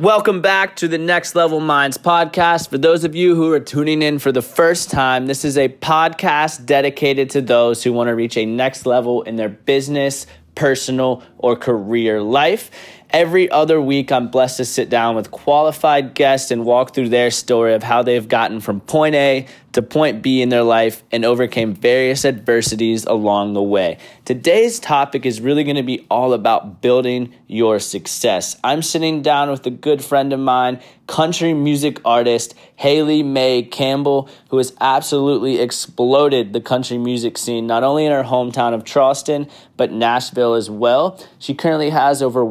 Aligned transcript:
Welcome 0.00 0.40
back 0.40 0.76
to 0.76 0.88
the 0.88 0.96
Next 0.96 1.34
Level 1.34 1.60
Minds 1.60 1.98
podcast. 1.98 2.70
For 2.70 2.78
those 2.78 3.04
of 3.04 3.14
you 3.14 3.34
who 3.34 3.52
are 3.52 3.60
tuning 3.60 4.00
in 4.00 4.18
for 4.18 4.32
the 4.32 4.40
first 4.40 4.90
time, 4.90 5.26
this 5.26 5.44
is 5.44 5.58
a 5.58 5.68
podcast 5.68 6.64
dedicated 6.64 7.28
to 7.30 7.42
those 7.42 7.84
who 7.84 7.92
want 7.92 8.08
to 8.08 8.14
reach 8.14 8.38
a 8.38 8.46
next 8.46 8.86
level 8.86 9.20
in 9.20 9.36
their 9.36 9.50
business, 9.50 10.26
personal, 10.54 11.22
or 11.36 11.56
career 11.56 12.22
life. 12.22 12.70
Every 13.12 13.50
other 13.50 13.78
week, 13.78 14.10
I'm 14.10 14.28
blessed 14.28 14.56
to 14.56 14.64
sit 14.64 14.88
down 14.88 15.16
with 15.16 15.30
qualified 15.30 16.14
guests 16.14 16.50
and 16.50 16.64
walk 16.64 16.94
through 16.94 17.10
their 17.10 17.30
story 17.30 17.74
of 17.74 17.82
how 17.82 18.02
they've 18.02 18.26
gotten 18.26 18.60
from 18.60 18.80
point 18.80 19.14
A 19.14 19.46
to 19.72 19.82
point 19.82 20.22
B 20.22 20.42
in 20.42 20.48
their 20.48 20.62
life 20.62 21.02
and 21.12 21.24
overcame 21.24 21.74
various 21.74 22.24
adversities 22.24 23.04
along 23.04 23.54
the 23.54 23.62
way. 23.62 23.98
Today's 24.24 24.78
topic 24.78 25.26
is 25.26 25.40
really 25.40 25.64
going 25.64 25.76
to 25.76 25.82
be 25.82 26.06
all 26.10 26.32
about 26.32 26.80
building 26.80 27.34
your 27.48 27.78
success. 27.78 28.56
I'm 28.62 28.82
sitting 28.82 29.22
down 29.22 29.50
with 29.50 29.66
a 29.66 29.70
good 29.70 30.04
friend 30.04 30.32
of 30.32 30.40
mine, 30.40 30.80
country 31.06 31.54
music 31.54 32.00
artist 32.04 32.54
Haley 32.76 33.22
Mae 33.22 33.62
Campbell, 33.62 34.28
who 34.50 34.58
has 34.58 34.74
absolutely 34.80 35.58
exploded 35.58 36.52
the 36.52 36.60
country 36.60 36.98
music 36.98 37.38
scene, 37.38 37.66
not 37.66 37.82
only 37.82 38.06
in 38.06 38.12
her 38.12 38.24
hometown 38.24 38.74
of 38.74 38.84
Charleston, 38.84 39.48
but 39.76 39.92
Nashville 39.92 40.54
as 40.54 40.68
well. 40.70 41.18
She 41.38 41.54
currently 41.54 41.90
has 41.90 42.22
over 42.22 42.44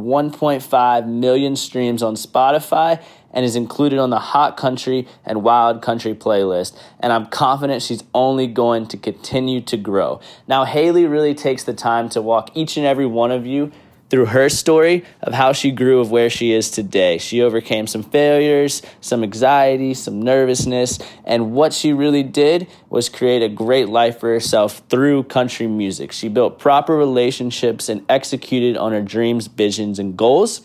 1.5 0.59 1.07
million 1.07 1.55
streams 1.55 2.03
on 2.03 2.15
Spotify 2.15 3.01
and 3.33 3.45
is 3.45 3.55
included 3.55 3.99
on 3.99 4.09
the 4.09 4.19
Hot 4.19 4.57
Country 4.57 5.07
and 5.25 5.43
Wild 5.43 5.81
Country 5.81 6.13
playlist. 6.13 6.77
And 6.99 7.13
I'm 7.13 7.27
confident 7.27 7.81
she's 7.81 8.03
only 8.13 8.47
going 8.47 8.87
to 8.87 8.97
continue 8.97 9.61
to 9.61 9.77
grow. 9.77 10.19
Now, 10.47 10.65
Haley 10.65 11.05
really 11.05 11.33
takes 11.33 11.63
the 11.63 11.73
time 11.73 12.09
to 12.09 12.21
walk 12.21 12.51
each 12.55 12.75
and 12.77 12.85
every 12.85 13.05
one 13.05 13.31
of 13.31 13.45
you 13.45 13.71
through 14.11 14.25
her 14.25 14.49
story 14.49 15.05
of 15.21 15.33
how 15.33 15.53
she 15.53 15.71
grew 15.71 16.01
of 16.01 16.11
where 16.11 16.29
she 16.29 16.51
is 16.51 16.69
today. 16.69 17.17
She 17.17 17.41
overcame 17.41 17.87
some 17.87 18.03
failures, 18.03 18.81
some 18.99 19.23
anxiety, 19.23 19.93
some 19.93 20.21
nervousness, 20.21 20.99
and 21.23 21.53
what 21.53 21.71
she 21.71 21.93
really 21.93 22.21
did 22.21 22.67
was 22.89 23.07
create 23.07 23.41
a 23.41 23.47
great 23.47 23.87
life 23.87 24.19
for 24.19 24.27
herself 24.27 24.81
through 24.89 25.23
country 25.23 25.65
music. 25.65 26.11
She 26.11 26.27
built 26.27 26.59
proper 26.59 26.93
relationships 26.97 27.87
and 27.87 28.05
executed 28.09 28.75
on 28.75 28.91
her 28.91 29.01
dreams, 29.01 29.47
visions, 29.47 29.97
and 29.97 30.17
goals. 30.17 30.61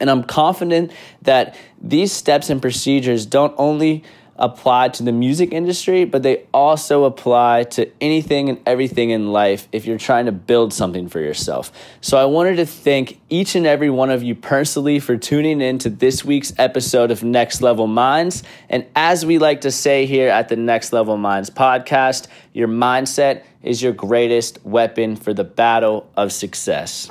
And 0.00 0.10
I'm 0.10 0.24
confident 0.24 0.90
that 1.22 1.54
these 1.80 2.10
steps 2.10 2.50
and 2.50 2.60
procedures 2.60 3.24
don't 3.24 3.54
only 3.56 4.02
apply 4.40 4.88
to 4.88 5.02
the 5.02 5.12
music 5.12 5.52
industry, 5.52 6.04
but 6.04 6.22
they 6.22 6.44
also 6.52 7.04
apply 7.04 7.64
to 7.64 7.88
anything 8.00 8.48
and 8.48 8.58
everything 8.66 9.10
in 9.10 9.32
life 9.32 9.68
if 9.70 9.86
you're 9.86 9.98
trying 9.98 10.26
to 10.26 10.32
build 10.32 10.72
something 10.72 11.08
for 11.08 11.20
yourself. 11.20 11.70
So 12.00 12.16
I 12.16 12.24
wanted 12.24 12.56
to 12.56 12.66
thank 12.66 13.20
each 13.28 13.54
and 13.54 13.66
every 13.66 13.90
one 13.90 14.10
of 14.10 14.22
you 14.22 14.34
personally 14.34 14.98
for 14.98 15.16
tuning 15.16 15.60
in 15.60 15.78
to 15.78 15.90
this 15.90 16.24
week's 16.24 16.52
episode 16.58 17.10
of 17.10 17.22
Next 17.22 17.60
Level 17.60 17.86
Minds. 17.86 18.42
And 18.68 18.86
as 18.96 19.24
we 19.26 19.38
like 19.38 19.60
to 19.60 19.70
say 19.70 20.06
here 20.06 20.30
at 20.30 20.48
the 20.48 20.56
Next 20.56 20.92
Level 20.92 21.16
Minds 21.16 21.50
podcast, 21.50 22.26
your 22.52 22.68
mindset 22.68 23.44
is 23.62 23.82
your 23.82 23.92
greatest 23.92 24.64
weapon 24.64 25.16
for 25.16 25.34
the 25.34 25.44
battle 25.44 26.10
of 26.16 26.32
success. 26.32 27.08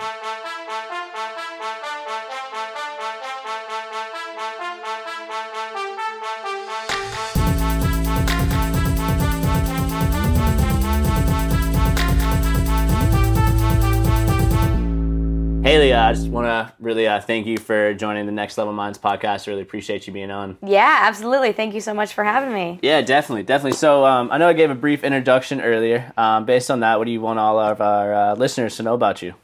Haley, 15.62 15.92
uh, 15.94 16.02
I 16.10 16.14
just 16.14 16.30
want 16.30 16.48
to 16.48 16.74
really 16.80 17.06
uh, 17.06 17.20
thank 17.20 17.46
you 17.46 17.58
for 17.58 17.94
joining 17.94 18.26
the 18.26 18.32
Next 18.32 18.58
Level 18.58 18.74
Minds 18.74 18.98
podcast. 18.98 19.48
I 19.48 19.52
really 19.52 19.62
appreciate 19.62 20.08
you 20.08 20.14
being 20.14 20.32
on. 20.32 20.58
Yeah, 20.66 21.00
absolutely. 21.02 21.52
Thank 21.52 21.74
you 21.76 21.82
so 21.82 21.94
much 21.94 22.14
for 22.14 22.24
having 22.24 22.54
me. 22.54 22.80
Yeah, 22.82 23.02
definitely, 23.02 23.44
definitely. 23.44 23.78
So 23.78 24.06
um, 24.06 24.30
I 24.32 24.38
know 24.38 24.48
I 24.48 24.54
gave 24.54 24.72
a 24.72 24.76
brief 24.76 25.04
introduction 25.04 25.60
earlier. 25.62 26.12
Um, 26.18 26.46
based 26.46 26.72
on 26.72 26.80
that, 26.80 26.98
what 26.98 27.06
do 27.06 27.12
you 27.12 27.20
want 27.22 27.40
all 27.40 27.60
of 27.60 27.82
our 27.82 28.14
uh, 28.14 28.36
listeners 28.36 28.78
to 28.78 28.84
know 28.84 28.94
about 28.94 29.22
you? 29.22 29.36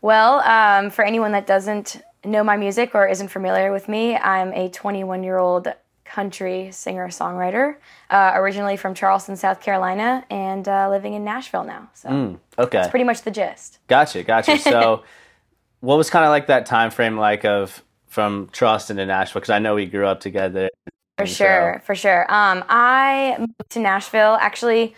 Well, 0.00 0.38
um, 0.40 0.88
for 0.90 1.04
anyone 1.04 1.32
that 1.32 1.46
doesn't 1.46 2.00
know 2.24 2.44
my 2.44 2.56
music 2.56 2.94
or 2.94 3.06
isn't 3.08 3.28
familiar 3.28 3.72
with 3.72 3.88
me, 3.88 4.16
I'm 4.16 4.52
a 4.52 4.70
21 4.70 5.24
year 5.24 5.38
old 5.38 5.68
country 6.04 6.70
singer 6.70 7.08
songwriter, 7.08 7.76
uh, 8.08 8.32
originally 8.36 8.76
from 8.76 8.94
Charleston, 8.94 9.36
South 9.36 9.60
Carolina, 9.60 10.24
and 10.30 10.66
uh, 10.68 10.88
living 10.88 11.14
in 11.14 11.24
Nashville 11.24 11.64
now. 11.64 11.90
So 11.92 12.08
Mm, 12.08 12.38
okay, 12.56 12.78
that's 12.78 12.90
pretty 12.90 13.04
much 13.04 13.22
the 13.22 13.32
gist. 13.32 13.80
gotcha, 13.88 14.22
gotcha. 14.22 14.56
So, 14.58 15.02
what 15.86 15.96
was 15.96 16.10
kind 16.10 16.24
of 16.24 16.30
like 16.30 16.48
that 16.48 16.66
time 16.66 16.90
frame 16.90 17.16
like 17.16 17.44
of 17.44 17.82
from 18.08 18.48
Charleston 18.52 18.96
to 18.96 19.06
Nashville? 19.06 19.40
Because 19.40 19.50
I 19.50 19.60
know 19.60 19.76
we 19.76 19.86
grew 19.86 20.04
up 20.06 20.18
together. 20.18 20.68
For 21.16 21.22
And 21.22 21.28
so- 21.28 21.34
sure, 21.44 21.82
for 21.84 21.94
sure. 21.94 22.22
Um, 22.22 22.64
I 22.68 23.36
moved 23.38 23.70
to 23.70 23.78
Nashville 23.78 24.36
actually, 24.40 24.94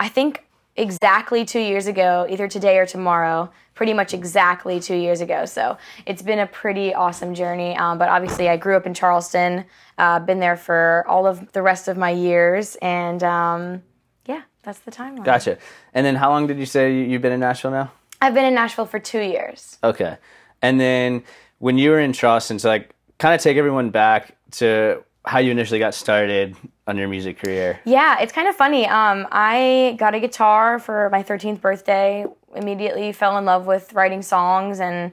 I 0.00 0.08
think 0.08 0.44
exactly 0.74 1.44
two 1.44 1.60
years 1.60 1.86
ago, 1.86 2.26
either 2.28 2.48
today 2.48 2.78
or 2.78 2.86
tomorrow. 2.86 3.50
Pretty 3.76 3.92
much 3.92 4.12
exactly 4.14 4.78
two 4.80 4.94
years 4.96 5.20
ago. 5.20 5.46
So 5.46 5.78
it's 6.06 6.22
been 6.22 6.38
a 6.40 6.46
pretty 6.46 6.94
awesome 6.94 7.34
journey. 7.34 7.76
Um, 7.76 7.98
but 7.98 8.08
obviously, 8.08 8.48
I 8.48 8.56
grew 8.56 8.76
up 8.76 8.86
in 8.86 8.94
Charleston. 8.94 9.64
Uh, 9.98 10.20
been 10.20 10.38
there 10.38 10.56
for 10.56 11.04
all 11.08 11.26
of 11.26 11.50
the 11.52 11.60
rest 11.60 11.88
of 11.88 11.96
my 11.96 12.10
years, 12.10 12.76
and 12.82 13.20
um, 13.24 13.82
yeah, 14.26 14.42
that's 14.62 14.78
the 14.80 14.92
timeline. 14.92 15.24
Gotcha. 15.24 15.58
And 15.92 16.06
then, 16.06 16.14
how 16.14 16.30
long 16.30 16.46
did 16.46 16.58
you 16.60 16.66
say 16.66 17.02
you've 17.02 17.22
been 17.22 17.32
in 17.32 17.40
Nashville 17.40 17.72
now? 17.72 17.90
I've 18.24 18.32
been 18.32 18.46
in 18.46 18.54
Nashville 18.54 18.86
for 18.86 18.98
two 18.98 19.20
years. 19.20 19.76
Okay. 19.84 20.16
And 20.62 20.80
then 20.80 21.22
when 21.58 21.76
you 21.76 21.90
were 21.90 22.00
in 22.00 22.14
Charleston, 22.14 22.58
so 22.58 22.70
like 22.70 22.94
kind 23.18 23.34
of 23.34 23.40
take 23.42 23.58
everyone 23.58 23.90
back 23.90 24.34
to 24.52 25.04
how 25.26 25.40
you 25.40 25.50
initially 25.50 25.78
got 25.78 25.92
started 25.92 26.56
on 26.86 26.96
your 26.96 27.06
music 27.06 27.38
career. 27.38 27.80
Yeah, 27.84 28.20
it's 28.20 28.32
kind 28.32 28.48
of 28.48 28.56
funny. 28.56 28.86
Um, 28.86 29.26
I 29.30 29.96
got 29.98 30.14
a 30.14 30.20
guitar 30.20 30.78
for 30.78 31.10
my 31.10 31.22
13th 31.22 31.60
birthday. 31.60 32.24
Immediately 32.54 33.12
fell 33.12 33.36
in 33.36 33.44
love 33.44 33.66
with 33.66 33.92
writing 33.92 34.22
songs 34.22 34.80
and 34.80 35.12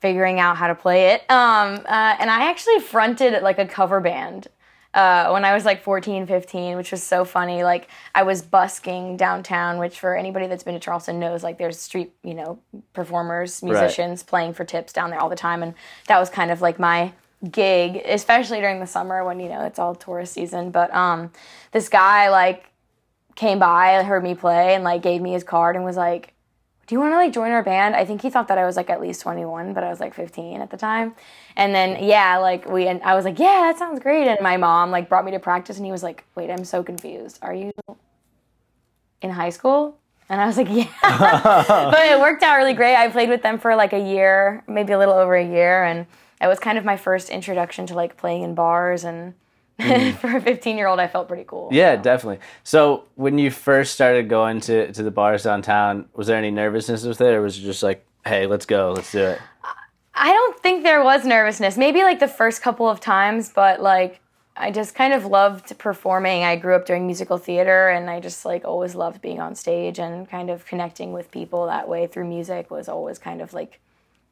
figuring 0.00 0.38
out 0.38 0.58
how 0.58 0.66
to 0.66 0.74
play 0.74 1.12
it. 1.12 1.22
Um, 1.30 1.80
uh, 1.86 2.16
and 2.18 2.30
I 2.30 2.50
actually 2.50 2.80
fronted 2.80 3.42
like 3.42 3.58
a 3.58 3.66
cover 3.66 4.00
band 4.00 4.48
uh, 4.94 5.30
when 5.30 5.44
I 5.44 5.52
was 5.52 5.64
like 5.64 5.82
14, 5.82 6.26
15, 6.26 6.76
which 6.76 6.92
was 6.92 7.02
so 7.02 7.24
funny. 7.24 7.64
Like 7.64 7.88
I 8.14 8.22
was 8.22 8.42
busking 8.42 9.16
downtown, 9.16 9.78
which 9.78 9.98
for 9.98 10.16
anybody 10.16 10.46
that's 10.46 10.62
been 10.62 10.74
to 10.74 10.80
Charleston 10.80 11.18
knows, 11.18 11.42
like 11.42 11.58
there's 11.58 11.78
street, 11.78 12.12
you 12.22 12.34
know, 12.34 12.60
performers, 12.92 13.62
musicians 13.62 14.22
playing 14.22 14.54
for 14.54 14.64
tips 14.64 14.92
down 14.92 15.10
there 15.10 15.20
all 15.20 15.28
the 15.28 15.36
time, 15.36 15.62
and 15.62 15.74
that 16.06 16.18
was 16.18 16.30
kind 16.30 16.50
of 16.50 16.60
like 16.60 16.78
my 16.78 17.12
gig, 17.50 18.02
especially 18.04 18.60
during 18.60 18.78
the 18.78 18.86
summer 18.86 19.24
when 19.24 19.40
you 19.40 19.48
know 19.48 19.64
it's 19.64 19.78
all 19.78 19.94
tourist 19.94 20.32
season. 20.32 20.70
But 20.70 20.94
um, 20.94 21.32
this 21.72 21.88
guy 21.88 22.30
like 22.30 22.66
came 23.34 23.58
by, 23.58 24.00
heard 24.04 24.22
me 24.22 24.34
play, 24.34 24.74
and 24.74 24.84
like 24.84 25.02
gave 25.02 25.20
me 25.20 25.32
his 25.32 25.42
card 25.42 25.74
and 25.74 25.84
was 25.84 25.96
like, 25.96 26.33
"Do 26.86 26.94
you 26.94 27.00
want 27.00 27.12
to 27.12 27.16
like 27.16 27.32
join 27.32 27.50
our 27.50 27.62
band?" 27.62 27.94
I 27.96 28.04
think 28.04 28.22
he 28.22 28.30
thought 28.30 28.48
that 28.48 28.58
I 28.58 28.64
was 28.66 28.76
like 28.76 28.90
at 28.90 29.00
least 29.00 29.20
21, 29.22 29.72
but 29.74 29.84
I 29.84 29.90
was 29.90 30.00
like 30.00 30.14
15 30.14 30.60
at 30.60 30.70
the 30.70 30.76
time. 30.76 31.14
And 31.56 31.74
then 31.74 32.02
yeah, 32.04 32.38
like 32.38 32.68
we 32.68 32.86
and 32.86 33.02
I 33.02 33.14
was 33.14 33.24
like, 33.24 33.38
"Yeah, 33.38 33.60
that 33.66 33.78
sounds 33.78 34.00
great." 34.00 34.28
And 34.28 34.38
my 34.40 34.56
mom 34.56 34.90
like 34.90 35.08
brought 35.08 35.24
me 35.24 35.30
to 35.32 35.38
practice, 35.38 35.76
and 35.76 35.86
he 35.86 35.92
was 35.92 36.02
like, 36.02 36.24
"Wait, 36.34 36.50
I'm 36.50 36.64
so 36.64 36.82
confused. 36.82 37.38
Are 37.42 37.54
you 37.54 37.72
in 39.22 39.30
high 39.30 39.50
school?" 39.50 39.98
And 40.28 40.40
I 40.40 40.46
was 40.46 40.56
like, 40.56 40.68
"Yeah." 40.70 40.88
but 41.92 42.06
it 42.06 42.18
worked 42.20 42.42
out 42.42 42.56
really 42.56 42.74
great. 42.74 42.96
I 42.96 43.08
played 43.08 43.28
with 43.28 43.42
them 43.42 43.58
for 43.58 43.76
like 43.76 43.92
a 43.92 44.00
year, 44.00 44.62
maybe 44.66 44.92
a 44.92 44.98
little 44.98 45.14
over 45.14 45.34
a 45.34 45.46
year, 45.46 45.84
and 45.84 46.06
it 46.40 46.46
was 46.46 46.58
kind 46.58 46.78
of 46.78 46.84
my 46.84 46.96
first 46.96 47.30
introduction 47.30 47.86
to 47.86 47.94
like 47.94 48.16
playing 48.16 48.42
in 48.42 48.54
bars 48.54 49.04
and. 49.04 49.34
Mm. 49.78 50.14
for 50.18 50.36
a 50.36 50.40
15 50.40 50.76
year 50.76 50.86
old, 50.86 51.00
I 51.00 51.08
felt 51.08 51.28
pretty 51.28 51.44
cool. 51.44 51.68
Yeah, 51.72 51.96
definitely. 51.96 52.40
So 52.62 53.04
when 53.16 53.38
you 53.38 53.50
first 53.50 53.92
started 53.94 54.28
going 54.28 54.60
to, 54.62 54.92
to 54.92 55.02
the 55.02 55.10
bars 55.10 55.42
downtown, 55.44 56.08
was 56.14 56.26
there 56.26 56.36
any 56.36 56.50
nervousness 56.50 57.04
with 57.04 57.20
it 57.20 57.34
or 57.34 57.42
was 57.42 57.58
it 57.58 57.62
just 57.62 57.82
like, 57.82 58.04
hey, 58.24 58.46
let's 58.46 58.66
go, 58.66 58.92
let's 58.94 59.12
do 59.12 59.20
it? 59.20 59.40
I 60.14 60.32
don't 60.32 60.58
think 60.60 60.84
there 60.84 61.02
was 61.02 61.24
nervousness. 61.24 61.76
Maybe 61.76 62.02
like 62.02 62.20
the 62.20 62.28
first 62.28 62.62
couple 62.62 62.88
of 62.88 63.00
times, 63.00 63.50
but 63.50 63.82
like 63.82 64.20
I 64.56 64.70
just 64.70 64.94
kind 64.94 65.12
of 65.12 65.26
loved 65.26 65.76
performing. 65.78 66.44
I 66.44 66.54
grew 66.56 66.76
up 66.76 66.86
doing 66.86 67.06
musical 67.06 67.38
theater 67.38 67.88
and 67.88 68.08
I 68.08 68.20
just 68.20 68.44
like 68.44 68.64
always 68.64 68.94
loved 68.94 69.20
being 69.20 69.40
on 69.40 69.56
stage 69.56 69.98
and 69.98 70.28
kind 70.28 70.50
of 70.50 70.64
connecting 70.66 71.12
with 71.12 71.30
people 71.32 71.66
that 71.66 71.88
way 71.88 72.06
through 72.06 72.28
music 72.28 72.70
was 72.70 72.88
always 72.88 73.18
kind 73.18 73.42
of 73.42 73.52
like 73.52 73.80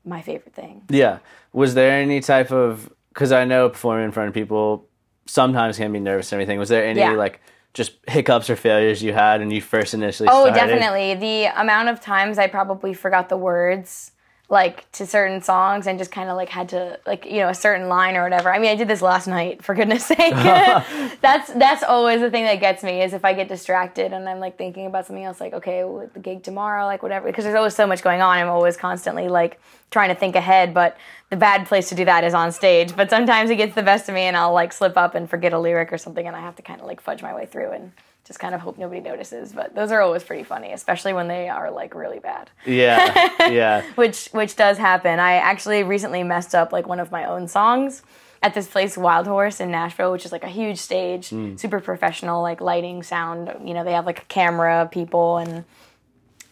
my 0.05 0.23
favorite 0.23 0.55
thing. 0.55 0.83
Yeah. 0.89 1.19
Was 1.53 1.75
there 1.75 2.01
any 2.01 2.21
type 2.21 2.53
of, 2.53 2.93
because 3.09 3.33
I 3.33 3.45
know 3.45 3.69
performing 3.69 4.05
in 4.05 4.13
front 4.13 4.29
of 4.29 4.35
people 4.35 4.87
sometimes 5.27 5.77
can 5.77 5.93
be 5.93 6.01
nervous 6.01 6.33
and 6.33 6.41
everything. 6.41 6.59
Was 6.59 6.69
there 6.69 6.85
any 6.85 7.01
Yeah. 7.01 7.13
like 7.13 7.41
just 7.75 7.93
hiccups 8.07 8.51
or 8.51 8.57
failures 8.57 9.03
you 9.03 9.13
had 9.13 9.41
when 9.41 9.51
you 9.51 9.61
first 9.63 9.95
initially 9.95 10.29
Oh, 10.31 10.45
started? 10.47 10.55
definitely. 10.55 11.15
The 11.15 11.61
amount 11.61 11.89
of 11.89 12.01
times 12.01 12.39
I 12.39 12.47
probably 12.47 12.93
forgot 12.95 13.29
the 13.29 13.37
words 13.37 14.13
like 14.53 14.89
to 14.93 15.07
certain 15.07 15.41
songs 15.41 15.87
and 15.87 15.99
just 15.99 16.13
kind 16.13 16.29
of 16.29 16.37
like 16.37 16.51
had 16.51 16.69
to 16.69 17.01
like 17.07 17.25
you 17.25 17.39
know 17.39 17.49
a 17.49 17.55
certain 17.55 17.89
line 17.89 18.17
or 18.17 18.23
whatever. 18.23 18.53
I 18.53 18.59
mean, 18.59 18.71
I 18.71 18.77
did 18.77 18.87
this 18.87 19.01
last 19.01 19.27
night 19.27 19.65
for 19.65 19.75
goodness 19.75 20.05
sake. 20.07 20.19
that's 21.23 21.51
that's 21.55 21.83
always 21.83 22.21
the 22.21 22.31
thing 22.31 22.45
that 22.45 22.61
gets 22.61 22.85
me 22.85 23.03
is 23.03 23.15
if 23.15 23.25
I 23.25 23.33
get 23.33 23.49
distracted 23.49 24.13
and 24.13 24.29
I'm 24.29 24.41
like 24.41 24.59
thinking 24.59 24.85
about 24.85 25.07
something 25.07 25.25
else 25.25 25.41
like 25.41 25.55
okay, 25.55 25.83
the 26.13 26.21
gig 26.21 26.43
tomorrow, 26.43 26.85
like 26.85 27.03
whatever 27.03 27.27
because 27.27 27.45
there's 27.45 27.57
always 27.57 27.75
so 27.75 27.87
much 27.87 28.03
going 28.03 28.21
on. 28.21 28.37
I'm 28.37 28.51
always 28.51 28.77
constantly 28.77 29.27
like 29.27 29.59
trying 29.91 30.11
to 30.11 30.15
think 30.15 30.37
ahead, 30.37 30.75
but 30.75 30.99
the 31.31 31.37
bad 31.37 31.67
place 31.67 31.89
to 31.89 31.95
do 31.95 32.05
that 32.05 32.23
is 32.23 32.35
on 32.35 32.53
stage. 32.53 32.95
But 32.95 33.09
sometimes 33.09 33.49
it 33.49 33.57
gets 33.57 33.75
the 33.75 33.83
best 33.83 34.11
of 34.11 34.15
me 34.15 34.23
and 34.23 34.37
I'll 34.37 34.53
like 34.53 34.75
slip 34.75 34.99
up 34.99 35.15
and 35.15 35.31
forget 35.31 35.55
a 35.55 35.59
lyric 35.59 35.95
or 35.95 35.99
something 35.99 36.27
and 36.27 36.37
I 36.37 36.41
have 36.41 36.57
to 36.57 36.63
kind 36.63 36.79
of 36.79 36.87
like 36.87 37.01
fudge 37.01 37.23
my 37.23 37.35
way 37.35 37.47
through 37.47 37.71
and 37.71 37.93
just 38.25 38.39
kind 38.39 38.55
of 38.55 38.61
hope 38.61 38.79
nobody 38.79 39.01
notices. 39.01 39.53
But 39.53 39.75
those 39.75 39.91
are 39.91 40.01
always 40.01 40.23
pretty 40.23 40.45
funny, 40.45 40.73
especially 40.73 41.13
when 41.13 41.29
they 41.29 41.49
are 41.49 41.71
like 41.71 41.95
really 41.95 42.19
bad. 42.19 42.51
Yeah, 42.65 43.31
yeah. 43.51 43.83
which 43.95 44.29
which 44.33 44.57
does 44.57 44.79
happen. 44.79 45.19
I 45.19 45.35
actually 45.35 45.83
recently 45.83 46.23
messed 46.23 46.55
up 46.55 46.73
like 46.73 46.87
one 46.87 47.01
of 47.01 47.11
my 47.11 47.25
own 47.25 47.49
songs 47.49 48.03
at 48.43 48.55
this 48.55 48.67
place 48.67 48.97
Wild 48.97 49.27
Horse 49.27 49.61
in 49.61 49.71
Nashville, 49.71 50.13
which 50.13 50.27
is 50.27 50.33
like 50.33 50.43
a 50.45 50.49
huge 50.49 50.79
stage, 50.79 51.31
mm. 51.31 51.59
super 51.59 51.81
professional, 51.81 52.43
like 52.43 52.61
lighting, 52.61 53.03
sound. 53.03 53.55
You 53.65 53.75
know, 53.75 53.85
they 53.85 53.93
have 53.93 54.07
like 54.07 54.23
a 54.23 54.25
camera, 54.27 54.89
people, 54.91 55.39
and 55.39 55.65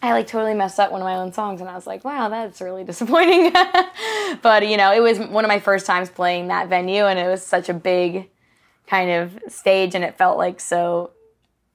I 0.03 0.13
like 0.13 0.27
totally 0.27 0.55
messed 0.55 0.81
up 0.81 0.93
one 0.93 1.01
of 1.01 1.05
my 1.05 1.17
own 1.17 1.33
songs, 1.33 1.61
and 1.61 1.69
I 1.69 1.75
was 1.75 1.87
like, 1.87 2.05
wow, 2.05 2.29
that's 2.29 2.61
really 2.61 2.85
disappointing. 2.91 3.53
but 4.43 4.69
you 4.69 4.77
know, 4.77 4.93
it 4.93 5.01
was 5.01 5.19
one 5.19 5.45
of 5.45 5.49
my 5.49 5.61
first 5.61 5.87
times 5.87 6.09
playing 6.09 6.49
that 6.49 6.69
venue, 6.69 7.05
and 7.05 7.19
it 7.19 7.29
was 7.29 7.45
such 7.45 7.69
a 7.69 7.75
big 7.75 8.29
kind 8.87 9.11
of 9.11 9.39
stage, 9.49 9.95
and 9.95 10.05
it 10.05 10.17
felt 10.17 10.39
like 10.39 10.61
so 10.61 11.11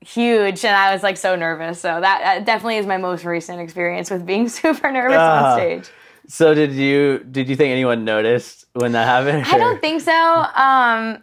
huge 0.06 0.64
and 0.64 0.76
I 0.76 0.94
was 0.94 1.04
like 1.04 1.18
so 1.18 1.36
nervous. 1.36 1.80
So 1.80 2.00
that, 2.00 2.22
that 2.22 2.46
definitely 2.46 2.78
is 2.78 2.86
my 2.86 2.98
most 2.98 3.26
recent 3.26 3.60
experience 3.60 4.12
with 4.12 4.26
being 4.26 4.48
super 4.62 4.92
nervous 4.92 5.18
uh, 5.18 5.22
on 5.22 5.44
uh-huh. 5.44 5.56
stage. 5.56 5.90
So 6.28 6.54
did 6.54 6.74
you 6.74 7.20
did 7.20 7.50
you 7.50 7.56
think 7.56 7.72
anyone 7.72 8.04
noticed 8.04 8.66
when 8.74 8.94
that 8.94 9.06
happened? 9.06 9.46
I 9.46 9.58
don't 9.58 9.80
think 9.80 10.02
so. 10.02 10.12
Um, 10.12 11.22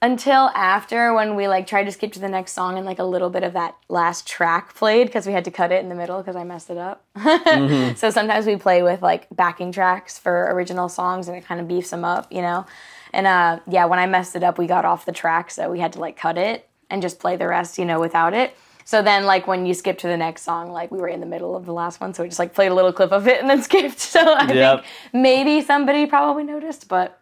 until 0.00 0.50
after 0.54 1.14
when 1.14 1.34
we 1.34 1.48
like 1.48 1.66
tried 1.66 1.84
to 1.84 1.92
skip 1.92 2.12
to 2.12 2.20
the 2.20 2.28
next 2.28 2.52
song 2.52 2.76
and 2.76 2.84
like 2.84 2.98
a 2.98 3.04
little 3.04 3.30
bit 3.30 3.42
of 3.42 3.54
that 3.54 3.74
last 3.88 4.28
track 4.28 4.74
played 4.74 5.06
because 5.06 5.26
we 5.26 5.32
had 5.32 5.44
to 5.46 5.50
cut 5.50 5.72
it 5.72 5.82
in 5.82 5.88
the 5.88 5.94
middle 5.94 6.18
because 6.18 6.36
I 6.36 6.44
messed 6.44 6.70
it 6.70 6.76
up. 6.76 7.04
mm-hmm. 7.16 7.94
So 7.96 8.10
sometimes 8.10 8.46
we 8.46 8.56
play 8.56 8.82
with 8.82 9.00
like 9.00 9.26
backing 9.34 9.72
tracks 9.72 10.18
for 10.18 10.52
original 10.52 10.88
songs 10.88 11.26
and 11.26 11.36
it 11.36 11.44
kind 11.46 11.60
of 11.60 11.66
beefs 11.66 11.90
them 11.90 12.04
up, 12.04 12.30
you 12.30 12.42
know. 12.42 12.66
And 13.12 13.26
uh, 13.26 13.60
yeah, 13.66 13.86
when 13.86 13.98
I 13.98 14.06
messed 14.06 14.36
it 14.36 14.42
up, 14.42 14.58
we 14.58 14.66
got 14.66 14.84
off 14.84 15.06
the 15.06 15.12
track, 15.12 15.50
so 15.50 15.70
we 15.70 15.78
had 15.78 15.92
to 15.94 16.00
like 16.00 16.16
cut 16.16 16.36
it 16.36 16.68
and 16.94 17.02
just 17.02 17.18
play 17.18 17.34
the 17.34 17.48
rest, 17.48 17.76
you 17.76 17.84
know, 17.84 17.98
without 17.98 18.34
it. 18.34 18.56
So 18.84 19.02
then, 19.02 19.24
like 19.24 19.46
when 19.48 19.66
you 19.66 19.74
skip 19.74 19.98
to 19.98 20.06
the 20.06 20.16
next 20.16 20.42
song, 20.42 20.70
like 20.70 20.92
we 20.92 20.98
were 20.98 21.08
in 21.08 21.18
the 21.18 21.26
middle 21.26 21.56
of 21.56 21.66
the 21.66 21.72
last 21.72 22.00
one, 22.00 22.14
so 22.14 22.22
we 22.22 22.28
just 22.28 22.38
like 22.38 22.54
played 22.54 22.70
a 22.70 22.74
little 22.74 22.92
clip 22.92 23.12
of 23.12 23.26
it 23.26 23.40
and 23.40 23.50
then 23.50 23.62
skipped. 23.68 23.98
So 23.98 24.20
I 24.20 24.52
yep. 24.52 24.84
think 24.84 24.92
maybe 25.12 25.60
somebody 25.60 26.06
probably 26.06 26.44
noticed, 26.44 26.86
but 26.86 27.20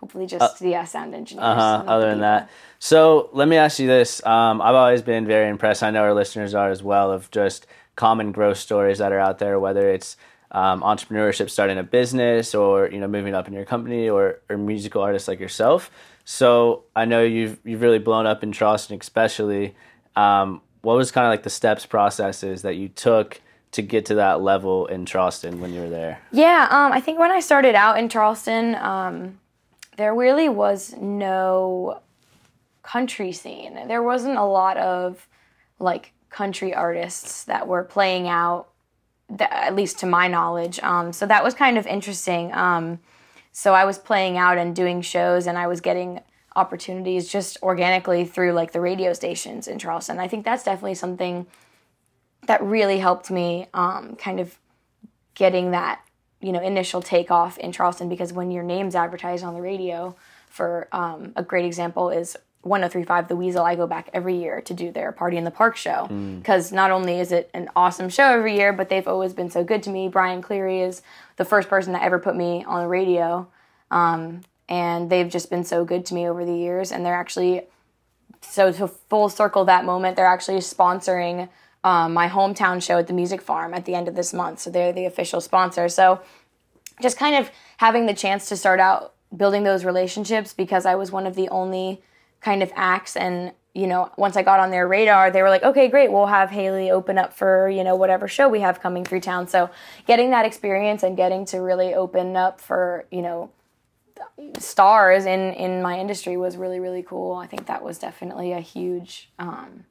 hopefully 0.00 0.26
just 0.26 0.60
uh, 0.60 0.66
yeah, 0.66 0.84
sound 0.84 1.14
engineers. 1.14 1.44
Uh 1.44 1.54
huh. 1.54 1.84
Other 1.86 2.10
than 2.10 2.20
that, 2.20 2.50
so 2.80 3.30
let 3.32 3.46
me 3.46 3.56
ask 3.56 3.78
you 3.78 3.86
this: 3.86 4.24
um, 4.26 4.60
I've 4.60 4.74
always 4.74 5.02
been 5.02 5.24
very 5.26 5.48
impressed. 5.48 5.84
I 5.84 5.90
know 5.90 6.02
our 6.02 6.14
listeners 6.14 6.52
are 6.54 6.70
as 6.70 6.82
well 6.82 7.12
of 7.12 7.30
just 7.30 7.66
common 7.94 8.32
growth 8.32 8.58
stories 8.58 8.98
that 8.98 9.12
are 9.12 9.20
out 9.20 9.38
there, 9.38 9.60
whether 9.60 9.88
it's 9.90 10.16
um, 10.50 10.80
entrepreneurship, 10.80 11.50
starting 11.50 11.78
a 11.78 11.84
business, 11.84 12.54
or 12.54 12.88
you 12.88 12.98
know 12.98 13.06
moving 13.08 13.34
up 13.34 13.46
in 13.46 13.54
your 13.54 13.66
company, 13.66 14.08
or 14.08 14.40
or 14.48 14.56
musical 14.56 15.02
artists 15.02 15.28
like 15.28 15.38
yourself. 15.38 15.90
So 16.24 16.84
I 16.94 17.04
know 17.04 17.22
you've 17.22 17.58
you've 17.64 17.82
really 17.82 17.98
blown 17.98 18.26
up 18.26 18.42
in 18.42 18.52
Charleston, 18.52 18.98
especially. 19.00 19.74
Um, 20.14 20.60
what 20.82 20.96
was 20.96 21.10
kind 21.10 21.26
of 21.26 21.30
like 21.30 21.44
the 21.44 21.50
steps, 21.50 21.86
processes 21.86 22.62
that 22.62 22.74
you 22.74 22.88
took 22.88 23.40
to 23.70 23.82
get 23.82 24.04
to 24.06 24.16
that 24.16 24.42
level 24.42 24.86
in 24.86 25.06
Charleston 25.06 25.60
when 25.60 25.72
you 25.72 25.80
were 25.80 25.88
there? 25.88 26.20
Yeah, 26.32 26.66
um, 26.70 26.92
I 26.92 27.00
think 27.00 27.18
when 27.18 27.30
I 27.30 27.40
started 27.40 27.74
out 27.74 27.98
in 27.98 28.08
Charleston, 28.08 28.74
um, 28.74 29.38
there 29.96 30.14
really 30.14 30.48
was 30.48 30.94
no 31.00 32.00
country 32.82 33.32
scene. 33.32 33.86
There 33.86 34.02
wasn't 34.02 34.36
a 34.36 34.44
lot 34.44 34.76
of 34.76 35.26
like 35.78 36.12
country 36.30 36.74
artists 36.74 37.44
that 37.44 37.66
were 37.66 37.84
playing 37.84 38.28
out, 38.28 38.68
that, 39.30 39.52
at 39.52 39.76
least 39.76 39.98
to 40.00 40.06
my 40.06 40.28
knowledge. 40.28 40.80
Um, 40.80 41.12
so 41.12 41.26
that 41.26 41.44
was 41.44 41.54
kind 41.54 41.78
of 41.78 41.86
interesting. 41.86 42.52
Um, 42.52 42.98
so 43.52 43.74
I 43.74 43.84
was 43.84 43.98
playing 43.98 44.38
out 44.38 44.58
and 44.58 44.74
doing 44.74 45.02
shows, 45.02 45.46
and 45.46 45.58
I 45.58 45.66
was 45.66 45.80
getting 45.80 46.20
opportunities 46.56 47.28
just 47.28 47.62
organically 47.62 48.24
through 48.24 48.52
like 48.52 48.72
the 48.72 48.80
radio 48.80 49.12
stations 49.12 49.68
in 49.68 49.78
Charleston. 49.78 50.18
I 50.18 50.28
think 50.28 50.44
that's 50.44 50.64
definitely 50.64 50.94
something 50.94 51.46
that 52.46 52.62
really 52.62 52.98
helped 52.98 53.30
me 53.30 53.68
um, 53.72 54.16
kind 54.16 54.40
of 54.40 54.58
getting 55.34 55.70
that 55.70 56.00
you 56.40 56.52
know 56.52 56.60
initial 56.60 57.00
takeoff 57.00 57.58
in 57.58 57.72
Charleston 57.72 58.08
because 58.08 58.32
when 58.32 58.50
your 58.50 58.64
name's 58.64 58.94
advertised 58.94 59.44
on 59.44 59.54
the 59.54 59.60
radio, 59.60 60.16
for 60.48 60.88
um, 60.92 61.32
a 61.36 61.42
great 61.42 61.64
example 61.64 62.10
is 62.10 62.36
1035 62.62 63.28
The 63.28 63.36
Weasel. 63.36 63.64
I 63.64 63.74
go 63.74 63.86
back 63.86 64.08
every 64.12 64.36
year 64.36 64.60
to 64.62 64.74
do 64.74 64.90
their 64.90 65.12
Party 65.12 65.36
in 65.36 65.44
the 65.44 65.50
Park 65.50 65.76
show 65.76 66.06
because 66.38 66.70
mm. 66.70 66.74
not 66.74 66.90
only 66.90 67.18
is 67.18 67.32
it 67.32 67.50
an 67.54 67.68
awesome 67.74 68.08
show 68.08 68.24
every 68.24 68.56
year, 68.56 68.72
but 68.72 68.88
they've 68.88 69.06
always 69.06 69.32
been 69.32 69.50
so 69.50 69.64
good 69.64 69.82
to 69.84 69.90
me. 69.90 70.08
Brian 70.08 70.42
Cleary 70.42 70.80
is 70.80 71.02
the 71.36 71.44
first 71.44 71.68
person 71.68 71.92
that 71.92 72.02
ever 72.02 72.18
put 72.18 72.36
me 72.36 72.64
on 72.64 72.82
the 72.82 72.88
radio. 72.88 73.48
Um, 73.90 74.42
and 74.68 75.10
they've 75.10 75.28
just 75.28 75.50
been 75.50 75.64
so 75.64 75.84
good 75.84 76.06
to 76.06 76.14
me 76.14 76.28
over 76.28 76.44
the 76.44 76.54
years. 76.54 76.92
And 76.92 77.04
they're 77.04 77.14
actually, 77.14 77.62
so 78.40 78.72
to 78.72 78.88
full 78.88 79.28
circle 79.28 79.64
that 79.66 79.84
moment, 79.84 80.16
they're 80.16 80.24
actually 80.24 80.58
sponsoring 80.58 81.48
um, 81.84 82.14
my 82.14 82.28
hometown 82.28 82.82
show 82.82 82.98
at 82.98 83.06
the 83.08 83.12
Music 83.12 83.42
Farm 83.42 83.74
at 83.74 83.84
the 83.84 83.94
end 83.94 84.08
of 84.08 84.14
this 84.14 84.32
month. 84.32 84.60
So 84.60 84.70
they're 84.70 84.92
the 84.92 85.04
official 85.04 85.40
sponsor. 85.40 85.88
So 85.88 86.20
just 87.00 87.18
kind 87.18 87.34
of 87.34 87.50
having 87.78 88.06
the 88.06 88.14
chance 88.14 88.48
to 88.48 88.56
start 88.56 88.78
out 88.80 89.14
building 89.36 89.64
those 89.64 89.84
relationships 89.84 90.52
because 90.52 90.86
I 90.86 90.94
was 90.94 91.10
one 91.10 91.26
of 91.26 91.34
the 91.34 91.48
only 91.48 92.02
kind 92.42 92.62
of 92.62 92.72
acts. 92.74 93.16
And 93.16 93.52
you 93.74 93.86
know 93.86 94.10
once 94.16 94.36
i 94.36 94.42
got 94.42 94.60
on 94.60 94.70
their 94.70 94.86
radar 94.86 95.30
they 95.30 95.42
were 95.42 95.48
like 95.48 95.62
okay 95.62 95.88
great 95.88 96.12
we'll 96.12 96.26
have 96.26 96.50
haley 96.50 96.90
open 96.90 97.16
up 97.16 97.32
for 97.32 97.68
you 97.68 97.82
know 97.82 97.96
whatever 97.96 98.28
show 98.28 98.48
we 98.48 98.60
have 98.60 98.80
coming 98.80 99.04
through 99.04 99.20
town. 99.20 99.48
So 99.48 99.70
getting 100.06 100.30
that 100.30 100.44
experience 100.44 101.02
and 101.02 101.16
getting 101.16 101.44
to 101.46 101.58
really 101.58 101.94
open 101.94 102.36
up 102.36 102.60
for 102.60 103.06
you 103.10 103.22
know 103.22 103.50
stars 104.58 105.24
in 105.24 105.52
in 105.54 105.82
my 105.82 105.98
industry 105.98 106.36
was 106.36 106.56
really 106.56 106.80
really 106.80 107.02
cool. 107.02 107.36
I 107.36 107.46
think 107.46 107.66
that 107.66 107.82
was 107.82 107.98
definitely 107.98 108.52
a 108.52 108.60
huge 108.60 109.30
um, 109.38 109.84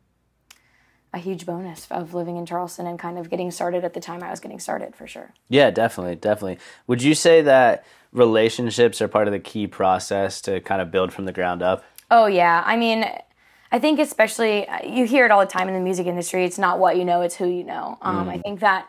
a 1.14 1.18
huge 1.18 1.46
bonus 1.46 1.88
of 1.92 2.14
living 2.14 2.38
in 2.38 2.46
charleston 2.46 2.88
and 2.88 2.98
kind 2.98 3.18
of 3.18 3.30
getting 3.30 3.52
started 3.52 3.84
at 3.84 3.94
the 3.94 4.00
time 4.00 4.24
i 4.24 4.30
was 4.30 4.40
getting 4.40 4.60
started 4.60 4.96
for 4.96 5.08
sure. 5.08 5.34
Yeah 5.50 5.72
definitely 5.72 6.16
definitely. 6.16 6.60
Would 6.88 7.02
you 7.02 7.16
say 7.16 7.42
that 7.42 7.84
relationships 8.14 9.02
are 9.02 9.08
part 9.08 9.28
of 9.28 9.34
the 9.34 9.40
key 9.40 9.68
process 9.68 10.40
to 10.42 10.60
kind 10.62 10.82
of 10.82 10.92
build 10.92 11.12
from 11.14 11.26
the 11.26 11.34
ground 11.34 11.62
up 11.62 11.84
Oh 12.12 12.26
yeah, 12.28 12.62
I 12.66 12.76
mean, 12.76 13.06
I 13.72 13.80
think 13.80 13.98
especially 13.98 14.68
you 14.86 15.06
hear 15.06 15.26
it 15.26 15.32
all 15.32 15.40
the 15.40 15.46
time 15.46 15.70
in 15.70 15.74
the 15.74 15.80
music 15.80 16.06
industry. 16.06 16.44
It's 16.44 16.60
not 16.60 16.78
what 16.78 16.98
you 16.98 17.06
know; 17.06 17.22
it's 17.22 17.36
who 17.36 17.48
you 17.48 17.64
know. 17.64 17.98
Um, 18.02 18.28
mm. 18.28 18.32
I 18.32 18.38
think 18.38 18.60
that 18.60 18.88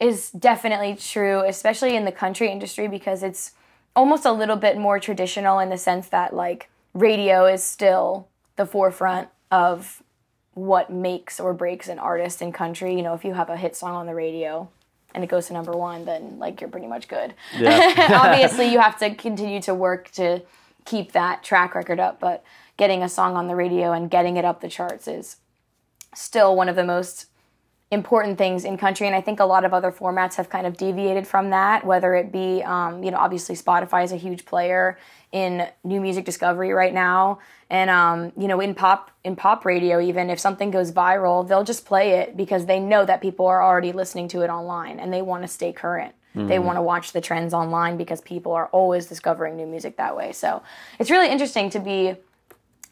is 0.00 0.30
definitely 0.32 0.96
true, 0.96 1.44
especially 1.46 1.94
in 1.96 2.04
the 2.04 2.12
country 2.12 2.50
industry 2.50 2.88
because 2.88 3.22
it's 3.22 3.52
almost 3.94 4.26
a 4.26 4.32
little 4.32 4.56
bit 4.56 4.76
more 4.76 4.98
traditional 4.98 5.60
in 5.60 5.70
the 5.70 5.78
sense 5.78 6.08
that 6.08 6.34
like 6.34 6.68
radio 6.92 7.46
is 7.46 7.62
still 7.62 8.28
the 8.56 8.66
forefront 8.66 9.28
of 9.50 10.02
what 10.54 10.90
makes 10.90 11.38
or 11.38 11.54
breaks 11.54 11.88
an 11.88 11.98
artist 11.98 12.42
in 12.42 12.52
country. 12.52 12.96
You 12.96 13.02
know, 13.02 13.14
if 13.14 13.24
you 13.24 13.34
have 13.34 13.48
a 13.48 13.56
hit 13.56 13.76
song 13.76 13.94
on 13.94 14.06
the 14.06 14.14
radio 14.14 14.68
and 15.14 15.22
it 15.22 15.28
goes 15.28 15.46
to 15.46 15.52
number 15.52 15.72
one, 15.72 16.04
then 16.04 16.38
like 16.40 16.60
you're 16.60 16.68
pretty 16.68 16.88
much 16.88 17.06
good. 17.06 17.32
Yeah. 17.56 18.20
Obviously, 18.22 18.70
you 18.72 18.80
have 18.80 18.98
to 18.98 19.14
continue 19.14 19.62
to 19.62 19.74
work 19.74 20.10
to 20.12 20.42
keep 20.84 21.12
that 21.12 21.42
track 21.42 21.74
record 21.74 22.00
up, 22.00 22.20
but 22.20 22.42
getting 22.76 23.02
a 23.02 23.08
song 23.08 23.36
on 23.36 23.48
the 23.48 23.56
radio 23.56 23.92
and 23.92 24.10
getting 24.10 24.36
it 24.36 24.44
up 24.44 24.60
the 24.60 24.68
charts 24.68 25.08
is 25.08 25.36
still 26.14 26.56
one 26.56 26.68
of 26.68 26.76
the 26.76 26.84
most 26.84 27.26
important 27.92 28.36
things 28.36 28.64
in 28.64 28.76
country 28.76 29.06
and 29.06 29.14
i 29.14 29.20
think 29.20 29.38
a 29.38 29.44
lot 29.44 29.64
of 29.64 29.72
other 29.72 29.92
formats 29.92 30.34
have 30.34 30.50
kind 30.50 30.66
of 30.66 30.76
deviated 30.76 31.24
from 31.24 31.50
that 31.50 31.86
whether 31.86 32.16
it 32.16 32.32
be 32.32 32.60
um, 32.64 33.02
you 33.04 33.12
know 33.12 33.16
obviously 33.16 33.54
spotify 33.54 34.02
is 34.02 34.10
a 34.10 34.16
huge 34.16 34.44
player 34.44 34.98
in 35.30 35.68
new 35.84 36.00
music 36.00 36.24
discovery 36.24 36.72
right 36.72 36.92
now 36.92 37.38
and 37.70 37.88
um, 37.88 38.32
you 38.36 38.48
know 38.48 38.60
in 38.60 38.74
pop 38.74 39.12
in 39.22 39.36
pop 39.36 39.64
radio 39.64 40.00
even 40.00 40.30
if 40.30 40.40
something 40.40 40.72
goes 40.72 40.90
viral 40.90 41.46
they'll 41.46 41.62
just 41.62 41.86
play 41.86 42.18
it 42.18 42.36
because 42.36 42.66
they 42.66 42.80
know 42.80 43.04
that 43.04 43.20
people 43.20 43.46
are 43.46 43.62
already 43.62 43.92
listening 43.92 44.26
to 44.26 44.40
it 44.40 44.50
online 44.50 44.98
and 44.98 45.12
they 45.12 45.22
want 45.22 45.42
to 45.42 45.48
stay 45.48 45.72
current 45.72 46.12
Mm-hmm. 46.36 46.48
They 46.48 46.58
want 46.58 46.76
to 46.76 46.82
watch 46.82 47.12
the 47.12 47.20
trends 47.20 47.54
online 47.54 47.96
because 47.96 48.20
people 48.20 48.52
are 48.52 48.66
always 48.66 49.06
discovering 49.06 49.56
new 49.56 49.66
music 49.66 49.96
that 49.96 50.14
way. 50.14 50.32
So 50.32 50.62
it's 50.98 51.10
really 51.10 51.30
interesting 51.30 51.70
to 51.70 51.80
be 51.80 52.14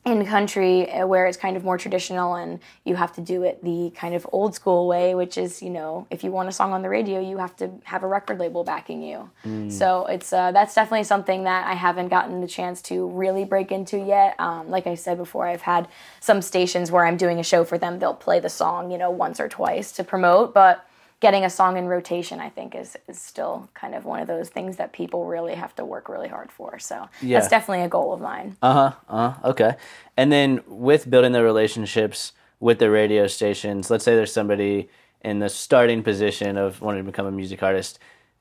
in 0.04 0.26
country 0.26 0.90
uh, 0.90 1.06
where 1.06 1.26
it's 1.26 1.36
kind 1.36 1.56
of 1.56 1.64
more 1.64 1.78
traditional 1.78 2.34
and 2.34 2.60
you 2.84 2.94
have 2.94 3.12
to 3.14 3.22
do 3.22 3.42
it 3.42 3.62
the 3.64 3.90
kind 3.96 4.14
of 4.14 4.26
old 4.32 4.54
school 4.54 4.86
way 4.86 5.14
which 5.14 5.38
is 5.38 5.62
you 5.62 5.70
know 5.70 6.06
if 6.10 6.22
you 6.22 6.30
want 6.30 6.48
a 6.48 6.52
song 6.52 6.72
on 6.72 6.82
the 6.82 6.88
radio 6.88 7.18
you 7.20 7.38
have 7.38 7.56
to 7.56 7.70
have 7.84 8.02
a 8.02 8.06
record 8.06 8.38
label 8.38 8.64
backing 8.64 9.02
you. 9.02 9.30
Mm. 9.46 9.72
so 9.72 10.04
it's 10.06 10.32
uh, 10.32 10.52
that's 10.52 10.74
definitely 10.74 11.04
something 11.04 11.44
that 11.44 11.66
i 11.66 11.74
haven't 11.74 12.08
gotten 12.08 12.40
the 12.40 12.46
chance 12.46 12.82
to 12.82 13.08
really 13.08 13.44
break 13.44 13.72
into 13.72 13.98
yet. 13.98 14.38
Um, 14.38 14.68
like 14.68 14.86
i 14.86 14.94
said 14.94 15.16
before 15.16 15.46
i've 15.46 15.62
had 15.62 15.88
some 16.20 16.42
stations 16.42 16.90
where 16.90 17.06
i'm 17.06 17.16
doing 17.16 17.38
a 17.38 17.44
show 17.44 17.64
for 17.64 17.78
them. 17.78 17.98
They'll 17.98 18.14
play 18.14 18.40
the 18.40 18.50
song 18.50 18.90
you 18.90 18.98
know 18.98 19.10
once 19.10 19.40
or 19.40 19.48
twice 19.48 19.92
to 19.92 20.04
promote 20.04 20.52
but 20.52 20.86
getting 21.24 21.44
a 21.44 21.50
song 21.50 21.76
in 21.78 21.86
rotation, 21.86 22.38
I 22.38 22.50
think, 22.50 22.74
is 22.74 22.96
is 23.08 23.18
still 23.18 23.68
kind 23.74 23.94
of 23.94 24.04
one 24.04 24.20
of 24.20 24.26
those 24.28 24.48
things 24.50 24.76
that 24.76 24.92
people 24.92 25.24
really 25.24 25.54
have 25.54 25.74
to 25.76 25.84
work 25.84 26.08
really 26.14 26.28
hard 26.28 26.50
for. 26.52 26.78
So 26.78 27.08
Yeah. 27.22 27.38
that's 27.38 27.48
definitely 27.56 27.84
a 27.84 27.88
goal 27.88 28.12
of 28.12 28.20
mine. 28.20 28.56
Uh 28.62 28.72
huh. 28.74 28.92
Uh 29.08 29.30
huh. 29.30 29.48
Okay. 29.52 29.72
And 30.16 30.30
then 30.30 30.60
with 30.68 31.08
building 31.08 31.32
the 31.32 31.42
relationships 31.42 32.32
with 32.60 32.78
the 32.78 32.90
radio 32.90 33.26
stations, 33.26 33.90
let's 33.90 34.04
say 34.04 34.14
there's 34.14 34.32
somebody 34.32 34.88
in 35.22 35.38
the 35.38 35.48
starting 35.48 36.02
position 36.02 36.58
of 36.58 36.80
wanting 36.82 37.02
to 37.04 37.10
become 37.10 37.26
a 37.26 37.32
music 37.32 37.62
artist. 37.62 37.98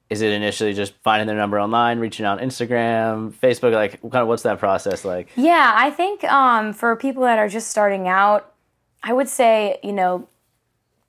Is 0.10 0.22
it 0.22 0.32
initially 0.34 0.74
just 0.74 0.94
finding 1.04 1.28
their 1.28 1.38
number 1.38 1.58
online, 1.60 1.98
reaching 2.00 2.26
out 2.26 2.40
on 2.42 2.48
Instagram, 2.50 3.32
Facebook? 3.46 3.74
Like, 3.74 4.02
kind 4.02 4.22
of 4.22 4.28
what's 4.28 4.44
that 4.44 4.60
process 4.60 5.06
like? 5.06 5.30
Yeah, 5.38 5.72
I 5.76 5.90
think 5.90 6.24
um, 6.26 6.74
for 6.74 6.96
people 6.98 7.24
that 7.24 7.40
are 7.40 7.48
just 7.48 7.70
starting 7.70 8.08
out, 8.10 8.52
I 9.02 9.14
would 9.14 9.30
say, 9.30 9.80
you 9.82 9.94
know, 9.94 10.28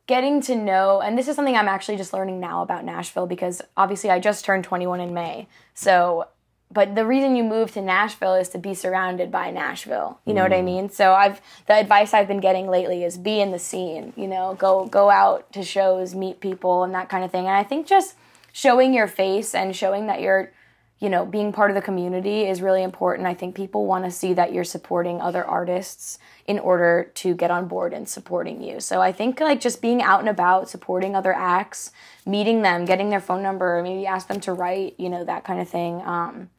getting 0.06 0.40
to 0.42 0.54
know, 0.54 1.00
and 1.00 1.16
this 1.16 1.28
is 1.28 1.36
something 1.36 1.56
I'm 1.56 1.68
actually 1.68 1.96
just 1.96 2.12
learning 2.12 2.40
now 2.40 2.62
about 2.62 2.84
Nashville 2.84 3.26
because 3.26 3.62
obviously 3.76 4.10
I 4.10 4.18
just 4.18 4.44
turned 4.44 4.64
21 4.64 5.00
in 5.00 5.14
May. 5.14 5.48
So, 5.72 6.28
but 6.70 6.94
the 6.94 7.06
reason 7.06 7.36
you 7.36 7.44
move 7.44 7.72
to 7.72 7.80
Nashville 7.80 8.34
is 8.34 8.48
to 8.50 8.58
be 8.58 8.74
surrounded 8.74 9.30
by 9.30 9.50
Nashville. 9.50 10.18
You 10.26 10.34
know 10.34 10.42
what 10.42 10.52
I 10.52 10.60
mm. 10.60 10.64
mean? 10.64 10.90
So 10.90 11.12
I've 11.12 11.40
the 11.66 11.74
advice 11.74 12.12
I've 12.12 12.26
been 12.26 12.40
getting 12.40 12.68
lately 12.68 13.04
is 13.04 13.16
be 13.16 13.40
in 13.40 13.52
the 13.52 13.58
scene. 13.58 14.12
You 14.16 14.26
know, 14.26 14.56
go 14.58 14.86
go 14.86 15.10
out 15.10 15.52
to 15.52 15.62
shows, 15.62 16.14
meet 16.14 16.40
people, 16.40 16.82
and 16.82 16.94
that 16.94 17.08
kind 17.08 17.24
of 17.24 17.30
thing. 17.30 17.46
And 17.46 17.56
I 17.56 17.62
think 17.62 17.86
just 17.86 18.16
showing 18.52 18.92
your 18.92 19.06
face 19.06 19.54
and 19.54 19.74
showing 19.74 20.06
that 20.08 20.20
you're 20.20 20.52
you 21.00 21.10
know, 21.10 21.26
being 21.26 21.52
part 21.52 21.70
of 21.70 21.74
the 21.74 21.82
community 21.82 22.46
is 22.46 22.62
really 22.62 22.82
important. 22.82 23.26
I 23.26 23.34
think 23.34 23.54
people 23.54 23.84
want 23.84 24.04
to 24.04 24.10
see 24.10 24.32
that 24.34 24.52
you're 24.52 24.64
supporting 24.64 25.20
other 25.20 25.44
artists 25.44 26.18
in 26.46 26.58
order 26.58 27.10
to 27.14 27.34
get 27.34 27.50
on 27.50 27.66
board 27.66 27.92
and 27.92 28.08
supporting 28.08 28.62
you. 28.62 28.80
So 28.80 29.02
I 29.02 29.12
think 29.12 29.40
like 29.40 29.60
just 29.60 29.82
being 29.82 30.00
out 30.00 30.20
and 30.20 30.28
about, 30.28 30.70
supporting 30.70 31.16
other 31.16 31.32
acts, 31.32 31.90
meeting 32.24 32.62
them, 32.62 32.84
getting 32.84 33.10
their 33.10 33.20
phone 33.20 33.42
number, 33.42 33.82
maybe 33.82 34.06
ask 34.06 34.28
them 34.28 34.40
to 34.40 34.52
write, 34.52 34.94
you 34.98 35.08
know, 35.08 35.24
that 35.24 35.44
kind 35.44 35.60
of 35.60 35.68
thing. 35.68 36.00
Um, 36.02 36.50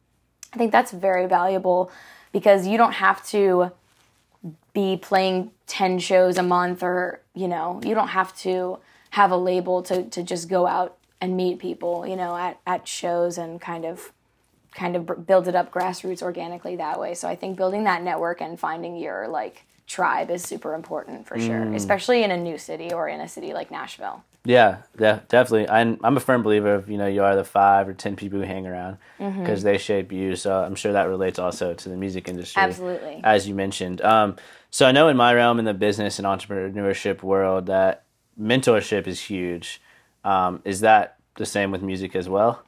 I 0.52 0.58
think 0.58 0.70
that's 0.70 0.92
very 0.92 1.26
valuable 1.26 1.90
because 2.32 2.66
you 2.66 2.76
don't 2.76 2.94
have 2.94 3.26
to 3.28 3.72
be 4.74 4.96
playing 4.96 5.50
10 5.66 5.98
shows 5.98 6.36
a 6.36 6.42
month 6.42 6.82
or, 6.82 7.20
you 7.34 7.48
know, 7.48 7.80
you 7.84 7.94
don't 7.94 8.08
have 8.08 8.36
to 8.38 8.78
have 9.10 9.30
a 9.30 9.36
label 9.36 9.82
to, 9.82 10.04
to 10.04 10.22
just 10.22 10.48
go 10.48 10.66
out 10.66 10.98
and 11.20 11.36
meet 11.36 11.58
people, 11.58 12.06
you 12.06 12.16
know, 12.16 12.36
at, 12.36 12.60
at 12.66 12.86
shows 12.86 13.38
and 13.38 13.60
kind 13.60 13.84
of 13.84 14.12
kind 14.76 14.94
of 14.94 15.26
build 15.26 15.48
it 15.48 15.54
up 15.54 15.72
grassroots 15.72 16.22
organically 16.22 16.76
that 16.76 17.00
way. 17.00 17.14
So 17.14 17.26
I 17.26 17.34
think 17.34 17.56
building 17.56 17.84
that 17.84 18.02
network 18.02 18.40
and 18.40 18.60
finding 18.60 18.96
your 18.96 19.26
like 19.26 19.64
tribe 19.86 20.30
is 20.30 20.42
super 20.42 20.74
important 20.74 21.26
for 21.26 21.38
sure, 21.38 21.72
especially 21.74 22.22
in 22.22 22.30
a 22.30 22.36
new 22.36 22.58
city 22.58 22.92
or 22.92 23.08
in 23.08 23.20
a 23.20 23.28
city 23.28 23.52
like 23.54 23.70
Nashville. 23.70 24.22
Yeah, 24.44 24.78
yeah, 24.98 25.20
definitely. 25.28 25.68
I'm 25.68 25.98
I'm 26.04 26.16
a 26.16 26.20
firm 26.20 26.42
believer 26.42 26.74
of 26.74 26.88
you 26.88 26.98
know 26.98 27.06
you 27.06 27.24
are 27.24 27.34
the 27.34 27.42
five 27.44 27.88
or 27.88 27.94
ten 27.94 28.14
people 28.14 28.38
who 28.38 28.44
hang 28.44 28.66
around 28.66 28.98
because 29.18 29.62
they 29.62 29.78
shape 29.78 30.12
you. 30.12 30.36
So 30.36 30.62
I'm 30.62 30.74
sure 30.76 30.92
that 30.92 31.08
relates 31.08 31.38
also 31.38 31.74
to 31.74 31.88
the 31.88 31.96
music 31.96 32.28
industry. 32.28 32.62
Absolutely. 32.62 33.20
as 33.24 33.48
you 33.48 33.54
mentioned. 33.54 34.02
Um, 34.02 34.36
so 34.70 34.86
I 34.86 34.92
know 34.92 35.08
in 35.08 35.16
my 35.16 35.34
realm 35.34 35.58
in 35.58 35.64
the 35.64 35.74
business 35.74 36.18
and 36.18 36.26
entrepreneurship 36.26 37.22
world 37.22 37.66
that 37.66 38.04
mentorship 38.40 39.06
is 39.06 39.20
huge. 39.20 39.80
Um, 40.22 40.60
is 40.64 40.80
that 40.80 41.16
the 41.36 41.46
same 41.46 41.70
with 41.70 41.82
music 41.82 42.14
as 42.14 42.28
well? 42.28 42.62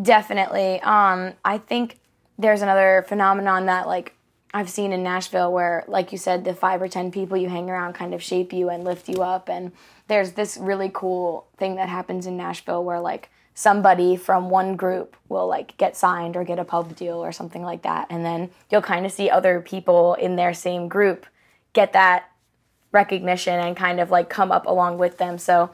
Definitely. 0.00 0.80
Um, 0.82 1.34
I 1.44 1.58
think 1.58 1.98
there's 2.38 2.62
another 2.62 3.04
phenomenon 3.08 3.66
that 3.66 3.86
like 3.86 4.14
I've 4.52 4.70
seen 4.70 4.92
in 4.92 5.02
Nashville 5.02 5.52
where, 5.52 5.84
like 5.86 6.10
you 6.12 6.18
said, 6.18 6.44
the 6.44 6.54
five 6.54 6.82
or 6.82 6.88
ten 6.88 7.10
people 7.12 7.36
you 7.36 7.48
hang 7.48 7.70
around 7.70 7.92
kind 7.92 8.14
of 8.14 8.22
shape 8.22 8.52
you 8.52 8.68
and 8.68 8.84
lift 8.84 9.08
you 9.08 9.22
up. 9.22 9.48
And 9.48 9.72
there's 10.08 10.32
this 10.32 10.56
really 10.56 10.90
cool 10.92 11.46
thing 11.56 11.76
that 11.76 11.88
happens 11.88 12.26
in 12.26 12.36
Nashville 12.36 12.82
where 12.82 13.00
like 13.00 13.30
somebody 13.54 14.16
from 14.16 14.48
one 14.48 14.74
group 14.74 15.16
will 15.28 15.46
like 15.46 15.76
get 15.76 15.96
signed 15.96 16.36
or 16.36 16.44
get 16.44 16.58
a 16.58 16.64
pub 16.64 16.96
deal 16.96 17.22
or 17.22 17.30
something 17.32 17.62
like 17.62 17.82
that. 17.82 18.06
And 18.10 18.24
then 18.24 18.50
you'll 18.70 18.82
kind 18.82 19.04
of 19.04 19.12
see 19.12 19.28
other 19.28 19.60
people 19.60 20.14
in 20.14 20.36
their 20.36 20.54
same 20.54 20.88
group 20.88 21.26
get 21.72 21.92
that 21.92 22.30
recognition 22.90 23.60
and 23.60 23.76
kind 23.76 24.00
of 24.00 24.10
like 24.10 24.28
come 24.28 24.50
up 24.50 24.66
along 24.66 24.98
with 24.98 25.18
them. 25.18 25.38
So 25.38 25.70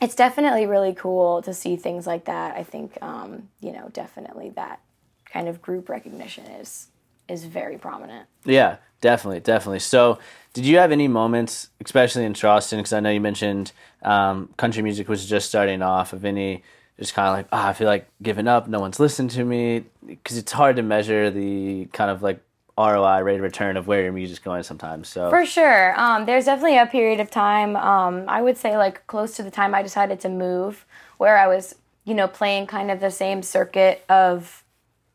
it's 0.00 0.14
definitely 0.14 0.66
really 0.66 0.94
cool 0.94 1.42
to 1.42 1.52
see 1.52 1.76
things 1.76 2.06
like 2.06 2.24
that. 2.24 2.56
I 2.56 2.62
think, 2.62 2.96
um, 3.02 3.48
you 3.60 3.72
know, 3.72 3.90
definitely 3.92 4.50
that 4.50 4.80
kind 5.26 5.48
of 5.48 5.60
group 5.62 5.88
recognition 5.88 6.44
is 6.46 6.88
is 7.28 7.44
very 7.44 7.78
prominent. 7.78 8.26
Yeah, 8.44 8.78
definitely, 9.00 9.40
definitely. 9.40 9.78
So, 9.78 10.18
did 10.52 10.66
you 10.66 10.78
have 10.78 10.90
any 10.90 11.06
moments, 11.06 11.68
especially 11.84 12.24
in 12.24 12.34
Charleston? 12.34 12.80
Because 12.80 12.92
I 12.92 13.00
know 13.00 13.10
you 13.10 13.20
mentioned 13.20 13.72
um, 14.02 14.48
country 14.56 14.82
music 14.82 15.08
was 15.08 15.26
just 15.26 15.48
starting 15.48 15.80
off. 15.80 16.12
Of 16.12 16.24
any, 16.24 16.64
just 16.98 17.14
kind 17.14 17.28
of 17.28 17.34
like, 17.34 17.46
ah, 17.52 17.68
I 17.68 17.72
feel 17.72 17.86
like 17.86 18.08
giving 18.20 18.48
up. 18.48 18.66
No 18.66 18.80
one's 18.80 18.98
listened 18.98 19.30
to 19.32 19.44
me. 19.44 19.84
Because 20.04 20.38
it's 20.38 20.50
hard 20.50 20.76
to 20.76 20.82
measure 20.82 21.30
the 21.30 21.86
kind 21.92 22.10
of 22.10 22.22
like 22.22 22.40
ROI 22.80 23.20
rate 23.22 23.36
of 23.36 23.42
return 23.42 23.76
of 23.76 23.86
where 23.86 24.02
your 24.02 24.12
music's 24.12 24.38
going 24.38 24.62
sometimes. 24.62 25.08
So, 25.08 25.30
For 25.30 25.44
sure. 25.44 25.98
Um, 26.00 26.26
there's 26.26 26.46
definitely 26.46 26.78
a 26.78 26.86
period 26.86 27.20
of 27.20 27.30
time, 27.30 27.76
um, 27.76 28.24
I 28.28 28.42
would 28.42 28.56
say 28.56 28.76
like 28.76 29.06
close 29.06 29.36
to 29.36 29.42
the 29.42 29.50
time 29.50 29.74
I 29.74 29.82
decided 29.82 30.20
to 30.20 30.28
move, 30.28 30.86
where 31.18 31.38
I 31.38 31.46
was, 31.46 31.74
you 32.04 32.14
know, 32.14 32.28
playing 32.28 32.66
kind 32.66 32.90
of 32.90 33.00
the 33.00 33.10
same 33.10 33.42
circuit 33.42 34.04
of, 34.08 34.64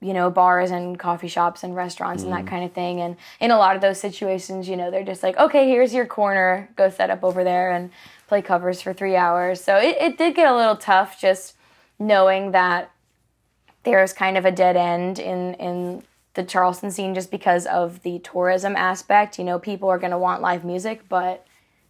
you 0.02 0.14
know, 0.14 0.30
bars 0.30 0.72
and 0.72 1.00
coffee 1.00 1.28
shops 1.28 1.64
and 1.64 1.76
restaurants 1.76 2.24
and 2.24 2.32
that 2.32 2.46
kind 2.46 2.64
of 2.64 2.74
thing. 2.74 3.02
And 3.02 3.16
in 3.40 3.52
a 3.52 3.58
lot 3.58 3.76
of 3.76 3.82
those 3.82 4.00
situations, 4.00 4.70
you 4.70 4.76
know, 4.76 4.92
they're 4.92 5.04
just 5.04 5.24
like, 5.24 5.38
okay, 5.38 5.68
here's 5.68 5.94
your 5.94 6.06
corner, 6.06 6.70
go 6.76 6.90
set 6.90 7.10
up 7.10 7.24
over 7.24 7.44
there 7.44 7.72
and 7.72 7.90
play 8.28 8.42
covers 8.42 8.82
for 8.82 8.94
three 8.94 9.16
hours. 9.16 9.64
So 9.64 9.78
it, 9.78 9.98
it 10.00 10.18
did 10.18 10.36
get 10.36 10.52
a 10.52 10.56
little 10.56 10.76
tough 10.76 11.20
just 11.20 11.56
knowing 11.98 12.52
that 12.52 12.92
there's 13.84 14.14
kind 14.14 14.38
of 14.38 14.46
a 14.46 14.52
dead 14.52 14.76
end 14.76 15.20
in 15.20 15.54
in 15.56 16.04
the 16.36 16.44
Charleston 16.44 16.92
scene 16.92 17.16
just 17.16 17.32
because 17.32 17.66
of 17.66 18.04
the 18.04 18.20
tourism 18.20 18.76
aspect. 18.76 19.40
You 19.40 19.46
know, 19.46 19.58
people 19.58 19.90
are 19.90 19.98
going 19.98 20.12
to 20.12 20.18
want 20.18 20.42
live 20.42 20.64
music, 20.64 21.04
but 21.10 21.46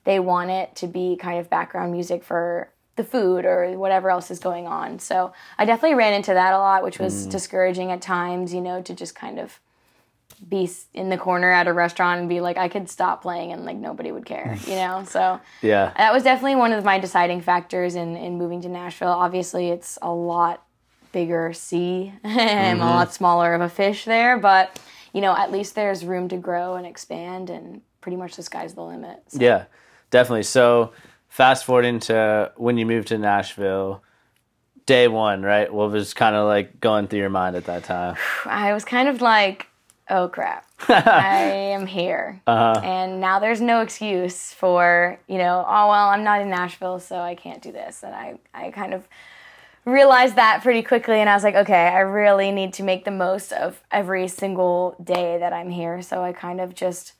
they 0.05 0.19
want 0.19 0.51
it 0.51 0.75
to 0.77 0.87
be 0.87 1.17
kind 1.17 1.39
of 1.39 1.49
background 1.49 1.91
music 1.91 2.23
for 2.23 2.69
the 2.95 3.03
food 3.03 3.43
or 3.43 3.77
whatever 3.77 4.09
else 4.09 4.31
is 4.31 4.39
going 4.39 4.67
on. 4.67 4.99
So 4.99 5.33
I 5.57 5.65
definitely 5.65 5.95
ran 5.95 6.13
into 6.13 6.33
that 6.33 6.53
a 6.53 6.57
lot, 6.57 6.83
which 6.83 6.99
was 6.99 7.27
mm. 7.27 7.31
discouraging 7.31 7.91
at 7.91 8.01
times, 8.01 8.53
you 8.53 8.61
know, 8.61 8.81
to 8.81 8.93
just 8.93 9.15
kind 9.15 9.39
of 9.39 9.59
be 10.47 10.69
in 10.93 11.09
the 11.09 11.17
corner 11.17 11.51
at 11.51 11.67
a 11.67 11.73
restaurant 11.73 12.19
and 12.19 12.29
be 12.29 12.41
like, 12.41 12.57
I 12.57 12.67
could 12.67 12.89
stop 12.89 13.21
playing 13.21 13.51
and 13.51 13.65
like 13.65 13.77
nobody 13.77 14.11
would 14.11 14.25
care, 14.25 14.57
you 14.65 14.75
know? 14.75 15.03
So 15.05 15.39
yeah, 15.61 15.91
that 15.97 16.13
was 16.13 16.23
definitely 16.23 16.55
one 16.55 16.71
of 16.71 16.83
my 16.83 16.99
deciding 16.99 17.41
factors 17.41 17.95
in, 17.95 18.15
in 18.15 18.37
moving 18.37 18.61
to 18.61 18.69
Nashville. 18.69 19.09
Obviously, 19.09 19.69
it's 19.69 19.97
a 20.01 20.11
lot 20.11 20.64
bigger 21.15 21.53
sea. 21.53 22.11
I'm 22.25 22.35
a 22.35 22.39
mm-hmm. 22.39 22.79
lot 22.81 23.13
smaller 23.13 23.53
of 23.53 23.61
a 23.61 23.69
fish 23.69 24.03
there, 24.03 24.37
but 24.37 24.77
you 25.13 25.21
know, 25.21 25.33
at 25.33 25.49
least 25.49 25.73
there's 25.73 26.03
room 26.03 26.27
to 26.27 26.35
grow 26.35 26.75
and 26.75 26.85
expand, 26.85 27.49
and 27.49 27.81
pretty 28.01 28.17
much 28.17 28.35
the 28.35 28.43
sky's 28.43 28.73
the 28.73 28.83
limit. 28.83 29.23
So 29.29 29.39
yeah, 29.39 29.63
definitely. 30.11 30.43
So, 30.43 30.91
fast 31.29 31.63
forwarding 31.63 32.01
to 32.01 32.51
when 32.57 32.77
you 32.77 32.85
moved 32.85 33.07
to 33.07 33.17
Nashville, 33.17 34.03
day 34.85 35.07
one, 35.07 35.41
right? 35.41 35.73
What 35.73 35.89
was 35.89 36.13
kind 36.13 36.35
of 36.35 36.47
like 36.47 36.81
going 36.81 37.07
through 37.07 37.19
your 37.19 37.29
mind 37.29 37.55
at 37.55 37.63
that 37.63 37.85
time? 37.85 38.17
I 38.45 38.73
was 38.73 38.83
kind 38.83 39.07
of 39.07 39.21
like, 39.21 39.67
oh 40.09 40.27
crap, 40.27 40.69
I 40.89 41.43
am 41.45 41.87
here. 41.87 42.41
Uh-huh. 42.45 42.81
And 42.83 43.21
now 43.21 43.39
there's 43.39 43.61
no 43.61 43.79
excuse 43.79 44.51
for, 44.51 45.17
you 45.29 45.37
know, 45.37 45.63
oh, 45.65 45.87
well, 45.87 46.09
I'm 46.09 46.25
not 46.25 46.41
in 46.41 46.49
Nashville, 46.49 46.99
so 46.99 47.19
I 47.19 47.35
can't 47.35 47.61
do 47.61 47.71
this. 47.71 48.03
And 48.03 48.13
I, 48.13 48.37
I 48.53 48.71
kind 48.71 48.93
of 48.93 49.07
realized 49.85 50.35
that 50.35 50.61
pretty 50.63 50.81
quickly. 50.81 51.19
And 51.19 51.29
I 51.29 51.35
was 51.35 51.43
like, 51.43 51.55
okay, 51.55 51.87
I 51.87 51.99
really 51.99 52.51
need 52.51 52.73
to 52.73 52.83
make 52.83 53.05
the 53.05 53.11
most 53.11 53.51
of 53.51 53.81
every 53.91 54.27
single 54.27 54.95
day 55.03 55.37
that 55.37 55.53
I'm 55.53 55.69
here. 55.69 56.01
So 56.01 56.23
I 56.23 56.33
kind 56.33 56.59
of 56.59 56.73
just 56.73 57.13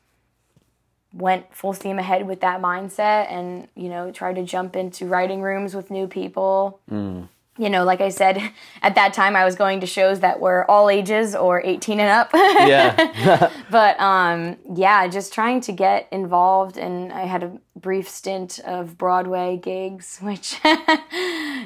went 1.14 1.56
full 1.56 1.74
steam 1.74 1.98
ahead 1.98 2.28
with 2.28 2.42
that 2.42 2.62
mindset 2.62 3.32
and, 3.32 3.68
you 3.76 3.88
know, 3.88 4.12
tried 4.12 4.36
to 4.36 4.44
jump 4.44 4.76
into 4.76 5.06
writing 5.06 5.42
rooms 5.42 5.74
with 5.74 5.90
new 5.90 6.08
people 6.08 6.82
mm. 6.92 7.28
You 7.58 7.70
know, 7.70 7.86
like 7.86 8.02
I 8.02 8.10
said, 8.10 8.42
at 8.82 8.96
that 8.96 9.14
time 9.14 9.36
I 9.36 9.46
was 9.46 9.56
going 9.56 9.80
to 9.80 9.88
shows 9.88 10.20
that 10.20 10.40
were 10.40 10.70
all 10.70 10.90
ages 10.90 11.36
or 11.36 11.62
18 11.64 12.00
and 12.02 12.10
up. 12.10 12.30
Yeah, 12.34 13.50
but 13.70 14.00
um, 14.00 14.58
yeah, 14.74 15.08
just 15.08 15.34
trying 15.34 15.62
to 15.62 15.72
get 15.72 16.08
involved. 16.12 16.78
And 16.78 17.14
I 17.14 17.22
had 17.26 17.44
a 17.44 17.58
brief 17.80 18.10
stint 18.10 18.60
of 18.66 18.98
Broadway 18.98 19.58
gigs, 19.58 20.20
which 20.22 20.60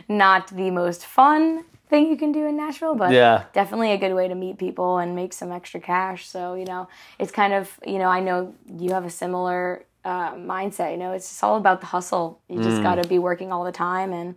not 0.07 0.47
the 0.47 0.71
most 0.71 1.05
fun 1.05 1.63
thing 1.89 2.07
you 2.07 2.17
can 2.17 2.31
do 2.31 2.45
in 2.45 2.55
Nashville, 2.55 2.95
but 2.95 3.11
Yeah. 3.11 3.45
definitely 3.53 3.91
a 3.91 3.97
good 3.97 4.13
way 4.13 4.27
to 4.27 4.35
meet 4.35 4.57
people 4.59 4.99
and 4.99 5.15
make 5.15 5.33
some 5.33 5.51
extra 5.51 5.79
cash. 5.79 6.27
So, 6.27 6.53
you 6.53 6.65
know, 6.65 6.87
it's 7.17 7.31
kind 7.31 7.53
of, 7.53 7.79
you 7.85 7.97
know, 7.97 8.05
I 8.09 8.19
know 8.19 8.53
you 8.77 8.91
have 8.93 9.05
a 9.05 9.09
similar 9.09 9.85
uh, 10.05 10.33
mindset. 10.35 10.91
You 10.91 10.97
know, 10.97 11.11
it's 11.13 11.27
just 11.27 11.43
all 11.43 11.57
about 11.57 11.81
the 11.81 11.87
hustle. 11.87 12.39
You 12.47 12.61
just 12.61 12.81
got 12.83 12.95
to 12.95 13.07
be 13.07 13.17
working 13.19 13.51
all 13.51 13.63
the 13.63 13.71
time 13.71 14.13
and 14.13 14.35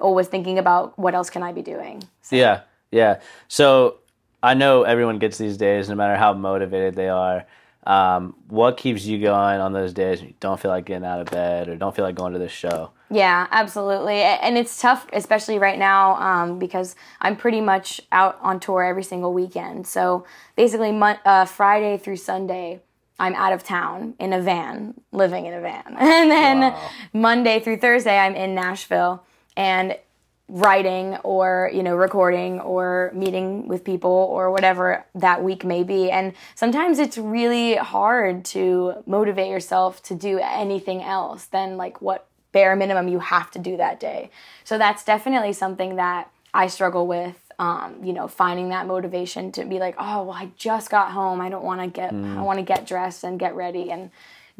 always 0.00 0.28
thinking 0.28 0.58
about 0.58 0.98
what 0.98 1.14
else 1.14 1.30
can 1.30 1.42
I 1.42 1.52
be 1.52 1.62
doing. 1.62 2.02
So, 2.22 2.36
Yeah, 2.36 2.62
yeah. 2.90 3.20
So 3.48 3.98
I 4.42 4.54
know 4.54 4.82
everyone 4.82 5.18
gets 5.18 5.38
these 5.38 5.56
days, 5.56 5.88
no 5.88 5.94
matter 5.94 6.16
how 6.16 6.34
motivated 6.34 6.94
they 6.94 7.08
are. 7.08 7.46
Um, 7.86 8.34
what 8.48 8.76
keeps 8.78 9.04
you 9.04 9.20
going 9.20 9.60
on 9.60 9.72
those 9.72 9.92
days 9.92 10.20
when 10.20 10.28
you 10.28 10.34
don't 10.40 10.58
feel 10.58 10.70
like 10.70 10.86
getting 10.86 11.04
out 11.04 11.20
of 11.20 11.30
bed 11.30 11.68
or 11.68 11.76
don't 11.76 11.94
feel 11.94 12.04
like 12.04 12.14
going 12.14 12.32
to 12.32 12.38
the 12.38 12.48
show? 12.48 12.90
Yeah, 13.10 13.46
absolutely. 13.50 14.16
And 14.22 14.56
it's 14.56 14.80
tough, 14.80 15.06
especially 15.12 15.58
right 15.58 15.78
now, 15.78 16.14
um, 16.14 16.58
because 16.58 16.96
I'm 17.20 17.36
pretty 17.36 17.60
much 17.60 18.00
out 18.10 18.38
on 18.40 18.58
tour 18.58 18.82
every 18.82 19.02
single 19.02 19.32
weekend. 19.34 19.86
So 19.86 20.24
basically, 20.56 20.92
mon- 20.92 21.18
uh, 21.24 21.44
Friday 21.44 21.98
through 21.98 22.16
Sunday, 22.16 22.80
I'm 23.18 23.34
out 23.34 23.52
of 23.52 23.62
town 23.62 24.14
in 24.18 24.32
a 24.32 24.40
van, 24.40 24.94
living 25.12 25.46
in 25.46 25.54
a 25.54 25.60
van. 25.60 25.84
And 25.98 26.30
then 26.30 26.60
wow. 26.60 26.90
Monday 27.12 27.60
through 27.60 27.76
Thursday, 27.76 28.18
I'm 28.18 28.34
in 28.34 28.54
Nashville 28.54 29.24
and 29.56 29.96
writing 30.48 31.16
or, 31.24 31.70
you 31.72 31.82
know, 31.82 31.96
recording 31.96 32.60
or 32.60 33.10
meeting 33.14 33.66
with 33.66 33.82
people 33.82 34.10
or 34.10 34.50
whatever 34.50 35.04
that 35.14 35.42
week 35.42 35.64
may 35.64 35.82
be. 35.82 36.10
And 36.10 36.34
sometimes 36.54 36.98
it's 36.98 37.16
really 37.16 37.76
hard 37.76 38.44
to 38.46 39.02
motivate 39.06 39.48
yourself 39.48 40.02
to 40.04 40.14
do 40.14 40.38
anything 40.38 41.02
else 41.02 41.46
than 41.46 41.78
like 41.78 42.02
what 42.02 42.26
bare 42.52 42.76
minimum 42.76 43.08
you 43.08 43.20
have 43.20 43.50
to 43.52 43.58
do 43.58 43.78
that 43.78 43.98
day. 43.98 44.30
So 44.64 44.76
that's 44.76 45.02
definitely 45.02 45.54
something 45.54 45.96
that 45.96 46.30
I 46.52 46.66
struggle 46.66 47.06
with. 47.06 47.36
Um, 47.56 48.02
you 48.02 48.12
know, 48.12 48.26
finding 48.26 48.70
that 48.70 48.88
motivation 48.88 49.52
to 49.52 49.64
be 49.64 49.78
like, 49.78 49.94
oh, 49.96 50.24
well, 50.24 50.32
I 50.36 50.50
just 50.56 50.90
got 50.90 51.12
home. 51.12 51.40
I 51.40 51.48
don't 51.48 51.62
want 51.62 51.80
to 51.80 51.86
get, 51.86 52.12
mm. 52.12 52.36
I 52.36 52.42
want 52.42 52.58
to 52.58 52.64
get 52.64 52.84
dressed 52.84 53.22
and 53.22 53.38
get 53.38 53.54
ready 53.54 53.92
and 53.92 54.10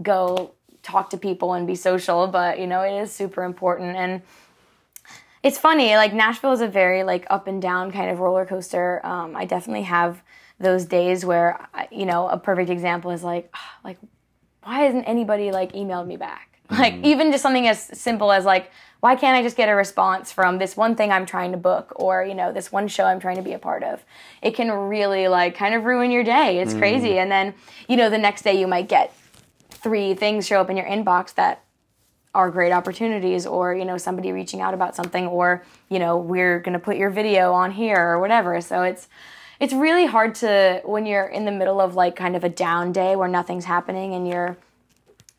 go 0.01 0.53
talk 0.85 1.11
to 1.11 1.17
people 1.17 1.55
and 1.55 1.67
be 1.67 1.75
social. 1.75 2.29
But 2.29 2.61
you 2.61 2.69
know, 2.69 2.83
it 2.83 2.97
is 3.03 3.11
super 3.11 3.43
important. 3.43 3.97
And 3.97 4.23
it's 5.45 5.59
funny. 5.59 5.95
Like 5.95 6.15
Nashville 6.15 6.53
is 6.53 6.63
a 6.63 6.67
very 6.67 7.05
like 7.05 7.27
up 7.29 7.47
and 7.47 7.61
down 7.61 7.93
kind 7.93 8.11
of 8.11 8.19
roller 8.19 8.47
coaster. 8.47 9.05
Um, 9.05 9.37
I 9.37 9.45
definitely 9.45 9.83
have 9.83 10.23
those 10.59 10.87
days 10.87 11.25
where, 11.25 11.69
you 11.93 12.07
know, 12.07 12.29
a 12.29 12.39
perfect 12.39 12.71
example 12.71 13.11
is 13.11 13.23
like, 13.23 13.55
like, 13.85 13.99
why 14.63 14.81
hasn't 14.81 15.07
anybody 15.07 15.53
like 15.53 15.73
emailed 15.75 16.07
me 16.07 16.17
back? 16.17 16.59
Like 16.71 16.95
mm. 16.95 17.05
even 17.05 17.31
just 17.31 17.43
something 17.43 17.69
as 17.69 17.79
simple 17.79 18.33
as 18.33 18.47
like, 18.47 18.71
why 19.01 19.17
can't 19.17 19.37
I 19.37 19.43
just 19.43 19.55
get 19.55 19.69
a 19.69 19.75
response 19.75 20.33
from 20.33 20.57
this 20.57 20.79
one 20.79 20.97
thing 20.97 21.13
I'm 21.13 21.27
trying 21.27 21.53
to 21.53 21.59
book 21.59 21.93
or, 21.97 22.25
you 22.25 22.35
know, 22.35 22.51
this 22.51 22.73
one 22.73 22.89
show 22.89 23.05
I'm 23.05 23.21
trying 23.21 23.37
to 23.37 23.43
be 23.43 23.53
a 23.53 23.59
part 23.59 23.83
of? 23.83 24.03
It 24.41 24.55
can 24.55 24.71
really 24.71 25.29
like 25.29 25.55
kind 25.55 25.75
of 25.75 25.85
ruin 25.85 26.11
your 26.11 26.25
day. 26.25 26.61
It's 26.61 26.73
mm. 26.73 26.79
crazy. 26.79 27.19
And 27.19 27.31
then, 27.31 27.53
you 27.87 27.99
know, 27.99 28.09
the 28.09 28.17
next 28.17 28.43
day 28.45 28.59
you 28.59 28.67
might 28.67 28.89
get 28.89 29.15
three 29.69 30.15
things 30.15 30.47
show 30.47 30.59
up 30.59 30.71
in 30.71 30.77
your 30.79 30.87
inbox 30.87 31.35
that 31.35 31.64
are 32.35 32.51
great 32.51 32.73
opportunities 32.73 33.47
or, 33.47 33.75
you 33.75 33.85
know, 33.85 33.97
somebody 33.97 34.33
reaching 34.33 34.61
out 34.61 34.75
about 34.75 34.97
something 34.97 35.27
or, 35.27 35.65
you 35.89 35.99
know, 35.99 36.17
we're 36.17 36.59
going 36.61 36.73
to 36.73 36.79
put 36.79 36.97
your 36.97 37.11
video 37.11 37.53
on 37.53 37.71
here 37.71 37.97
or 37.97 38.19
whatever. 38.19 38.61
So 38.61 38.83
it's 38.83 39.09
it's 39.61 39.73
really 39.73 40.07
hard 40.07 40.35
to 40.37 40.83
when 40.85 41.07
you're 41.07 41.27
in 41.27 41.45
the 41.45 41.53
middle 41.53 41.81
of 41.81 41.95
like 41.95 42.17
kind 42.17 42.35
of 42.35 42.43
a 42.43 42.49
down 42.49 42.93
day 42.93 43.15
where 43.15 43.29
nothing's 43.29 43.65
happening 43.65 44.15
and 44.15 44.27
you're 44.27 44.57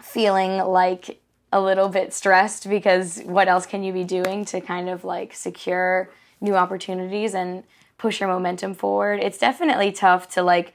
feeling 0.01 0.57
like 0.57 1.19
a 1.51 1.61
little 1.61 1.89
bit 1.89 2.13
stressed 2.13 2.69
because 2.69 3.21
what 3.25 3.47
else 3.47 3.65
can 3.65 3.83
you 3.83 3.91
be 3.91 4.03
doing 4.03 4.45
to 4.45 4.61
kind 4.61 4.89
of 4.89 5.03
like 5.03 5.33
secure 5.33 6.09
new 6.41 6.55
opportunities 6.55 7.33
and 7.33 7.63
push 7.97 8.19
your 8.19 8.29
momentum 8.29 8.73
forward? 8.73 9.19
It's 9.21 9.37
definitely 9.37 9.91
tough 9.91 10.29
to 10.29 10.43
like 10.43 10.73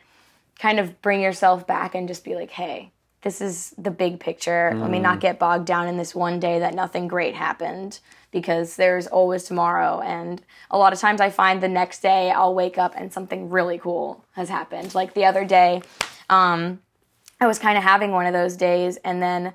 kind 0.59 0.79
of 0.79 1.01
bring 1.01 1.23
yourself 1.23 1.67
back 1.67 1.95
and 1.95 2.07
just 2.07 2.25
be 2.25 2.35
like, 2.35 2.51
hey, 2.51 2.93
this 3.23 3.41
is 3.41 3.75
the 3.77 3.91
big 3.91 4.19
picture. 4.21 4.73
Mm. 4.75 4.81
Let 4.81 4.91
me 4.91 4.99
not 4.99 5.19
mm. 5.19 5.23
get 5.23 5.39
bogged 5.39 5.67
down 5.67 5.89
in 5.89 5.97
this 5.97 6.15
one 6.15 6.41
day 6.41 6.59
that 6.59 6.75
nothing 6.75 7.09
great 7.09 7.35
happened 7.35 8.01
because 8.31 8.77
there's 8.77 9.07
always 9.07 9.45
tomorrow. 9.45 10.01
And 10.01 10.41
a 10.71 10.79
lot 10.79 10.93
of 10.93 10.99
times 10.99 11.21
I 11.21 11.31
find 11.31 11.63
the 11.63 11.69
next 11.69 12.01
day 12.01 12.31
I'll 12.31 12.55
wake 12.55 12.79
up 12.79 12.95
and 12.97 13.13
something 13.13 13.51
really 13.51 13.79
cool 13.79 14.25
has 14.33 14.49
happened. 14.49 14.95
Like 14.95 15.15
the 15.15 15.25
other 15.25 15.45
day, 15.45 15.83
um, 16.29 16.81
I 17.41 17.47
was 17.47 17.59
kind 17.59 17.77
of 17.77 17.85
having 17.85 18.13
one 18.13 18.27
of 18.27 18.35
those 18.35 18.55
days, 18.55 18.99
and 18.99 19.23
then 19.23 19.55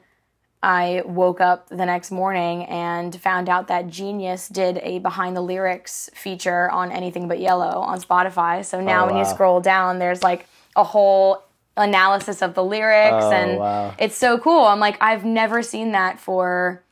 I 0.64 1.04
woke 1.06 1.40
up 1.40 1.70
the 1.70 1.86
next 1.86 2.10
morning 2.10 2.66
and 2.66 3.16
found 3.22 3.48
out 3.48 3.68
that 3.68 3.88
Genius 3.88 4.50
did 4.50 4.80
a 4.80 4.98
behind 4.98 5.38
the 5.38 5.42
lyrics 5.42 6.10
feature 6.16 6.72
on 6.72 6.92
Anything 6.92 7.28
But 7.28 7.40
Yellow 7.40 7.80
on 7.82 8.02
Spotify. 8.02 8.66
So 8.66 8.82
now 8.82 9.04
oh, 9.04 9.06
wow. 9.06 9.14
when 9.14 9.18
you 9.18 9.26
scroll 9.26 9.62
down, 9.62 10.00
there's 10.00 10.24
like 10.24 10.48
a 10.76 10.84
whole 10.84 11.45
analysis 11.78 12.42
of 12.42 12.54
the 12.54 12.64
lyrics, 12.64 13.26
oh, 13.26 13.32
and 13.32 13.60
wow. 13.60 13.96
it's 13.98 14.16
so 14.16 14.38
cool. 14.38 14.66
I'm 14.66 14.80
like, 14.80 14.98
I've 15.02 15.26
never 15.26 15.62
seen 15.62 15.92
that 15.92 16.20
for 16.20 16.84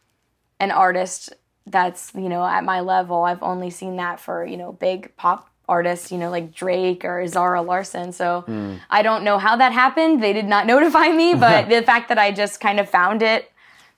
an 0.59 0.71
artist 0.71 1.33
that's 1.65 2.11
you 2.15 2.29
know 2.29 2.45
at 2.45 2.63
my 2.63 2.81
level. 2.81 3.23
I've 3.23 3.43
only 3.43 3.69
seen 3.69 3.97
that 3.97 4.19
for 4.19 4.45
you 4.45 4.57
know 4.57 4.73
big 4.73 5.15
pop 5.15 5.49
artists, 5.67 6.11
you 6.11 6.17
know, 6.17 6.29
like 6.29 6.53
Drake 6.53 7.05
or 7.05 7.25
Zara 7.27 7.61
Larsson. 7.61 8.11
So 8.11 8.43
mm. 8.47 8.79
I 8.89 9.01
don't 9.01 9.23
know 9.23 9.37
how 9.37 9.55
that 9.55 9.71
happened. 9.71 10.21
They 10.21 10.33
did 10.33 10.45
not 10.45 10.67
notify 10.73 11.09
me, 11.09 11.33
but 11.47 11.69
the 11.69 11.81
fact 11.83 12.09
that 12.09 12.17
I 12.17 12.31
just 12.31 12.59
kind 12.59 12.79
of 12.79 12.89
found 12.89 13.21
it, 13.21 13.51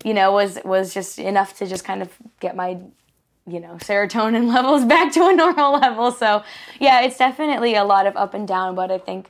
you 0.04 0.14
know, 0.14 0.32
was 0.32 0.60
was 0.64 0.94
just 0.94 1.20
enough 1.20 1.58
to 1.58 1.68
just 1.68 1.84
kind 1.84 2.02
of 2.02 2.10
get 2.40 2.56
my 2.56 2.78
you 3.48 3.60
know 3.60 3.78
serotonin 3.80 4.48
levels 4.54 4.86
back 4.86 5.14
to 5.14 5.28
a 5.28 5.34
normal 5.34 5.74
level. 5.74 6.12
So 6.12 6.44
yeah, 6.80 7.02
it's 7.02 7.18
definitely 7.18 7.76
a 7.76 7.84
lot 7.84 8.08
of 8.08 8.16
up 8.16 8.34
and 8.34 8.48
down, 8.48 8.76
but 8.76 8.92
I 8.92 8.98
think 8.98 9.30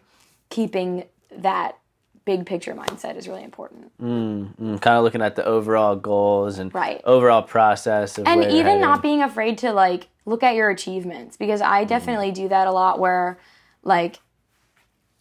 keeping 0.49 1.05
that 1.41 1.77
big 2.25 2.45
picture 2.45 2.73
mindset 2.73 3.15
is 3.15 3.27
really 3.27 3.43
important. 3.43 3.91
Mm, 4.01 4.55
mm, 4.57 4.81
kind 4.81 4.97
of 4.97 5.03
looking 5.03 5.21
at 5.21 5.35
the 5.35 5.45
overall 5.45 5.95
goals 5.95 6.57
and 6.57 6.73
right. 6.73 7.01
overall 7.05 7.43
process. 7.43 8.17
and 8.17 8.43
even 8.45 8.81
not 8.81 9.01
being 9.01 9.21
afraid 9.21 9.59
to 9.59 9.71
like 9.71 10.07
look 10.25 10.43
at 10.43 10.55
your 10.55 10.69
achievements 10.69 11.37
because 11.37 11.61
I 11.61 11.81
mm-hmm. 11.81 11.89
definitely 11.89 12.31
mm. 12.31 12.35
do 12.35 12.49
that 12.49 12.67
a 12.67 12.71
lot 12.71 12.99
where 12.99 13.37
like 13.83 14.19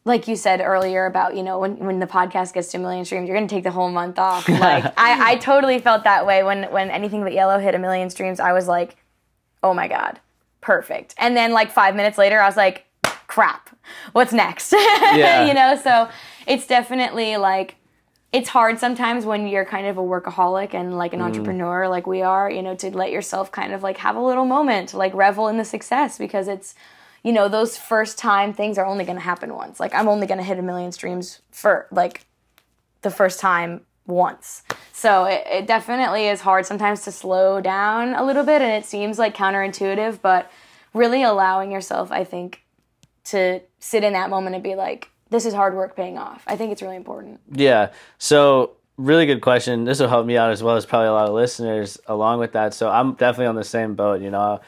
like 0.05 0.29
you 0.29 0.37
said 0.37 0.61
earlier 0.61 1.07
about 1.07 1.37
you 1.37 1.43
know 1.43 1.59
when, 1.59 1.77
when 1.77 1.99
the 1.99 2.07
podcast 2.07 2.53
gets 2.55 2.71
to 2.73 2.79
a 2.79 2.81
million 2.81 3.05
streams 3.05 3.29
you're 3.29 3.37
going 3.37 3.49
to 3.49 3.55
take 3.55 3.65
the 3.65 3.71
whole 3.71 3.91
month 3.91 4.19
off 4.19 4.49
like 4.49 4.85
I, 4.97 5.33
I 5.33 5.37
totally 5.37 5.79
felt 5.79 6.05
that 6.05 6.27
way 6.27 6.43
when 6.43 6.65
when 6.65 6.91
anything 6.91 7.23
but 7.23 7.33
yellow 7.33 7.59
hit 7.59 7.75
a 7.75 7.79
million 7.79 8.11
streams 8.11 8.41
i 8.41 8.53
was 8.53 8.69
like 8.69 8.97
oh 9.63 9.75
my 9.75 9.89
god 9.89 10.21
perfect 10.61 11.15
and 11.19 11.37
then 11.37 11.53
like 11.53 11.71
five 11.71 11.95
minutes 11.95 12.19
later 12.19 12.41
i 12.41 12.47
was 12.47 12.57
like 12.57 12.87
crap 13.35 13.77
what's 14.13 14.33
next 14.33 14.73
yeah. 14.73 15.45
you 15.45 15.53
know 15.53 15.75
so 15.75 16.09
it's 16.47 16.69
definitely 16.69 17.37
like 17.37 17.75
it's 18.33 18.49
hard 18.49 18.79
sometimes 18.79 19.25
when 19.25 19.49
you're 19.49 19.65
kind 19.65 19.89
of 19.89 19.99
a 19.99 20.01
workaholic 20.01 20.73
and 20.73 20.97
like 20.97 21.13
an 21.13 21.19
mm. 21.19 21.25
entrepreneur 21.25 21.89
like 21.89 22.07
we 22.07 22.23
are 22.23 22.49
you 22.49 22.63
know 22.63 22.77
to 22.77 22.97
let 22.97 23.11
yourself 23.11 23.51
kind 23.51 23.73
of 23.73 23.83
like 23.83 23.97
have 23.97 24.15
a 24.15 24.21
little 24.21 24.45
moment 24.45 24.91
to 24.91 24.97
like 24.97 25.13
revel 25.15 25.49
in 25.49 25.57
the 25.57 25.65
success 25.65 26.17
because 26.17 26.47
it's 26.47 26.77
you 27.25 27.33
know 27.33 27.49
those 27.49 27.77
first 27.77 28.19
time 28.19 28.53
things 28.53 28.79
are 28.79 28.87
only 28.87 29.05
going 29.05 29.19
to 29.19 29.25
happen 29.25 29.53
once 29.53 29.81
like 29.81 29.93
i'm 29.97 30.07
only 30.07 30.29
going 30.29 30.39
to 30.39 30.45
hit 30.45 30.57
a 30.57 30.63
million 30.63 30.93
streams 30.93 31.41
for 31.51 31.89
like 31.91 32.27
the 33.03 33.11
first 33.11 33.41
time 33.41 33.81
once 34.07 34.63
so 34.93 35.25
it, 35.25 35.43
it 35.51 35.67
definitely 35.67 36.29
is 36.29 36.41
hard 36.41 36.65
sometimes 36.65 37.03
to 37.03 37.11
slow 37.11 37.61
down 37.61 38.15
a 38.15 38.25
little 38.25 38.45
bit 38.45 38.63
and 38.63 38.71
it 38.71 38.85
seems 38.85 39.19
like 39.19 39.37
counterintuitive 39.37 40.21
but 40.23 40.49
really 40.93 41.25
allowing 41.25 41.73
yourself 41.73 42.13
i 42.13 42.23
think 42.23 42.64
to 43.25 43.61
sit 43.79 44.05
in 44.05 44.13
that 44.13 44.31
moment 44.31 44.55
and 44.55 44.63
be 44.63 44.75
like, 44.75 45.11
this 45.31 45.47
is 45.47 45.55
hard 45.55 45.75
work 45.75 45.97
paying 45.97 46.19
off. 46.19 46.43
I 46.47 46.57
think 46.57 46.73
it's 46.73 46.83
really 46.83 46.97
important. 46.97 47.41
Yeah. 47.51 47.93
So, 48.19 48.73
really 48.97 49.27
good 49.27 49.41
question. 49.41 49.85
This 49.85 49.99
will 49.99 50.09
help 50.09 50.27
me 50.27 50.37
out 50.37 50.51
as 50.51 50.63
well 50.63 50.77
as 50.77 50.87
probably 50.87 51.09
a 51.09 51.13
lot 51.13 51.29
of 51.29 51.35
listeners 51.35 51.99
along 52.07 52.39
with 52.39 52.53
that. 52.53 52.75
So, 52.75 52.89
I'm 52.89 53.15
definitely 53.15 53.47
on 53.47 53.57
the 53.57 53.65
same 53.65 53.95
boat. 53.95 54.21
You 54.21 54.31
know, 54.31 54.61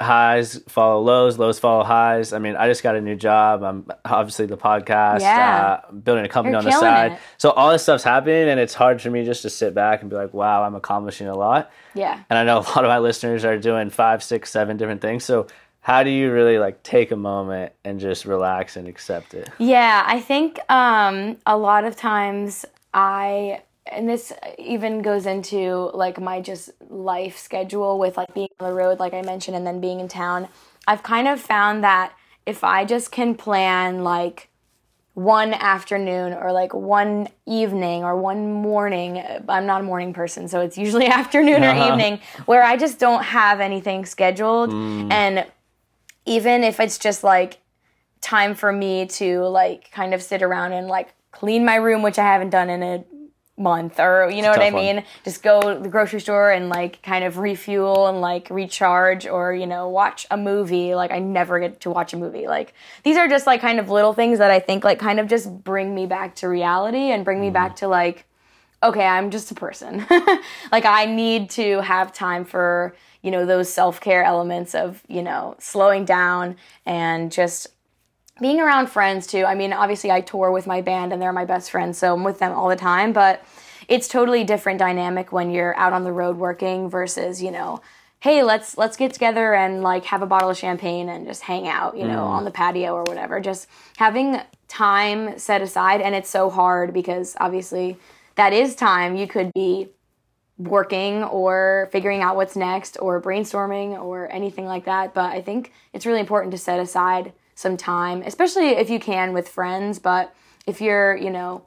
highs 0.00 0.58
follow 0.68 1.00
lows, 1.02 1.38
lows 1.38 1.58
follow 1.58 1.84
highs. 1.84 2.32
I 2.32 2.38
mean, 2.38 2.56
I 2.56 2.68
just 2.68 2.82
got 2.82 2.96
a 2.96 3.00
new 3.00 3.16
job. 3.16 3.62
I'm 3.62 3.86
obviously 4.04 4.46
the 4.46 4.56
podcast, 4.56 5.20
yeah. 5.20 5.80
uh, 5.88 5.92
building 5.92 6.24
a 6.24 6.28
company 6.28 6.52
You're 6.52 6.58
on 6.58 6.64
the 6.64 6.72
side. 6.72 7.12
It. 7.12 7.18
So 7.38 7.50
all 7.50 7.70
this 7.70 7.82
stuff's 7.82 8.04
happening, 8.04 8.48
and 8.48 8.58
it's 8.58 8.74
hard 8.74 9.02
for 9.02 9.10
me 9.10 9.24
just 9.24 9.42
to 9.42 9.50
sit 9.50 9.74
back 9.74 10.00
and 10.00 10.10
be 10.10 10.16
like, 10.16 10.32
"Wow, 10.32 10.62
I'm 10.62 10.74
accomplishing 10.74 11.28
a 11.28 11.36
lot." 11.36 11.70
Yeah. 11.94 12.20
And 12.30 12.38
I 12.38 12.44
know 12.44 12.58
a 12.58 12.66
lot 12.70 12.84
of 12.84 12.88
my 12.88 12.98
listeners 12.98 13.44
are 13.44 13.58
doing 13.58 13.90
five, 13.90 14.22
six, 14.22 14.50
seven 14.50 14.76
different 14.76 15.02
things. 15.02 15.24
So 15.24 15.46
how 15.80 16.02
do 16.02 16.10
you 16.10 16.30
really 16.32 16.58
like 16.58 16.82
take 16.82 17.10
a 17.10 17.16
moment 17.16 17.72
and 17.84 17.98
just 17.98 18.24
relax 18.24 18.76
and 18.76 18.86
accept 18.86 19.34
it? 19.34 19.48
Yeah, 19.58 20.04
I 20.06 20.20
think 20.20 20.58
um, 20.70 21.38
a 21.46 21.56
lot 21.56 21.84
of 21.84 21.96
times 21.96 22.64
I 22.92 23.62
and 23.86 24.08
this 24.08 24.32
even 24.58 25.02
goes 25.02 25.26
into 25.26 25.90
like 25.94 26.20
my 26.20 26.40
just 26.40 26.70
life 26.88 27.38
schedule 27.38 27.98
with 27.98 28.16
like 28.16 28.32
being 28.34 28.48
on 28.60 28.68
the 28.68 28.74
road 28.74 29.00
like 29.00 29.14
I 29.14 29.22
mentioned 29.22 29.56
and 29.56 29.66
then 29.66 29.80
being 29.80 30.00
in 30.00 30.08
town. 30.08 30.48
I've 30.86 31.02
kind 31.02 31.26
of 31.26 31.40
found 31.40 31.82
that 31.82 32.12
if 32.46 32.62
I 32.62 32.84
just 32.84 33.10
can 33.10 33.34
plan 33.34 34.04
like 34.04 34.50
one 35.14 35.52
afternoon 35.52 36.32
or 36.34 36.52
like 36.52 36.72
one 36.72 37.28
evening 37.46 38.04
or 38.04 38.16
one 38.16 38.52
morning. 38.52 39.22
I'm 39.48 39.66
not 39.66 39.80
a 39.80 39.84
morning 39.84 40.12
person, 40.12 40.46
so 40.48 40.60
it's 40.60 40.78
usually 40.78 41.06
afternoon 41.08 41.62
uh-huh. 41.62 41.88
or 41.88 41.92
evening 41.92 42.20
where 42.46 42.62
I 42.62 42.76
just 42.76 42.98
don't 42.98 43.22
have 43.22 43.60
anything 43.60 44.06
scheduled 44.06 44.70
mm. 44.70 45.10
and 45.10 45.46
even 46.30 46.62
if 46.62 46.78
it's 46.78 46.96
just 46.96 47.24
like 47.24 47.58
time 48.20 48.54
for 48.54 48.70
me 48.70 49.04
to 49.06 49.40
like 49.40 49.90
kind 49.90 50.14
of 50.14 50.22
sit 50.22 50.42
around 50.42 50.72
and 50.72 50.86
like 50.86 51.12
clean 51.32 51.64
my 51.64 51.74
room, 51.74 52.02
which 52.02 52.18
I 52.18 52.24
haven't 52.24 52.50
done 52.50 52.70
in 52.70 52.82
a 52.82 53.04
month 53.58 53.98
or 53.98 54.30
you 54.30 54.40
know 54.40 54.50
what 54.50 54.62
I 54.62 54.70
mean? 54.70 54.96
One. 54.96 55.04
Just 55.24 55.42
go 55.42 55.74
to 55.74 55.80
the 55.80 55.88
grocery 55.88 56.20
store 56.20 56.52
and 56.52 56.68
like 56.68 57.02
kind 57.02 57.24
of 57.24 57.36
refuel 57.38 58.06
and 58.06 58.20
like 58.20 58.48
recharge 58.48 59.26
or 59.26 59.52
you 59.52 59.66
know 59.66 59.88
watch 59.88 60.24
a 60.30 60.36
movie. 60.36 60.94
Like 60.94 61.10
I 61.10 61.18
never 61.18 61.58
get 61.58 61.80
to 61.80 61.90
watch 61.90 62.12
a 62.12 62.16
movie. 62.16 62.46
Like 62.46 62.74
these 63.02 63.16
are 63.16 63.26
just 63.26 63.48
like 63.48 63.60
kind 63.60 63.80
of 63.80 63.90
little 63.90 64.12
things 64.12 64.38
that 64.38 64.52
I 64.52 64.60
think 64.60 64.84
like 64.84 65.00
kind 65.00 65.18
of 65.18 65.26
just 65.26 65.64
bring 65.64 65.94
me 65.94 66.06
back 66.06 66.36
to 66.36 66.48
reality 66.48 67.10
and 67.10 67.24
bring 67.24 67.40
me 67.40 67.50
mm. 67.50 67.54
back 67.54 67.76
to 67.76 67.88
like 67.88 68.24
okay, 68.82 69.04
I'm 69.04 69.30
just 69.30 69.50
a 69.50 69.54
person. 69.54 70.06
like 70.72 70.84
I 70.84 71.04
need 71.04 71.50
to 71.50 71.80
have 71.82 72.12
time 72.12 72.44
for, 72.44 72.94
you 73.22 73.30
know, 73.30 73.44
those 73.44 73.72
self-care 73.72 74.24
elements 74.24 74.74
of, 74.74 75.02
you 75.08 75.22
know, 75.22 75.54
slowing 75.58 76.04
down 76.04 76.56
and 76.86 77.30
just 77.30 77.68
being 78.40 78.60
around 78.60 78.88
friends 78.88 79.26
too. 79.26 79.44
I 79.44 79.54
mean, 79.54 79.72
obviously 79.72 80.10
I 80.10 80.22
tour 80.22 80.50
with 80.50 80.66
my 80.66 80.80
band 80.80 81.12
and 81.12 81.20
they're 81.20 81.32
my 81.32 81.44
best 81.44 81.70
friends, 81.70 81.98
so 81.98 82.14
I'm 82.14 82.24
with 82.24 82.38
them 82.38 82.52
all 82.52 82.68
the 82.68 82.76
time, 82.76 83.12
but 83.12 83.44
it's 83.88 84.08
totally 84.08 84.44
different 84.44 84.78
dynamic 84.78 85.32
when 85.32 85.50
you're 85.50 85.76
out 85.76 85.92
on 85.92 86.04
the 86.04 86.12
road 86.12 86.36
working 86.36 86.88
versus, 86.88 87.42
you 87.42 87.50
know, 87.50 87.82
hey, 88.20 88.42
let's 88.42 88.78
let's 88.78 88.96
get 88.96 89.12
together 89.12 89.54
and 89.54 89.82
like 89.82 90.04
have 90.04 90.22
a 90.22 90.26
bottle 90.26 90.50
of 90.50 90.56
champagne 90.56 91.08
and 91.08 91.26
just 91.26 91.42
hang 91.42 91.66
out, 91.66 91.96
you 91.96 92.04
know, 92.04 92.20
mm. 92.20 92.26
on 92.26 92.44
the 92.44 92.50
patio 92.50 92.94
or 92.94 93.02
whatever. 93.04 93.40
Just 93.40 93.66
having 93.96 94.40
time 94.68 95.38
set 95.38 95.60
aside 95.60 96.00
and 96.00 96.14
it's 96.14 96.30
so 96.30 96.48
hard 96.48 96.94
because 96.94 97.36
obviously 97.40 97.98
that 98.36 98.52
is 98.52 98.74
time 98.74 99.16
you 99.16 99.26
could 99.26 99.50
be 99.54 99.88
working 100.68 101.24
or 101.24 101.88
figuring 101.90 102.22
out 102.22 102.36
what's 102.36 102.56
next 102.56 102.98
or 103.00 103.20
brainstorming 103.20 104.00
or 104.00 104.30
anything 104.30 104.66
like 104.66 104.84
that. 104.84 105.14
But 105.14 105.32
I 105.32 105.40
think 105.40 105.72
it's 105.92 106.06
really 106.06 106.20
important 106.20 106.52
to 106.52 106.58
set 106.58 106.78
aside 106.78 107.32
some 107.54 107.76
time, 107.76 108.22
especially 108.22 108.68
if 108.68 108.90
you 108.90 109.00
can 109.00 109.32
with 109.32 109.48
friends. 109.48 109.98
But 109.98 110.34
if 110.66 110.80
you're, 110.80 111.16
you 111.16 111.30
know, 111.30 111.62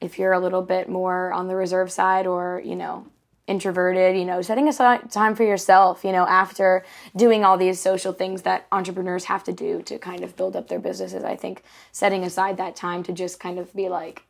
if 0.00 0.18
you're 0.18 0.32
a 0.32 0.40
little 0.40 0.62
bit 0.62 0.88
more 0.88 1.32
on 1.32 1.48
the 1.48 1.56
reserve 1.56 1.90
side 1.90 2.26
or, 2.26 2.60
you 2.64 2.76
know, 2.76 3.06
introverted, 3.46 4.16
you 4.16 4.24
know, 4.24 4.40
setting 4.42 4.68
aside 4.68 5.10
time 5.10 5.34
for 5.34 5.44
yourself, 5.44 6.04
you 6.04 6.12
know, 6.12 6.26
after 6.26 6.84
doing 7.14 7.44
all 7.44 7.56
these 7.56 7.78
social 7.78 8.12
things 8.12 8.42
that 8.42 8.66
entrepreneurs 8.72 9.24
have 9.24 9.44
to 9.44 9.52
do 9.52 9.82
to 9.82 9.98
kind 9.98 10.24
of 10.24 10.36
build 10.36 10.56
up 10.56 10.68
their 10.68 10.78
businesses. 10.78 11.24
I 11.24 11.36
think 11.36 11.62
setting 11.92 12.24
aside 12.24 12.56
that 12.56 12.76
time 12.76 13.02
to 13.04 13.12
just 13.12 13.40
kind 13.40 13.58
of 13.58 13.72
be 13.74 13.88
like, 13.88 14.24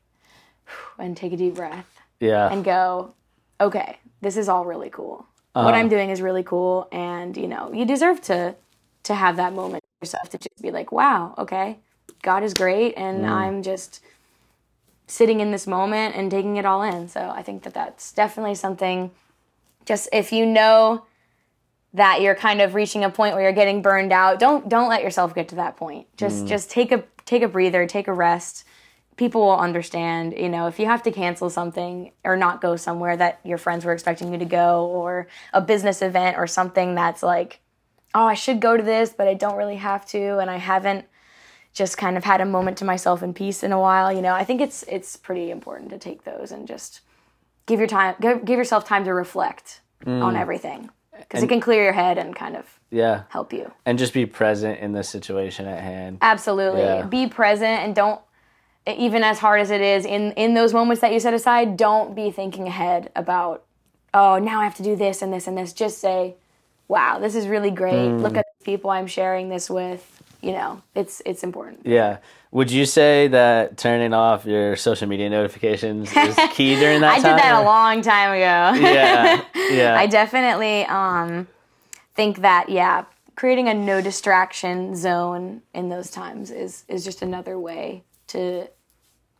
and 0.98 1.16
take 1.16 1.32
a 1.32 1.36
deep 1.36 1.54
breath. 1.54 2.00
Yeah. 2.20 2.48
And 2.50 2.64
go, 2.64 3.14
okay, 3.60 3.98
this 4.20 4.36
is 4.36 4.48
all 4.48 4.64
really 4.64 4.90
cool. 4.90 5.26
Uh-huh. 5.54 5.64
What 5.64 5.74
I'm 5.74 5.88
doing 5.88 6.10
is 6.10 6.20
really 6.20 6.42
cool, 6.42 6.88
and 6.90 7.36
you 7.36 7.46
know, 7.46 7.72
you 7.72 7.84
deserve 7.84 8.20
to 8.22 8.54
to 9.04 9.14
have 9.14 9.36
that 9.36 9.52
moment 9.52 9.84
yourself 10.00 10.30
to 10.30 10.38
just 10.38 10.62
be 10.62 10.70
like, 10.70 10.90
wow, 10.90 11.34
okay, 11.38 11.78
God 12.22 12.42
is 12.42 12.54
great, 12.54 12.94
and 12.96 13.22
mm. 13.22 13.28
I'm 13.28 13.62
just 13.62 14.02
sitting 15.06 15.40
in 15.40 15.50
this 15.50 15.66
moment 15.66 16.16
and 16.16 16.30
taking 16.30 16.56
it 16.56 16.64
all 16.64 16.82
in. 16.82 17.08
So 17.08 17.20
I 17.20 17.42
think 17.42 17.62
that 17.64 17.74
that's 17.74 18.12
definitely 18.12 18.54
something. 18.54 19.10
Just 19.84 20.08
if 20.12 20.32
you 20.32 20.46
know 20.46 21.04
that 21.92 22.20
you're 22.22 22.34
kind 22.34 22.60
of 22.60 22.74
reaching 22.74 23.04
a 23.04 23.10
point 23.10 23.34
where 23.34 23.44
you're 23.44 23.52
getting 23.52 23.82
burned 23.82 24.12
out, 24.12 24.38
don't 24.38 24.68
don't 24.68 24.88
let 24.88 25.02
yourself 25.02 25.34
get 25.34 25.48
to 25.48 25.54
that 25.56 25.76
point. 25.76 26.06
Just 26.16 26.44
mm. 26.44 26.48
just 26.48 26.70
take 26.70 26.90
a 26.90 27.04
take 27.24 27.42
a 27.42 27.48
breather, 27.48 27.86
take 27.86 28.08
a 28.08 28.12
rest 28.12 28.64
people 29.16 29.42
will 29.42 29.58
understand, 29.58 30.34
you 30.36 30.48
know, 30.48 30.66
if 30.66 30.78
you 30.78 30.86
have 30.86 31.02
to 31.04 31.10
cancel 31.10 31.50
something 31.50 32.12
or 32.24 32.36
not 32.36 32.60
go 32.60 32.76
somewhere 32.76 33.16
that 33.16 33.40
your 33.44 33.58
friends 33.58 33.84
were 33.84 33.92
expecting 33.92 34.32
you 34.32 34.38
to 34.38 34.44
go 34.44 34.86
or 34.86 35.28
a 35.52 35.60
business 35.60 36.02
event 36.02 36.36
or 36.36 36.46
something 36.46 36.94
that's 36.94 37.22
like, 37.22 37.60
oh, 38.14 38.24
I 38.24 38.34
should 38.34 38.60
go 38.60 38.76
to 38.76 38.82
this, 38.82 39.14
but 39.16 39.28
I 39.28 39.34
don't 39.34 39.56
really 39.56 39.76
have 39.76 40.06
to 40.06 40.38
and 40.38 40.50
I 40.50 40.56
haven't 40.56 41.06
just 41.72 41.98
kind 41.98 42.16
of 42.16 42.24
had 42.24 42.40
a 42.40 42.46
moment 42.46 42.78
to 42.78 42.84
myself 42.84 43.22
in 43.22 43.34
peace 43.34 43.62
in 43.62 43.72
a 43.72 43.80
while, 43.80 44.12
you 44.12 44.22
know. 44.22 44.32
I 44.32 44.44
think 44.44 44.60
it's 44.60 44.84
it's 44.84 45.16
pretty 45.16 45.50
important 45.50 45.90
to 45.90 45.98
take 45.98 46.24
those 46.24 46.52
and 46.52 46.68
just 46.68 47.00
give 47.66 47.80
your 47.80 47.88
time 47.88 48.14
give, 48.20 48.44
give 48.44 48.58
yourself 48.58 48.84
time 48.84 49.04
to 49.04 49.12
reflect 49.12 49.80
mm. 50.04 50.22
on 50.22 50.36
everything 50.36 50.90
because 51.18 51.42
it 51.42 51.48
can 51.48 51.60
clear 51.60 51.82
your 51.82 51.92
head 51.92 52.18
and 52.18 52.34
kind 52.34 52.56
of 52.56 52.78
yeah 52.90 53.22
help 53.28 53.52
you 53.52 53.70
and 53.86 53.98
just 53.98 54.12
be 54.12 54.26
present 54.26 54.78
in 54.80 54.92
the 54.92 55.02
situation 55.02 55.66
at 55.66 55.80
hand 55.80 56.18
absolutely 56.20 56.80
yeah. 56.80 57.02
be 57.02 57.26
present 57.26 57.80
and 57.82 57.94
don't 57.94 58.20
even 58.86 59.22
as 59.22 59.38
hard 59.38 59.60
as 59.60 59.70
it 59.70 59.80
is 59.80 60.04
in 60.04 60.32
in 60.32 60.54
those 60.54 60.72
moments 60.72 61.00
that 61.00 61.12
you 61.12 61.20
set 61.20 61.34
aside 61.34 61.76
don't 61.76 62.14
be 62.14 62.30
thinking 62.30 62.66
ahead 62.66 63.10
about 63.16 63.64
oh 64.12 64.38
now 64.38 64.60
i 64.60 64.64
have 64.64 64.74
to 64.74 64.82
do 64.82 64.96
this 64.96 65.22
and 65.22 65.32
this 65.32 65.46
and 65.46 65.56
this 65.56 65.72
just 65.72 65.98
say 65.98 66.34
wow 66.88 67.18
this 67.18 67.34
is 67.34 67.46
really 67.48 67.70
great 67.70 67.94
mm. 67.94 68.20
look 68.20 68.36
at 68.36 68.44
the 68.58 68.64
people 68.64 68.90
i'm 68.90 69.06
sharing 69.06 69.48
this 69.48 69.70
with 69.70 70.22
you 70.42 70.52
know 70.52 70.82
it's 70.94 71.22
it's 71.24 71.42
important 71.42 71.80
yeah 71.86 72.18
would 72.54 72.70
you 72.70 72.86
say 72.86 73.26
that 73.28 73.76
turning 73.76 74.14
off 74.14 74.46
your 74.46 74.76
social 74.76 75.08
media 75.08 75.28
notifications 75.28 76.08
is 76.16 76.38
key 76.52 76.76
during 76.76 77.00
that 77.00 77.14
I 77.14 77.16
time? 77.16 77.26
I 77.26 77.36
did 77.36 77.42
that 77.42 77.60
a 77.60 77.64
long 77.64 78.00
time 78.00 78.30
ago. 78.30 78.86
yeah. 78.86 79.44
Yeah. 79.74 79.98
I 79.98 80.06
definitely 80.06 80.84
um, 80.84 81.48
think 82.14 82.42
that 82.42 82.68
yeah, 82.68 83.06
creating 83.34 83.68
a 83.68 83.74
no 83.74 84.00
distraction 84.00 84.94
zone 84.94 85.62
in 85.74 85.88
those 85.88 86.10
times 86.12 86.52
is 86.52 86.84
is 86.86 87.04
just 87.04 87.22
another 87.22 87.58
way 87.58 88.04
to 88.34 88.68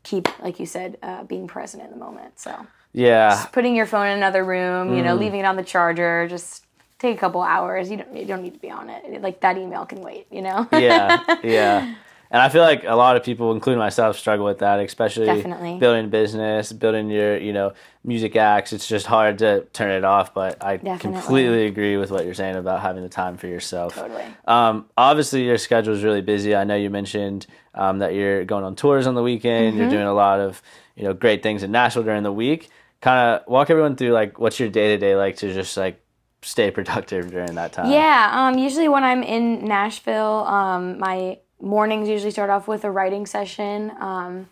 keep, 0.03 0.29
like 0.41 0.61
you 0.61 0.67
said, 0.67 0.99
uh, 1.03 1.25
being 1.25 1.47
present 1.47 1.83
in 1.83 1.91
the 1.91 1.97
moment. 1.97 2.39
So 2.39 2.67
yeah, 2.93 3.31
just 3.31 3.53
putting 3.53 3.75
your 3.75 3.87
phone 3.87 4.07
in 4.07 4.17
another 4.17 4.45
room, 4.45 4.91
mm. 4.91 4.97
you 4.97 5.03
know, 5.03 5.17
mm. 5.17 5.21
leaving 5.21 5.41
it 5.41 5.47
on 5.47 5.57
the 5.57 5.65
charger, 5.65 6.29
just 6.29 6.65
take 6.99 7.17
a 7.17 7.21
couple 7.21 7.43
hours. 7.43 7.91
You 7.91 7.99
don't 7.99 8.17
you 8.17 8.25
don't 8.25 8.43
need 8.43 8.55
to 8.55 8.61
be 8.61 8.71
on 8.71 8.89
it. 8.91 9.21
Like 9.21 9.41
that 9.41 9.59
email 9.59 9.85
can 9.85 10.01
wait. 10.01 10.27
You 10.31 10.43
know. 10.43 10.69
yeah, 10.73 11.23
yeah. 11.43 11.95
And 12.35 12.43
I 12.43 12.49
feel 12.49 12.63
like 12.63 12.83
a 12.83 12.97
lot 12.97 13.17
of 13.17 13.23
people, 13.23 13.53
including 13.53 13.79
myself, 13.79 14.19
struggle 14.19 14.45
with 14.45 14.59
that, 14.59 14.81
especially 14.81 15.27
Definitely. 15.27 15.79
building 15.79 16.07
a 16.07 16.09
business, 16.09 16.73
building 16.73 17.09
your, 17.09 17.39
you 17.39 17.53
know, 17.53 17.75
music 18.03 18.35
acts. 18.35 18.73
It's 18.73 18.89
just 18.89 19.07
hard 19.07 19.39
to 19.39 19.67
turn 19.67 19.93
it 19.93 20.03
off. 20.03 20.35
But 20.35 20.61
I 20.61 20.79
Definitely. 20.79 20.99
completely 20.99 21.67
agree 21.67 21.97
with 21.97 22.11
what 22.11 22.25
you're 22.25 22.35
saying 22.35 22.57
about 22.57 22.81
having 22.81 23.05
the 23.05 23.09
time 23.09 23.37
for 23.37 23.47
yourself. 23.47 23.95
Totally. 23.95 24.25
Um, 24.49 24.87
obviously, 24.97 25.45
your 25.45 25.59
schedule 25.59 25.95
is 25.95 26.03
really 26.03 26.23
busy. 26.23 26.57
I 26.57 26.65
know 26.65 26.75
you 26.75 26.91
mentioned 26.91 27.47
um, 27.73 28.01
that 28.01 28.15
you're 28.15 28.45
going 28.45 28.65
on 28.65 28.75
tours 28.75 29.07
on 29.07 29.15
the 29.15 29.23
weekend. 29.23 29.69
Mm-hmm. 29.69 29.83
You're 29.83 29.91
doing 29.91 30.09
a 30.09 30.13
lot 30.13 30.41
of, 30.41 30.61
you 30.97 31.05
know, 31.05 31.15
great 31.15 31.41
things 31.41 31.63
in 31.63 31.71
Nashville 31.71 32.03
during 32.03 32.25
the 32.25 32.33
week. 32.33 32.69
Kind 33.01 33.17
of 33.43 33.47
walk 33.47 33.71
everyone 33.71 33.95
through 33.95 34.11
like 34.11 34.41
what's 34.41 34.59
your 34.59 34.71
day 34.71 34.89
to 34.89 34.99
day 34.99 35.15
like 35.15 35.37
to 35.37 35.55
just 35.55 35.77
like 35.77 36.03
stay 36.43 36.71
productive 36.73 37.31
during 37.31 37.55
that 37.55 37.75
time. 37.75 37.93
Yeah. 37.93 38.29
Um, 38.33 38.59
usually 38.59 38.89
when 38.89 39.05
I'm 39.05 39.23
in 39.23 39.65
Nashville, 39.65 40.45
um, 40.49 40.99
my 40.99 41.39
mornings 41.65 42.09
usually 42.09 42.31
start 42.31 42.51
off 42.51 42.69
with 42.69 42.85
a 42.85 42.91
writing 42.91 43.27
session, 43.27 43.93
um, 43.99 44.49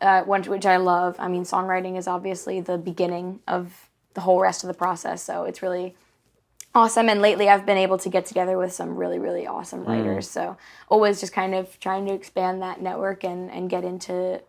uh, 0.00 0.22
which 0.22 0.66
I 0.66 0.78
love. 0.78 1.16
I 1.18 1.28
mean, 1.28 1.44
songwriting 1.44 1.96
is 1.96 2.08
obviously 2.08 2.60
the 2.60 2.78
beginning 2.78 3.40
of 3.46 3.88
the 4.14 4.22
whole 4.22 4.40
rest 4.40 4.64
of 4.64 4.68
the 4.68 4.74
process, 4.74 5.22
so 5.22 5.44
it's 5.44 5.62
really 5.62 5.94
awesome. 6.74 7.08
And 7.08 7.20
lately, 7.22 7.48
I've 7.48 7.66
been 7.66 7.78
able 7.78 7.98
to 7.98 8.08
get 8.08 8.26
together 8.26 8.58
with 8.58 8.72
some 8.72 8.96
really, 8.96 9.18
really 9.18 9.46
awesome 9.46 9.84
mm. 9.84 9.88
writers. 9.88 10.26
Mm. 10.28 10.30
So 10.30 10.56
always 10.88 11.20
just 11.20 11.32
kind 11.32 11.54
of 11.54 11.78
trying 11.80 12.06
to 12.06 12.12
expand 12.12 12.62
that 12.62 12.80
network 12.80 13.24
and 13.24 13.50
and 13.50 13.68
get 13.70 13.84
into 13.84 14.40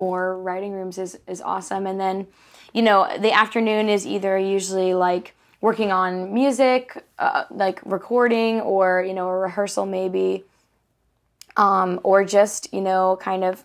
more 0.00 0.36
writing 0.38 0.72
rooms 0.72 0.98
is 0.98 1.18
is 1.26 1.40
awesome. 1.40 1.86
And 1.86 2.00
then, 2.00 2.26
you 2.72 2.82
know, 2.82 3.08
the 3.18 3.32
afternoon 3.32 3.88
is 3.88 4.06
either 4.06 4.38
usually 4.38 4.94
like 4.94 5.34
working 5.60 5.92
on 5.92 6.34
music, 6.34 7.04
uh, 7.18 7.44
like 7.50 7.80
recording, 7.84 8.60
or 8.60 9.02
you 9.02 9.14
know, 9.14 9.28
a 9.28 9.38
rehearsal 9.38 9.86
maybe 9.86 10.44
um, 11.56 12.00
or 12.02 12.24
just 12.24 12.72
you 12.72 12.80
know 12.80 13.18
kind 13.20 13.44
of 13.44 13.64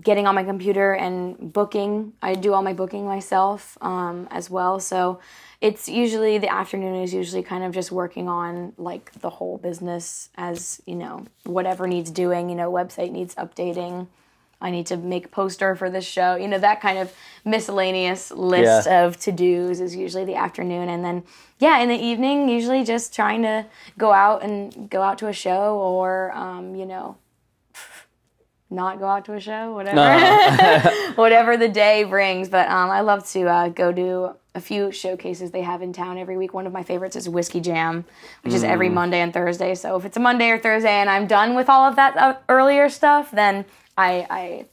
getting 0.00 0.26
on 0.26 0.34
my 0.34 0.42
computer 0.44 0.94
and 0.94 1.52
booking. 1.52 2.12
I 2.20 2.34
do 2.34 2.52
all 2.52 2.62
my 2.62 2.72
booking 2.72 3.06
myself 3.06 3.78
um, 3.80 4.26
as 4.30 4.50
well. 4.50 4.80
So 4.80 5.20
it's 5.60 5.88
usually 5.88 6.38
the 6.38 6.52
afternoon 6.52 6.96
is 6.96 7.14
usually 7.14 7.42
kind 7.42 7.64
of 7.64 7.72
just 7.72 7.92
working 7.92 8.28
on 8.28 8.72
like 8.76 9.12
the 9.20 9.30
whole 9.30 9.58
business 9.58 10.30
as 10.36 10.82
you 10.86 10.96
know 10.96 11.26
whatever 11.44 11.86
needs 11.86 12.10
doing. 12.10 12.48
You 12.48 12.56
know, 12.56 12.70
website 12.70 13.12
needs 13.12 13.34
updating. 13.36 14.08
I 14.64 14.70
need 14.70 14.86
to 14.86 14.96
make 14.96 15.26
a 15.26 15.28
poster 15.28 15.76
for 15.76 15.90
this 15.90 16.06
show. 16.06 16.36
You 16.36 16.48
know, 16.48 16.58
that 16.58 16.80
kind 16.80 16.98
of 16.98 17.14
miscellaneous 17.44 18.30
list 18.30 18.86
yeah. 18.86 19.04
of 19.04 19.18
to 19.18 19.30
dos 19.30 19.78
is 19.78 19.94
usually 19.94 20.24
the 20.24 20.36
afternoon. 20.36 20.88
And 20.88 21.04
then, 21.04 21.22
yeah, 21.58 21.80
in 21.80 21.90
the 21.90 22.02
evening, 22.02 22.48
usually 22.48 22.82
just 22.82 23.14
trying 23.14 23.42
to 23.42 23.66
go 23.98 24.10
out 24.10 24.42
and 24.42 24.88
go 24.88 25.02
out 25.02 25.18
to 25.18 25.28
a 25.28 25.34
show 25.34 25.76
or, 25.76 26.32
um, 26.32 26.74
you 26.74 26.86
know, 26.86 27.18
not 28.70 28.98
go 28.98 29.06
out 29.06 29.26
to 29.26 29.34
a 29.34 29.40
show, 29.40 29.74
whatever, 29.74 29.96
no. 29.96 31.12
whatever 31.16 31.58
the 31.58 31.68
day 31.68 32.04
brings. 32.04 32.48
But 32.48 32.66
um, 32.70 32.88
I 32.88 33.02
love 33.02 33.28
to 33.32 33.46
uh, 33.46 33.68
go 33.68 33.92
to 33.92 34.34
a 34.54 34.60
few 34.60 34.92
showcases 34.92 35.50
they 35.50 35.62
have 35.62 35.82
in 35.82 35.92
town 35.92 36.16
every 36.16 36.36
week. 36.36 36.54
One 36.54 36.66
of 36.66 36.72
my 36.72 36.82
favorites 36.82 37.16
is 37.16 37.28
Whiskey 37.28 37.60
Jam, 37.60 38.04
which 38.42 38.52
mm. 38.52 38.56
is 38.56 38.64
every. 38.64 38.88
Monday 38.88 39.20
and 39.20 39.32
Thursday. 39.32 39.74
So 39.74 39.96
if 39.96 40.04
it's 40.04 40.16
a 40.16 40.20
Monday 40.20 40.50
or 40.50 40.58
Thursday 40.58 40.92
and 40.92 41.10
I'm 41.10 41.26
done 41.26 41.54
with 41.54 41.68
all 41.68 41.88
of 41.88 41.96
that 41.96 42.16
uh, 42.16 42.36
earlier 42.48 42.88
stuff, 42.88 43.30
then 43.30 43.64
I, 43.96 44.26
I 44.30 44.66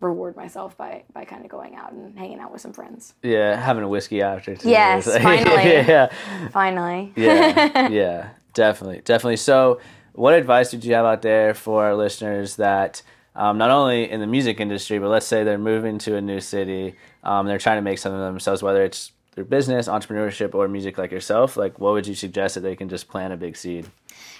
reward 0.00 0.36
myself 0.36 0.76
by 0.76 1.02
by 1.12 1.24
kind 1.24 1.44
of 1.44 1.50
going 1.50 1.74
out 1.74 1.92
and 1.92 2.18
hanging 2.18 2.38
out 2.38 2.52
with 2.52 2.60
some 2.60 2.72
friends. 2.72 3.14
Yeah, 3.22 3.56
having 3.56 3.82
a 3.82 3.88
whiskey 3.88 4.22
after 4.22 4.56
too. 4.56 4.68
Yes, 4.68 5.04
finally. 5.22 5.64
yeah. 5.64 6.08
Finally. 6.52 7.12
yeah. 7.16 7.88
Yeah. 7.96 8.28
Definitely. 8.54 9.02
Definitely. 9.04 9.36
So, 9.36 9.80
what 10.14 10.32
advice 10.32 10.72
would 10.72 10.82
you 10.82 10.94
have 10.94 11.04
out 11.04 11.20
there 11.20 11.52
for 11.52 11.84
our 11.84 11.94
listeners 11.94 12.56
that 12.56 13.02
um, 13.34 13.58
not 13.58 13.70
only 13.70 14.10
in 14.10 14.20
the 14.20 14.26
music 14.26 14.60
industry, 14.60 14.98
but 14.98 15.08
let's 15.08 15.26
say 15.26 15.44
they're 15.44 15.58
moving 15.58 15.98
to 15.98 16.16
a 16.16 16.22
new 16.22 16.40
city, 16.40 16.94
um, 17.22 17.46
they're 17.46 17.58
trying 17.58 17.76
to 17.76 17.82
make 17.82 17.98
something 17.98 18.18
of 18.18 18.26
themselves, 18.26 18.62
whether 18.62 18.82
it's 18.82 19.12
their 19.36 19.44
business, 19.44 19.86
entrepreneurship, 19.86 20.54
or 20.54 20.66
music 20.66 20.98
like 20.98 21.12
yourself, 21.12 21.56
like 21.56 21.78
what 21.78 21.92
would 21.92 22.06
you 22.06 22.14
suggest 22.14 22.56
that 22.56 22.62
they 22.62 22.74
can 22.74 22.88
just 22.88 23.06
plant 23.06 23.32
a 23.32 23.36
big 23.36 23.56
seed? 23.56 23.86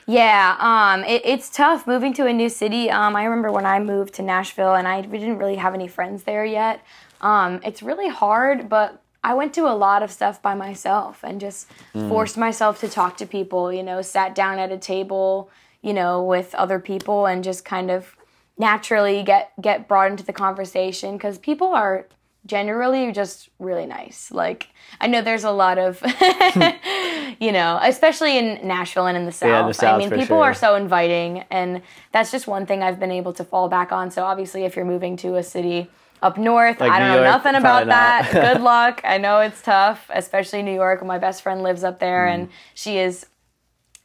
Yeah, 0.07 0.57
um, 0.59 1.05
it, 1.05 1.23
it's 1.25 1.51
tough 1.51 1.87
moving 1.87 2.15
to 2.15 2.27
a 2.27 2.33
new 2.33 2.49
city. 2.49 2.91
Um, 2.91 3.15
I 3.15 3.25
remember 3.25 3.53
when 3.53 3.67
I 3.67 3.79
moved 3.79 4.15
to 4.15 4.23
Nashville 4.23 4.75
and 4.75 4.89
I 4.89 5.03
didn't 5.03 5.39
really 5.39 5.57
have 5.57 5.75
any 5.75 5.87
friends 5.87 6.23
there 6.23 6.47
yet. 6.47 6.81
Um, 7.21 7.61
it's 7.63 7.83
really 7.83 8.09
hard, 8.09 8.69
but 8.71 9.03
I 9.23 9.35
went 9.35 9.53
to 9.55 9.69
a 9.69 9.75
lot 9.75 10.03
of 10.03 10.11
stuff 10.11 10.41
by 10.41 10.55
myself 10.55 11.23
and 11.23 11.41
just 11.41 11.69
mm. 11.95 12.09
forced 12.09 12.39
myself 12.39 12.81
to 12.81 12.89
talk 12.89 13.19
to 13.19 13.27
people, 13.27 13.71
you 13.71 13.83
know, 13.83 14.01
sat 14.01 14.35
down 14.35 14.59
at 14.59 14.73
a 14.73 14.79
table, 14.79 15.51
you 15.83 15.93
know, 15.93 16.23
with 16.23 16.55
other 16.55 16.79
people 16.79 17.27
and 17.27 17.45
just 17.45 17.65
kind 17.67 17.91
of 17.91 18.17
naturally 18.57 19.23
get 19.23 19.53
get 19.61 19.87
brought 19.87 20.11
into 20.11 20.25
the 20.25 20.33
conversation 20.33 21.19
because 21.19 21.37
people 21.37 21.69
are 21.69 22.07
generally 22.47 23.13
just 23.13 23.49
really 23.59 23.87
nice. 23.87 24.31
Like 24.31 24.69
I 25.01 25.07
know 25.07 25.23
there's 25.23 25.45
a 25.45 25.51
lot 25.51 25.79
of 25.79 26.01
you 27.39 27.53
know, 27.53 27.79
especially 27.83 28.39
in 28.39 28.67
Nashville 28.67 29.07
and 29.07 29.17
in 29.17 29.27
the 29.27 29.33
South. 29.33 29.49
Yeah, 29.49 29.67
the 29.67 29.75
South 29.75 29.95
I 29.97 29.99
mean, 29.99 30.11
people 30.11 30.39
sure. 30.39 30.45
are 30.45 30.55
so 30.55 30.75
inviting 30.75 31.45
and 31.51 31.83
that's 32.13 32.31
just 32.31 32.47
one 32.47 32.67
thing 32.67 32.83
I've 32.83 33.01
been 33.01 33.11
able 33.11 33.33
to 33.35 33.45
fall 33.45 33.69
back 33.69 33.93
on. 33.93 34.11
So 34.11 34.25
obviously 34.25 34.65
if 34.65 34.77
you're 34.77 34.85
moving 34.85 35.17
to 35.19 35.37
a 35.37 35.43
city 35.43 35.91
up 36.23 36.39
north, 36.39 36.81
like 36.81 36.91
I 36.91 36.99
don't 36.99 37.11
New 37.11 37.17
know 37.17 37.25
nothing 37.25 37.55
about 37.55 37.87
that. 37.87 38.31
Good 38.33 38.61
luck. 38.63 39.01
I 39.05 39.19
know 39.19 39.41
it's 39.41 39.61
tough, 39.61 40.11
especially 40.13 40.63
New 40.63 40.75
York. 40.75 41.05
My 41.05 41.19
best 41.19 41.43
friend 41.43 41.63
lives 41.63 41.85
up 41.85 41.99
there 41.99 42.27
mm. 42.27 42.35
and 42.35 42.49
she 42.75 42.99
is 42.99 43.27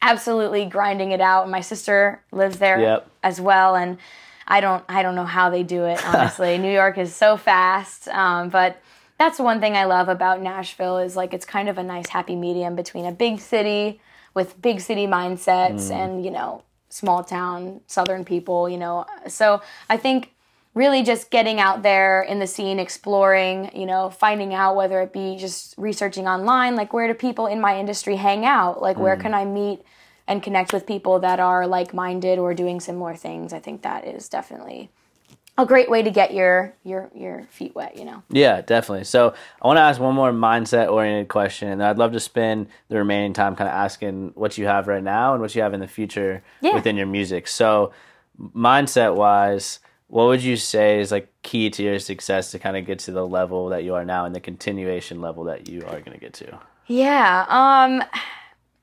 absolutely 0.01 0.65
grinding 0.65 1.11
it 1.11 1.21
out. 1.21 1.49
My 1.49 1.61
sister 1.61 2.21
lives 2.31 2.57
there 2.57 2.79
yep. 2.79 3.07
as 3.23 3.39
well 3.39 3.75
and 3.75 3.97
I 4.47 4.61
don't 4.61 4.83
I 4.89 5.01
don't 5.01 5.15
know 5.15 5.25
how 5.25 5.49
they 5.49 5.63
do 5.63 5.85
it 5.85 6.05
honestly. 6.05 6.57
New 6.59 6.71
York 6.71 6.97
is 6.97 7.13
so 7.13 7.37
fast, 7.37 8.07
um, 8.09 8.49
but 8.49 8.81
that's 9.17 9.39
one 9.39 9.59
thing 9.59 9.75
I 9.75 9.85
love 9.85 10.09
about 10.09 10.41
Nashville 10.41 10.97
is 10.97 11.15
like 11.15 11.33
it's 11.33 11.45
kind 11.45 11.69
of 11.69 11.77
a 11.77 11.83
nice 11.83 12.09
happy 12.09 12.35
medium 12.35 12.75
between 12.75 13.05
a 13.05 13.11
big 13.11 13.39
city 13.39 14.01
with 14.33 14.61
big 14.61 14.81
city 14.81 15.05
mindsets 15.05 15.89
mm. 15.89 15.91
and 15.91 16.25
you 16.25 16.31
know 16.31 16.63
small 16.89 17.23
town 17.23 17.81
southern 17.87 18.25
people. 18.25 18.69
You 18.69 18.77
know, 18.77 19.05
so 19.27 19.61
I 19.89 19.97
think 19.97 20.33
really 20.73 21.03
just 21.03 21.29
getting 21.31 21.59
out 21.59 21.83
there 21.83 22.21
in 22.21 22.39
the 22.39 22.47
scene, 22.47 22.79
exploring, 22.79 23.69
you 23.75 23.85
know, 23.85 24.09
finding 24.09 24.53
out 24.53 24.75
whether 24.75 25.01
it 25.01 25.11
be 25.11 25.35
just 25.37 25.75
researching 25.77 26.27
online, 26.27 26.75
like 26.75 26.93
where 26.93 27.07
do 27.07 27.13
people 27.13 27.47
in 27.47 27.59
my 27.59 27.77
industry 27.77 28.15
hang 28.15 28.45
out? 28.45 28.81
Like 28.81 28.97
where 28.97 29.17
mm. 29.17 29.21
can 29.21 29.33
I 29.33 29.45
meet 29.45 29.81
and 30.27 30.41
connect 30.43 30.73
with 30.73 30.85
people 30.85 31.19
that 31.19 31.39
are 31.39 31.67
like-minded 31.67 32.39
or 32.39 32.53
doing 32.53 32.79
similar 32.79 33.15
things. 33.15 33.53
I 33.53 33.59
think 33.59 33.81
that 33.81 34.05
is 34.05 34.29
definitely 34.29 34.89
a 35.57 35.65
great 35.65 35.89
way 35.89 36.01
to 36.01 36.09
get 36.09 36.33
your 36.33 36.73
your 36.83 37.09
your 37.13 37.43
feet 37.51 37.75
wet, 37.75 37.97
you 37.97 38.05
know. 38.05 38.23
Yeah, 38.29 38.61
definitely. 38.61 39.03
So 39.03 39.33
I 39.61 39.67
want 39.67 39.77
to 39.77 39.81
ask 39.81 39.99
one 39.99 40.15
more 40.15 40.31
mindset 40.31 40.91
oriented 40.91 41.27
question, 41.27 41.69
and 41.69 41.83
I'd 41.83 41.97
love 41.97 42.13
to 42.13 42.19
spend 42.19 42.67
the 42.87 42.97
remaining 42.97 43.33
time 43.33 43.55
kind 43.55 43.67
of 43.67 43.73
asking 43.73 44.31
what 44.35 44.57
you 44.57 44.65
have 44.65 44.87
right 44.87 45.03
now 45.03 45.33
and 45.33 45.41
what 45.41 45.53
you 45.55 45.61
have 45.61 45.73
in 45.73 45.79
the 45.79 45.87
future 45.87 46.43
yeah. 46.61 46.73
within 46.73 46.95
your 46.95 47.07
music. 47.07 47.47
So 47.47 47.91
mindset 48.39 49.15
wise, 49.15 49.79
what 50.07 50.27
would 50.27 50.41
you 50.41 50.57
say 50.57 50.99
is 50.99 51.11
like 51.11 51.31
key 51.43 51.69
to 51.69 51.83
your 51.83 51.99
success 51.99 52.51
to 52.51 52.59
kind 52.59 52.77
of 52.77 52.85
get 52.85 52.99
to 52.99 53.11
the 53.11 53.27
level 53.27 53.69
that 53.69 53.83
you 53.83 53.95
are 53.95 54.05
now 54.05 54.25
and 54.25 54.33
the 54.33 54.39
continuation 54.39 55.21
level 55.21 55.43
that 55.45 55.67
you 55.67 55.81
are 55.81 55.99
going 55.99 56.13
to 56.13 56.19
get 56.19 56.33
to? 56.33 56.59
Yeah, 56.87 57.45
um 57.49 58.03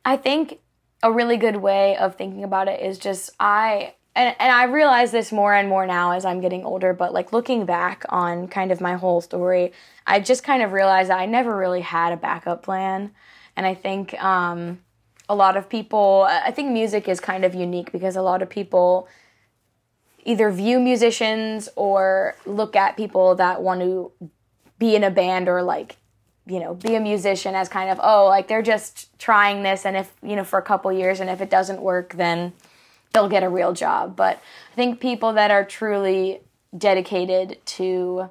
I 0.04 0.16
think 0.16 0.58
a 1.02 1.12
really 1.12 1.36
good 1.36 1.56
way 1.56 1.96
of 1.96 2.16
thinking 2.16 2.44
about 2.44 2.68
it 2.68 2.80
is 2.80 2.98
just 2.98 3.30
I 3.38 3.94
and, 4.18 4.34
and 4.40 4.52
I 4.52 4.64
realize 4.64 5.12
this 5.12 5.30
more 5.30 5.54
and 5.54 5.68
more 5.68 5.86
now 5.86 6.10
as 6.10 6.24
I'm 6.24 6.40
getting 6.40 6.64
older, 6.64 6.92
but 6.92 7.12
like 7.12 7.32
looking 7.32 7.64
back 7.64 8.04
on 8.08 8.48
kind 8.48 8.72
of 8.72 8.80
my 8.80 8.94
whole 8.94 9.20
story, 9.20 9.72
I 10.08 10.18
just 10.18 10.42
kind 10.42 10.60
of 10.60 10.72
realized 10.72 11.10
that 11.10 11.20
I 11.20 11.26
never 11.26 11.56
really 11.56 11.82
had 11.82 12.12
a 12.12 12.16
backup 12.16 12.64
plan. 12.64 13.12
And 13.54 13.64
I 13.64 13.74
think 13.74 14.20
um, 14.20 14.80
a 15.28 15.36
lot 15.36 15.56
of 15.56 15.68
people, 15.68 16.26
I 16.28 16.50
think 16.50 16.72
music 16.72 17.06
is 17.06 17.20
kind 17.20 17.44
of 17.44 17.54
unique 17.54 17.92
because 17.92 18.16
a 18.16 18.22
lot 18.22 18.42
of 18.42 18.50
people 18.50 19.06
either 20.24 20.50
view 20.50 20.80
musicians 20.80 21.68
or 21.76 22.34
look 22.44 22.74
at 22.74 22.96
people 22.96 23.36
that 23.36 23.62
want 23.62 23.82
to 23.82 24.10
be 24.80 24.96
in 24.96 25.04
a 25.04 25.10
band 25.12 25.48
or 25.48 25.62
like 25.62 25.96
you 26.48 26.60
know 26.60 26.74
be 26.74 26.94
a 26.94 27.00
musician 27.00 27.54
as 27.54 27.68
kind 27.68 27.90
of 27.90 28.00
oh 28.02 28.26
like 28.26 28.48
they're 28.48 28.62
just 28.62 29.16
trying 29.18 29.62
this 29.62 29.84
and 29.84 29.96
if 29.96 30.12
you 30.22 30.34
know 30.34 30.44
for 30.44 30.58
a 30.58 30.62
couple 30.62 30.90
years 30.92 31.20
and 31.20 31.30
if 31.30 31.40
it 31.40 31.50
doesn't 31.50 31.80
work 31.80 32.14
then 32.14 32.52
they'll 33.12 33.28
get 33.28 33.42
a 33.42 33.48
real 33.48 33.72
job 33.72 34.16
but 34.16 34.40
i 34.72 34.74
think 34.74 35.00
people 35.00 35.32
that 35.32 35.50
are 35.50 35.64
truly 35.64 36.40
dedicated 36.76 37.58
to 37.66 38.28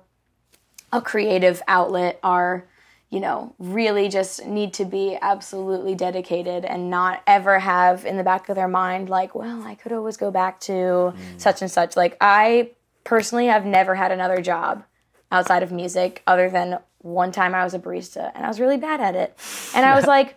a 0.92 1.02
creative 1.02 1.62
outlet 1.68 2.20
are 2.24 2.66
you 3.10 3.20
know 3.20 3.54
really 3.60 4.10
just 4.10 4.46
need 4.46 4.74
to 4.74 4.86
be 4.86 5.18
absolutely 5.22 5.96
dedicated 5.96 6.66
and 6.66 6.90
not 6.90 7.22
ever 7.28 7.60
have 7.60 8.06
in 8.06 8.18
the 8.18 8.24
back 8.24 8.50
of 8.50 8.56
their 8.56 8.68
mind 8.68 9.10
like 9.10 9.36
well 9.36 9.62
i 9.64 9.76
could 9.76 9.92
always 9.92 10.18
go 10.18 10.32
back 10.32 10.60
to 10.60 10.72
mm. 10.72 11.16
such 11.38 11.62
and 11.62 11.72
such 11.72 11.96
like 11.96 12.18
i 12.20 12.70
personally 13.04 13.48
have 13.48 13.66
never 13.66 13.96
had 13.96 14.12
another 14.12 14.42
job 14.42 14.84
outside 15.32 15.64
of 15.64 15.72
music 15.72 16.22
other 16.28 16.50
than 16.50 16.80
one 17.00 17.32
time 17.32 17.54
I 17.54 17.64
was 17.64 17.74
a 17.74 17.80
barista 17.80 18.32
and 18.36 18.46
I 18.46 18.48
was 18.48 18.60
really 18.60 18.78
bad 18.78 19.02
at 19.02 19.16
it. 19.16 19.38
And 19.76 19.86
I 19.86 19.96
was 19.96 20.06
like 20.06 20.36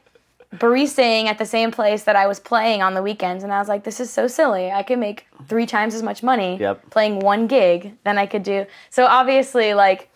baristaing 0.54 1.26
at 1.26 1.38
the 1.38 1.46
same 1.46 1.70
place 1.70 2.04
that 2.04 2.16
I 2.16 2.26
was 2.26 2.40
playing 2.40 2.82
on 2.82 2.94
the 2.94 3.02
weekends 3.02 3.44
and 3.44 3.52
I 3.52 3.58
was 3.58 3.68
like 3.68 3.84
this 3.84 4.00
is 4.00 4.10
so 4.10 4.26
silly. 4.26 4.70
I 4.70 4.82
could 4.82 4.98
make 4.98 5.26
3 5.48 5.66
times 5.66 5.94
as 5.94 6.02
much 6.02 6.22
money 6.22 6.58
yep. 6.58 6.90
playing 6.90 7.20
one 7.20 7.46
gig 7.46 7.96
than 8.04 8.18
I 8.18 8.26
could 8.26 8.42
do. 8.42 8.66
So 8.90 9.06
obviously 9.06 9.74
like 9.74 10.10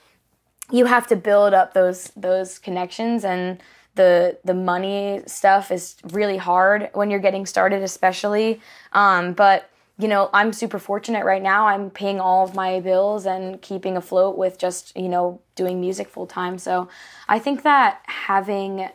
you 0.71 0.87
have 0.87 1.07
to 1.09 1.17
build 1.17 1.55
up 1.55 1.75
those 1.75 2.11
those 2.17 2.59
connections 2.59 3.25
and 3.25 3.63
the 3.95 4.39
the 4.45 4.55
money 4.55 5.23
stuff 5.27 5.71
is 5.71 5.97
really 6.11 6.37
hard 6.37 6.91
when 6.95 7.11
you're 7.11 7.21
getting 7.21 7.47
started 7.47 7.83
especially 7.83 8.61
um, 8.93 9.33
but 9.35 9.71
you 9.99 10.09
know, 10.09 10.29
I'm 10.33 10.53
super 10.53 10.79
fortunate 10.79 11.25
right 11.25 11.43
now. 11.43 11.67
I'm 11.67 11.91
paying 11.91 12.19
all 12.19 12.45
of 12.45 12.55
my 12.55 12.81
bills 12.81 13.27
and 13.27 13.63
keeping 13.63 13.97
afloat 13.97 14.37
with 14.37 14.59
just, 14.59 14.97
you 14.97 15.09
know, 15.09 15.41
doing 15.55 15.81
music 15.81 16.09
full 16.09 16.27
time. 16.27 16.59
So 16.59 16.89
I 17.29 17.39
think 17.39 17.63
that 17.63 18.01
having 18.07 18.89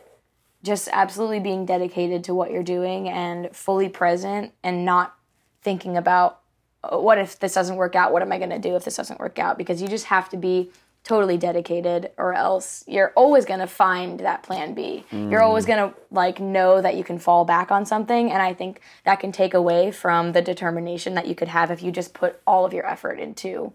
just 0.62 0.88
absolutely 0.92 1.40
being 1.40 1.64
dedicated 1.64 2.22
to 2.24 2.34
what 2.34 2.50
you're 2.50 2.62
doing 2.62 3.08
and 3.08 3.54
fully 3.56 3.88
present 3.88 4.52
and 4.62 4.84
not 4.84 5.14
thinking 5.62 5.96
about 5.96 6.40
oh, 6.84 7.00
what 7.00 7.16
if 7.16 7.38
this 7.38 7.54
doesn't 7.54 7.76
work 7.76 7.94
out? 7.94 8.12
What 8.12 8.20
am 8.20 8.32
I 8.32 8.38
going 8.38 8.50
to 8.50 8.58
do 8.58 8.76
if 8.76 8.84
this 8.84 8.96
doesn't 8.96 9.20
work 9.20 9.38
out? 9.38 9.56
Because 9.56 9.80
you 9.80 9.88
just 9.88 10.06
have 10.06 10.28
to 10.30 10.36
be 10.36 10.70
totally 11.02 11.38
dedicated 11.38 12.10
or 12.18 12.34
else 12.34 12.84
you're 12.86 13.12
always 13.16 13.44
going 13.44 13.60
to 13.60 13.66
find 13.66 14.20
that 14.20 14.42
plan 14.42 14.74
B. 14.74 15.04
Mm. 15.10 15.30
You're 15.30 15.42
always 15.42 15.64
going 15.64 15.90
to 15.90 15.96
like 16.10 16.40
know 16.40 16.80
that 16.80 16.96
you 16.96 17.04
can 17.04 17.18
fall 17.18 17.44
back 17.44 17.70
on 17.70 17.86
something 17.86 18.30
and 18.30 18.42
I 18.42 18.52
think 18.52 18.80
that 19.04 19.18
can 19.18 19.32
take 19.32 19.54
away 19.54 19.90
from 19.90 20.32
the 20.32 20.42
determination 20.42 21.14
that 21.14 21.26
you 21.26 21.34
could 21.34 21.48
have 21.48 21.70
if 21.70 21.82
you 21.82 21.90
just 21.90 22.12
put 22.12 22.40
all 22.46 22.64
of 22.64 22.72
your 22.72 22.86
effort 22.86 23.18
into 23.18 23.72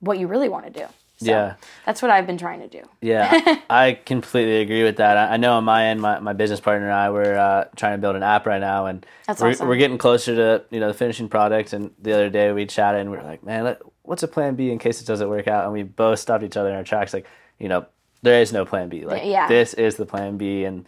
what 0.00 0.18
you 0.18 0.26
really 0.26 0.48
want 0.48 0.66
to 0.66 0.70
do. 0.70 0.86
So 1.18 1.26
yeah. 1.26 1.54
That's 1.84 2.00
what 2.00 2.10
I've 2.10 2.26
been 2.26 2.38
trying 2.38 2.60
to 2.60 2.68
do. 2.68 2.82
Yeah. 3.00 3.60
I 3.70 3.98
completely 4.06 4.60
agree 4.60 4.84
with 4.84 4.96
that. 4.96 5.30
I, 5.32 5.36
know 5.36 5.54
on 5.54 5.64
my 5.64 5.86
end, 5.86 6.00
my, 6.00 6.20
my 6.20 6.32
business 6.32 6.60
partner 6.60 6.86
and 6.86 6.94
I, 6.94 7.10
we're 7.10 7.36
uh, 7.36 7.64
trying 7.76 7.94
to 7.94 7.98
build 7.98 8.14
an 8.14 8.22
app 8.22 8.46
right 8.46 8.60
now 8.60 8.86
and 8.86 9.04
That's 9.26 9.40
we're, 9.40 9.50
awesome. 9.50 9.68
we're 9.68 9.76
getting 9.76 9.98
closer 9.98 10.36
to, 10.36 10.64
you 10.70 10.78
know, 10.78 10.88
the 10.88 10.94
finishing 10.94 11.28
product. 11.28 11.72
And 11.72 11.90
the 12.00 12.12
other 12.12 12.30
day 12.30 12.52
we 12.52 12.66
chatted 12.66 13.00
and 13.00 13.10
we 13.10 13.16
are 13.16 13.24
like, 13.24 13.42
man, 13.42 13.64
let, 13.64 13.82
what's 14.02 14.22
a 14.22 14.28
plan 14.28 14.54
B 14.54 14.70
in 14.70 14.78
case 14.78 15.00
it 15.00 15.06
doesn't 15.06 15.28
work 15.28 15.48
out? 15.48 15.64
And 15.64 15.72
we 15.72 15.82
both 15.82 16.20
stopped 16.20 16.44
each 16.44 16.56
other 16.56 16.68
in 16.68 16.76
our 16.76 16.84
tracks, 16.84 17.12
like, 17.12 17.26
you 17.58 17.68
know, 17.68 17.86
there 18.22 18.40
is 18.40 18.52
no 18.52 18.64
plan 18.64 18.88
B. 18.88 19.04
Like, 19.04 19.22
yeah. 19.24 19.48
this 19.48 19.74
is 19.74 19.96
the 19.96 20.06
plan 20.06 20.38
B, 20.38 20.64
and 20.64 20.86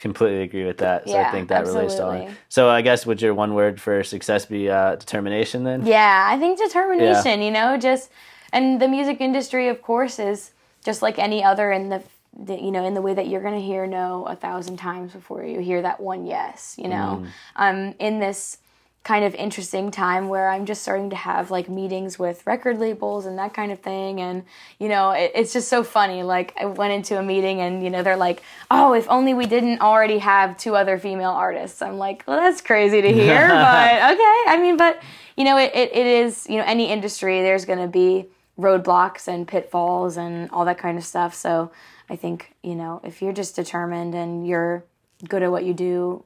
completely 0.00 0.42
agree 0.42 0.64
with 0.64 0.78
that. 0.78 1.08
So 1.08 1.14
yeah, 1.14 1.28
I 1.28 1.30
think 1.30 1.48
that 1.48 1.60
absolutely. 1.60 1.82
relates 1.82 1.94
to 1.96 2.06
all. 2.06 2.28
So 2.48 2.68
I 2.68 2.82
guess 2.82 3.06
would 3.06 3.22
your 3.22 3.34
one 3.34 3.54
word 3.54 3.80
for 3.80 4.02
success 4.02 4.44
be 4.44 4.68
uh, 4.68 4.96
determination 4.96 5.62
then? 5.62 5.86
Yeah, 5.86 6.26
I 6.28 6.38
think 6.38 6.58
determination. 6.58 7.40
Yeah. 7.40 7.46
You 7.46 7.50
know, 7.52 7.76
just 7.78 8.10
and 8.52 8.80
the 8.80 8.88
music 8.88 9.20
industry, 9.20 9.68
of 9.68 9.82
course, 9.82 10.18
is 10.18 10.52
just 10.84 11.02
like 11.02 11.18
any 11.18 11.42
other 11.42 11.72
in 11.72 11.88
the, 11.88 12.02
the 12.38 12.60
you 12.60 12.70
know 12.70 12.84
in 12.84 12.94
the 12.94 13.02
way 13.02 13.14
that 13.14 13.28
you're 13.28 13.42
gonna 13.42 13.60
hear 13.60 13.86
no 13.86 14.24
a 14.26 14.36
thousand 14.36 14.76
times 14.76 15.12
before 15.12 15.44
you 15.44 15.60
hear 15.60 15.82
that 15.82 16.00
one 16.00 16.26
yes. 16.26 16.76
You 16.78 16.88
know, 16.88 17.24
mm. 17.24 17.28
um, 17.56 17.94
in 17.98 18.20
this 18.20 18.58
kind 19.04 19.24
of 19.24 19.34
interesting 19.34 19.90
time 19.90 20.28
where 20.28 20.48
I'm 20.48 20.64
just 20.64 20.82
starting 20.82 21.10
to 21.10 21.16
have 21.16 21.50
like 21.50 21.68
meetings 21.68 22.18
with 22.18 22.46
record 22.46 22.78
labels 22.78 23.26
and 23.26 23.36
that 23.38 23.52
kind 23.52 23.72
of 23.72 23.80
thing. 23.80 24.20
And, 24.20 24.44
you 24.78 24.88
know, 24.88 25.10
it, 25.10 25.32
it's 25.34 25.52
just 25.52 25.68
so 25.68 25.82
funny. 25.82 26.22
Like, 26.22 26.54
I 26.56 26.66
went 26.66 26.92
into 26.92 27.18
a 27.18 27.22
meeting 27.22 27.60
and, 27.60 27.82
you 27.82 27.90
know, 27.90 28.04
they're 28.04 28.16
like, 28.16 28.42
oh, 28.70 28.92
if 28.92 29.08
only 29.08 29.34
we 29.34 29.46
didn't 29.46 29.80
already 29.80 30.18
have 30.18 30.56
two 30.56 30.76
other 30.76 30.98
female 30.98 31.30
artists. 31.30 31.82
I'm 31.82 31.98
like, 31.98 32.22
well, 32.28 32.36
that's 32.38 32.60
crazy 32.60 33.02
to 33.02 33.12
hear, 33.12 33.48
but 33.48 34.12
okay. 34.12 34.40
I 34.46 34.58
mean, 34.60 34.76
but, 34.76 35.02
you 35.36 35.44
know, 35.44 35.58
it, 35.58 35.72
it, 35.74 35.92
it 35.92 36.06
is, 36.06 36.46
you 36.48 36.58
know, 36.58 36.64
any 36.64 36.88
industry, 36.88 37.42
there's 37.42 37.64
going 37.64 37.80
to 37.80 37.88
be 37.88 38.26
roadblocks 38.58 39.28
and 39.28 39.48
pitfalls 39.48 40.16
and 40.16 40.50
all 40.50 40.64
that 40.64 40.78
kind 40.78 40.98
of 40.98 41.04
stuff. 41.04 41.34
So 41.34 41.70
I 42.10 42.16
think, 42.16 42.54
you 42.62 42.74
know, 42.74 43.00
if 43.04 43.22
you're 43.22 43.32
just 43.32 43.56
determined 43.56 44.14
and 44.14 44.46
you're 44.46 44.84
good 45.28 45.42
at 45.42 45.50
what 45.50 45.64
you 45.64 45.74
do, 45.74 46.24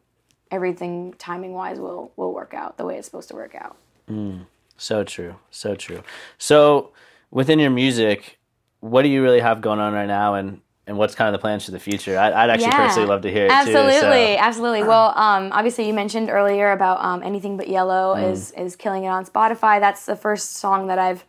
everything 0.51 1.15
timing 1.19 1.53
wise 1.53 1.79
will 1.79 2.13
will 2.17 2.33
work 2.33 2.55
out 2.55 2.77
the 2.77 2.85
way 2.85 2.97
it's 2.97 3.07
supposed 3.07 3.29
to 3.29 3.35
work 3.35 3.55
out. 3.55 3.77
Mm, 4.11 4.47
so 4.77 5.05
true, 5.05 5.37
so 5.51 5.75
true. 5.75 6.03
So 6.39 6.91
within 7.31 7.59
your 7.59 7.71
music, 7.71 8.39
what 8.81 9.03
do 9.03 9.09
you 9.09 9.23
really 9.23 9.41
have 9.41 9.61
going 9.61 9.81
on 9.81 9.93
right 9.93 10.07
now, 10.07 10.35
and 10.35 10.61
and 10.89 10.97
what's 10.97 11.17
kind 11.17 11.29
of 11.29 11.33
the 11.33 11.43
plans 11.43 11.65
for 11.65 11.73
the 11.73 11.81
future? 11.81 12.17
I'd, 12.17 12.33
I'd 12.33 12.51
actually 12.51 12.69
Yeah. 12.69 12.87
personally 12.87 13.09
love 13.09 13.23
to 13.23 13.31
hear 13.31 13.47
it 13.47 13.51
absolutely, 13.51 13.95
too. 13.95 14.01
so- 14.01 14.37
absolutely. 14.39 14.83
Well, 14.85 15.13
um, 15.19 15.51
obviously 15.53 15.89
you 15.89 15.93
mentioned 15.95 16.31
earlier 16.31 16.71
about 16.71 17.05
um, 17.05 17.23
anything 17.25 17.57
but 17.57 17.69
yellow 17.69 18.15
Mm. 18.15 18.31
is 18.33 18.53
is 18.53 18.77
killing 18.77 19.05
it 19.05 19.09
on 19.09 19.25
Spotify. 19.27 19.81
That's 19.81 20.07
the 20.07 20.17
first 20.17 20.53
song 20.57 20.87
that 20.87 20.99
I've 20.99 21.25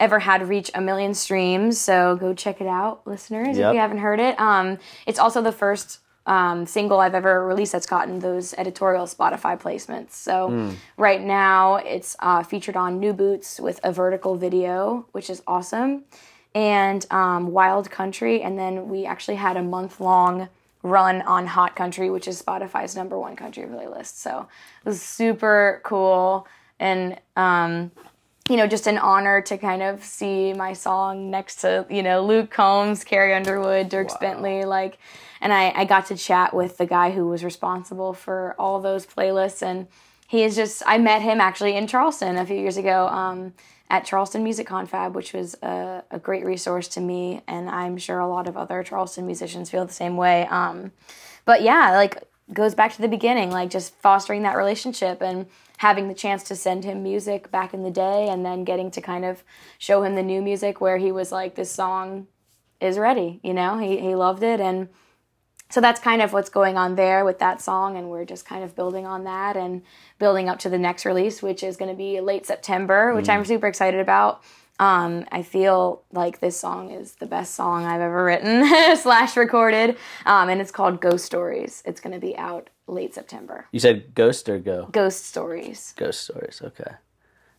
ever 0.00 0.18
had 0.18 0.48
reach 0.48 0.70
a 0.74 0.80
million 0.80 1.14
streams. 1.14 1.78
So 1.78 2.16
go 2.16 2.34
check 2.34 2.60
it 2.60 2.66
out, 2.66 3.06
listeners, 3.06 3.56
Yep. 3.56 3.68
if 3.70 3.74
you 3.74 3.80
haven't 3.80 3.98
heard 3.98 4.18
it. 4.18 4.38
Um, 4.40 4.78
it's 5.06 5.18
also 5.18 5.40
the 5.42 5.52
first 5.52 6.00
um, 6.26 6.66
single 6.66 7.00
I've 7.00 7.14
ever 7.14 7.46
released 7.46 7.72
that's 7.72 7.86
gotten 7.86 8.18
those 8.18 8.54
editorial 8.54 9.06
Spotify 9.06 9.60
placements. 9.60 10.12
So 10.12 10.48
Hmm. 10.50 10.70
right 10.96 11.20
now 11.20 11.76
it's 11.76 12.14
uh, 12.20 12.42
featured 12.42 12.76
on 12.76 13.00
New 13.00 13.12
Boots 13.12 13.58
with 13.58 13.80
a 13.82 13.90
vertical 13.92 14.36
video, 14.36 15.06
which 15.12 15.28
is 15.30 15.42
awesome, 15.46 16.04
and 16.54 17.06
um, 17.10 17.52
Wild 17.52 17.90
Country, 17.90 18.42
and 18.42 18.58
then 18.58 18.88
we 18.88 19.06
actually 19.06 19.36
had 19.36 19.56
a 19.56 19.62
month 19.62 20.00
long 20.00 20.48
run 20.82 21.22
on 21.22 21.46
Hot 21.46 21.74
Country, 21.74 22.10
which 22.10 22.28
is 22.28 22.40
Spotify's 22.40 22.94
number 22.94 23.18
one 23.18 23.34
country 23.36 23.64
playlist. 23.64 24.16
So 24.16 24.46
it 24.84 24.88
was 24.88 25.00
super 25.02 25.80
cool 25.84 26.46
and. 26.78 27.18
Um, 27.36 27.90
you 28.50 28.56
know, 28.56 28.66
just 28.66 28.88
an 28.88 28.98
honor 28.98 29.40
to 29.40 29.56
kind 29.56 29.80
of 29.80 30.02
see 30.04 30.52
my 30.52 30.72
song 30.72 31.30
next 31.30 31.60
to, 31.60 31.86
you 31.88 32.02
know, 32.02 32.26
Luke 32.26 32.50
Combs, 32.50 33.04
Carrie 33.04 33.32
Underwood, 33.32 33.88
Dierks 33.88 34.18
Bentley, 34.18 34.64
like, 34.64 34.98
and 35.40 35.52
I, 35.52 35.70
I 35.70 35.84
got 35.84 36.06
to 36.06 36.16
chat 36.16 36.52
with 36.52 36.76
the 36.76 36.84
guy 36.84 37.12
who 37.12 37.28
was 37.28 37.44
responsible 37.44 38.12
for 38.12 38.56
all 38.58 38.80
those 38.80 39.06
playlists. 39.06 39.62
And 39.62 39.86
he 40.26 40.42
is 40.42 40.56
just, 40.56 40.82
I 40.84 40.98
met 40.98 41.22
him 41.22 41.40
actually 41.40 41.76
in 41.76 41.86
Charleston 41.86 42.36
a 42.36 42.44
few 42.44 42.56
years 42.56 42.76
ago 42.76 43.06
um, 43.06 43.54
at 43.88 44.04
Charleston 44.04 44.42
Music 44.42 44.66
Confab, 44.66 45.14
which 45.14 45.32
was 45.32 45.54
a, 45.62 46.02
a 46.10 46.18
great 46.18 46.44
resource 46.44 46.88
to 46.88 47.00
me. 47.00 47.42
And 47.46 47.70
I'm 47.70 47.98
sure 47.98 48.18
a 48.18 48.28
lot 48.28 48.48
of 48.48 48.56
other 48.56 48.82
Charleston 48.82 49.26
musicians 49.26 49.70
feel 49.70 49.86
the 49.86 49.92
same 49.92 50.16
way. 50.16 50.48
Um, 50.48 50.90
but 51.44 51.62
yeah, 51.62 51.92
like, 51.92 52.20
goes 52.52 52.74
back 52.74 52.92
to 52.94 53.02
the 53.02 53.08
beginning, 53.08 53.50
like 53.50 53.70
just 53.70 53.94
fostering 53.96 54.42
that 54.42 54.56
relationship 54.56 55.22
and 55.22 55.46
having 55.78 56.08
the 56.08 56.14
chance 56.14 56.42
to 56.44 56.56
send 56.56 56.84
him 56.84 57.02
music 57.02 57.50
back 57.50 57.72
in 57.72 57.82
the 57.82 57.90
day 57.90 58.28
and 58.28 58.44
then 58.44 58.64
getting 58.64 58.90
to 58.90 59.00
kind 59.00 59.24
of 59.24 59.42
show 59.78 60.02
him 60.02 60.14
the 60.14 60.22
new 60.22 60.42
music 60.42 60.80
where 60.80 60.98
he 60.98 61.10
was 61.10 61.32
like, 61.32 61.54
this 61.54 61.70
song 61.70 62.26
is 62.80 62.98
ready, 62.98 63.40
you 63.42 63.54
know? 63.54 63.78
He, 63.78 63.98
he 63.98 64.14
loved 64.14 64.42
it. 64.42 64.60
And 64.60 64.88
so 65.70 65.80
that's 65.80 66.00
kind 66.00 66.20
of 66.20 66.32
what's 66.32 66.50
going 66.50 66.76
on 66.76 66.96
there 66.96 67.24
with 67.24 67.38
that 67.38 67.60
song. 67.60 67.96
And 67.96 68.10
we're 68.10 68.24
just 68.24 68.44
kind 68.44 68.64
of 68.64 68.74
building 68.74 69.06
on 69.06 69.24
that 69.24 69.56
and 69.56 69.82
building 70.18 70.48
up 70.48 70.58
to 70.60 70.68
the 70.68 70.78
next 70.78 71.06
release, 71.06 71.42
which 71.42 71.62
is 71.62 71.76
going 71.76 71.90
to 71.90 71.96
be 71.96 72.20
late 72.20 72.44
September, 72.44 73.14
which 73.14 73.28
I'm 73.28 73.44
mm. 73.44 73.46
super 73.46 73.66
excited 73.66 74.00
about. 74.00 74.42
Um, 74.80 75.26
I 75.30 75.42
feel 75.42 76.02
like 76.10 76.40
this 76.40 76.58
song 76.58 76.90
is 76.90 77.16
the 77.16 77.26
best 77.26 77.54
song 77.54 77.84
I've 77.84 78.00
ever 78.00 78.24
written 78.24 78.64
slash 78.96 79.36
recorded, 79.36 79.98
um, 80.24 80.48
and 80.48 80.58
it's 80.58 80.70
called 80.70 81.02
Ghost 81.02 81.26
Stories. 81.26 81.82
It's 81.84 82.00
going 82.00 82.14
to 82.14 82.18
be 82.18 82.34
out 82.38 82.70
late 82.86 83.14
September. 83.14 83.66
You 83.72 83.78
said 83.78 84.14
ghost 84.14 84.48
or 84.48 84.58
go? 84.58 84.88
Ghost 84.90 85.26
Stories. 85.26 85.92
Ghost 85.98 86.22
stories. 86.22 86.62
Okay, 86.64 86.92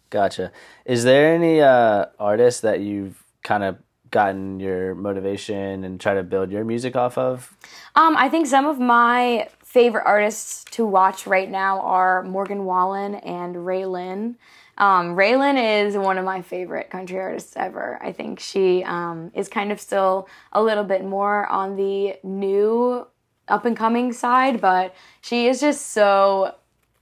gotcha. 0.10 0.52
Is 0.84 1.04
there 1.04 1.36
any 1.36 1.62
uh, 1.62 2.08
artists 2.20 2.62
that 2.62 2.80
you've 2.80 3.24
kind 3.44 3.64
of 3.64 3.78
gotten 4.10 4.60
your 4.60 4.96
motivation 4.96 5.84
and 5.84 6.02
try 6.02 6.16
to 6.16 6.24
build 6.24 6.52
your 6.52 6.66
music 6.66 6.96
off 6.96 7.20
of? 7.20 7.56
Um, 7.96 8.18
I 8.18 8.30
think 8.30 8.48
some 8.48 8.66
of 8.66 8.80
my 8.80 9.48
favorite 9.64 10.06
artists 10.06 10.66
to 10.72 10.88
watch 10.88 11.28
right 11.28 11.50
now 11.50 11.82
are 11.82 12.24
Morgan 12.24 12.66
Wallen 12.66 13.16
and 13.16 13.56
RaeLynn. 13.58 14.36
Um, 14.82 15.16
RaeLynn 15.16 15.86
is 15.86 15.96
one 15.96 16.18
of 16.18 16.26
my 16.26 16.42
favorite 16.42 16.90
country 16.90 17.20
artists 17.20 17.54
ever. 17.56 18.00
I 18.02 18.12
think 18.12 18.40
she 18.40 18.84
um, 18.84 19.32
is 19.36 19.48
kind 19.48 19.72
of 19.72 19.80
still 19.80 20.28
a 20.52 20.62
little 20.62 20.84
bit 20.84 21.06
more 21.06 21.46
on 21.46 21.76
the 21.76 22.16
new 22.24 23.06
up 23.48 23.66
and 23.66 23.78
coming 23.78 24.12
side, 24.12 24.60
but 24.60 24.96
she 25.22 25.46
is 25.46 25.60
just 25.60 25.92
so 25.92 26.56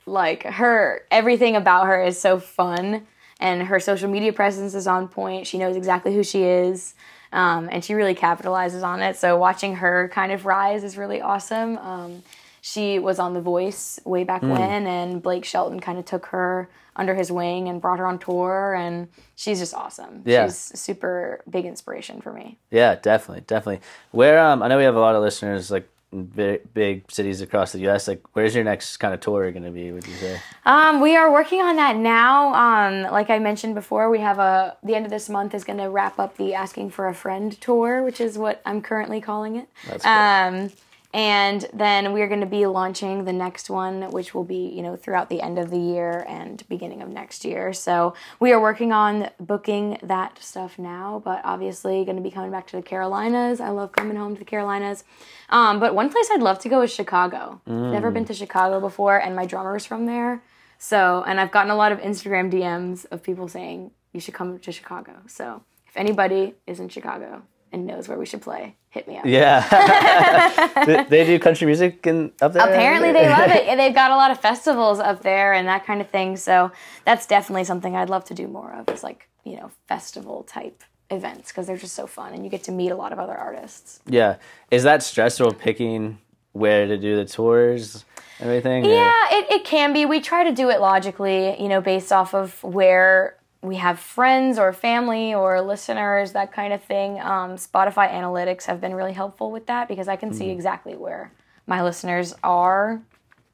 like 0.05 0.43
her 0.43 1.05
everything 1.09 1.55
about 1.55 1.87
her 1.87 2.03
is 2.03 2.19
so 2.19 2.37
fun 2.37 3.07
and 3.39 3.63
her 3.63 3.79
social 3.79 4.09
media 4.09 4.33
presence 4.33 4.73
is 4.73 4.85
on 4.85 5.07
point. 5.07 5.47
She 5.47 5.57
knows 5.57 5.77
exactly 5.77 6.13
who 6.13 6.23
she 6.23 6.43
is 6.43 6.95
um, 7.31 7.69
and 7.71 7.85
she 7.85 7.93
really 7.93 8.15
capitalizes 8.15 8.83
on 8.83 9.01
it. 9.01 9.15
So 9.15 9.37
watching 9.37 9.75
her 9.75 10.09
kind 10.09 10.33
of 10.33 10.45
rise 10.45 10.83
is 10.83 10.97
really 10.97 11.21
awesome. 11.21 11.77
Um, 11.77 12.23
she 12.61 12.99
was 12.99 13.19
on 13.19 13.33
the 13.33 13.41
voice 13.41 14.01
way 14.03 14.25
back 14.25 14.41
when 14.41 14.85
and 14.85 15.21
blake 15.21 15.45
shelton 15.45 15.79
kind 15.79 15.97
of 15.97 16.03
took 16.03 16.25
her 16.27 16.69
under 16.99 17.15
his 17.15 17.31
wing 17.31 17.69
and 17.69 17.81
brought 17.81 17.97
her 17.99 18.05
on 18.05 18.19
tour 18.19 18.75
and 18.75 19.07
she's 19.35 19.59
just 19.59 19.73
awesome 19.73 20.21
Yeah. 20.25 20.45
she's 20.45 20.71
a 20.73 20.77
super 20.77 21.41
big 21.49 21.65
inspiration 21.65 22.21
for 22.21 22.33
me 22.33 22.57
Yeah, 22.69 22.95
definitely, 22.95 23.43
definitely. 23.47 23.81
Where 24.11 24.37
um, 24.39 24.61
I 24.61 24.67
know 24.67 24.77
we 24.77 24.83
have 24.83 24.95
a 24.95 24.99
lot 24.99 25.15
of 25.15 25.21
listeners 25.23 25.71
like 25.71 25.87
in 26.11 26.25
big, 26.25 26.73
big 26.73 27.11
cities 27.11 27.39
across 27.41 27.71
the 27.71 27.77
U.S. 27.81 28.07
Like, 28.07 28.23
where's 28.33 28.55
your 28.55 28.63
next 28.63 28.97
kind 28.97 29.13
of 29.13 29.19
tour 29.19 29.51
going 29.51 29.63
to 29.63 29.69
be? 29.69 29.91
Would 29.91 30.07
you 30.07 30.15
say? 30.15 30.41
Um, 30.65 31.01
we 31.01 31.15
are 31.15 31.31
working 31.31 31.61
on 31.61 31.75
that 31.75 31.95
now. 31.97 32.53
Um, 32.55 33.11
like 33.11 33.29
I 33.29 33.37
mentioned 33.37 33.75
before, 33.75 34.09
we 34.09 34.17
have 34.19 34.39
a 34.39 34.75
the 34.83 34.95
end 34.95 35.05
of 35.05 35.11
this 35.11 35.29
month 35.29 35.53
is 35.53 35.63
going 35.63 35.77
to 35.77 35.87
wrap 35.87 36.17
up 36.17 36.35
the 36.37 36.55
Asking 36.55 36.89
for 36.89 37.07
a 37.07 37.13
Friend 37.13 37.59
tour, 37.61 38.01
which 38.03 38.19
is 38.19 38.39
what 38.39 38.59
I'm 38.65 38.81
currently 38.81 39.21
calling 39.21 39.55
it. 39.57 39.67
That's 39.87 40.03
cool. 40.03 40.11
Um, 40.11 40.71
and 41.11 41.65
then 41.73 42.13
we're 42.13 42.27
going 42.27 42.39
to 42.39 42.45
be 42.45 42.67
launching 42.67 43.25
the 43.25 43.33
next 43.33 43.69
one, 43.69 44.11
which 44.11 44.35
will 44.35 44.43
be 44.43 44.71
you 44.75 44.83
know 44.83 44.95
throughout 44.95 45.29
the 45.29 45.41
end 45.41 45.57
of 45.57 45.71
the 45.71 45.77
year 45.77 46.25
and 46.27 46.63
beginning 46.69 47.01
of 47.01 47.09
next 47.09 47.43
year. 47.43 47.73
So 47.73 48.13
we 48.39 48.51
are 48.51 48.61
working 48.61 48.91
on 48.91 49.29
booking 49.39 49.97
that 50.03 50.41
stuff 50.41 50.77
now, 50.77 51.21
but 51.25 51.41
obviously 51.43 52.05
going 52.05 52.17
to 52.17 52.21
be 52.21 52.29
coming 52.29 52.51
back 52.51 52.67
to 52.67 52.75
the 52.75 52.83
Carolinas. 52.83 53.59
I 53.59 53.69
love 53.69 53.91
coming 53.91 54.17
home 54.17 54.35
to 54.35 54.39
the 54.39 54.45
Carolinas. 54.45 55.03
Um, 55.49 55.79
but 55.79 55.95
one 55.95 56.09
place 56.09 56.29
I'd 56.31 56.41
love 56.41 56.59
to 56.59 56.69
go 56.69 56.81
is 56.81 56.93
Chicago. 56.93 57.61
Never 57.91 58.11
been 58.11 58.25
to 58.25 58.33
Chicago 58.33 58.79
before, 58.79 59.17
and 59.17 59.35
my 59.35 59.45
drummer's 59.45 59.85
from 59.85 60.05
there. 60.05 60.43
So, 60.77 61.23
and 61.27 61.39
I've 61.39 61.51
gotten 61.51 61.71
a 61.71 61.75
lot 61.75 61.91
of 61.91 61.99
Instagram 61.99 62.51
DMs 62.51 63.05
of 63.11 63.21
people 63.21 63.47
saying 63.47 63.91
you 64.13 64.19
should 64.19 64.33
come 64.33 64.59
to 64.59 64.71
Chicago. 64.71 65.17
So, 65.27 65.63
if 65.87 65.97
anybody 65.97 66.53
is 66.67 66.79
in 66.79 66.87
Chicago 66.87 67.43
and 67.71 67.85
knows 67.85 68.07
where 68.07 68.17
we 68.17 68.25
should 68.25 68.41
play, 68.41 68.75
hit 68.89 69.07
me 69.07 69.17
up. 69.17 69.25
Yeah. 69.25 70.83
Do 70.85 71.03
they 71.05 71.25
do 71.25 71.37
country 71.39 71.65
music 71.67 72.05
in, 72.07 72.31
up 72.41 72.53
there? 72.53 72.63
Apparently, 72.67 73.11
they 73.11 73.29
love 73.29 73.49
it. 73.49 73.65
They've 73.77 73.93
got 73.93 74.11
a 74.11 74.15
lot 74.15 74.31
of 74.31 74.39
festivals 74.39 74.99
up 74.99 75.21
there 75.21 75.53
and 75.53 75.67
that 75.67 75.85
kind 75.85 76.01
of 76.01 76.09
thing. 76.09 76.37
So, 76.37 76.71
that's 77.05 77.25
definitely 77.25 77.63
something 77.63 77.95
I'd 77.95 78.09
love 78.09 78.25
to 78.25 78.33
do 78.33 78.47
more 78.47 78.73
of 78.73 78.89
is 78.89 79.03
like, 79.03 79.27
you 79.43 79.55
know, 79.57 79.71
festival 79.87 80.43
type 80.43 80.83
events 81.11 81.51
because 81.51 81.67
they're 81.67 81.77
just 81.77 81.95
so 81.95 82.05
fun 82.07 82.33
and 82.33 82.43
you 82.43 82.49
get 82.49 82.63
to 82.63 82.71
meet 82.71 82.89
a 82.91 82.95
lot 82.95 83.11
of 83.11 83.19
other 83.19 83.35
artists. 83.35 83.99
Yeah. 84.05 84.35
Is 84.71 84.83
that 84.83 85.01
stressful 85.03 85.53
picking 85.53 86.19
where 86.53 86.87
to 86.87 86.97
do 86.97 87.15
the 87.15 87.25
tours 87.25 88.05
and 88.39 88.49
everything? 88.49 88.85
or- 88.85 88.89
Yeah, 88.89 89.11
it, 89.31 89.51
it 89.51 89.63
can 89.63 89.93
be. 89.93 90.05
We 90.05 90.19
try 90.21 90.43
to 90.43 90.51
do 90.51 90.69
it 90.69 90.79
logically, 90.81 91.59
you 91.61 91.67
know, 91.67 91.81
based 91.81 92.11
off 92.11 92.33
of 92.33 92.63
where 92.63 93.35
we 93.61 93.75
have 93.75 93.99
friends 93.99 94.57
or 94.57 94.71
family 94.71 95.33
or 95.33 95.61
listeners, 95.61 96.31
that 96.31 96.53
kind 96.53 96.71
of 96.71 96.81
thing. 96.83 97.19
Um, 97.19 97.55
Spotify 97.55 98.09
analytics 98.09 98.65
have 98.65 98.79
been 98.79 98.93
really 98.93 99.13
helpful 99.13 99.51
with 99.51 99.65
that 99.65 99.87
because 99.87 100.07
I 100.07 100.15
can 100.15 100.33
see 100.33 100.49
exactly 100.49 100.95
where 100.95 101.31
my 101.67 101.83
listeners 101.83 102.33
are. 102.43 103.01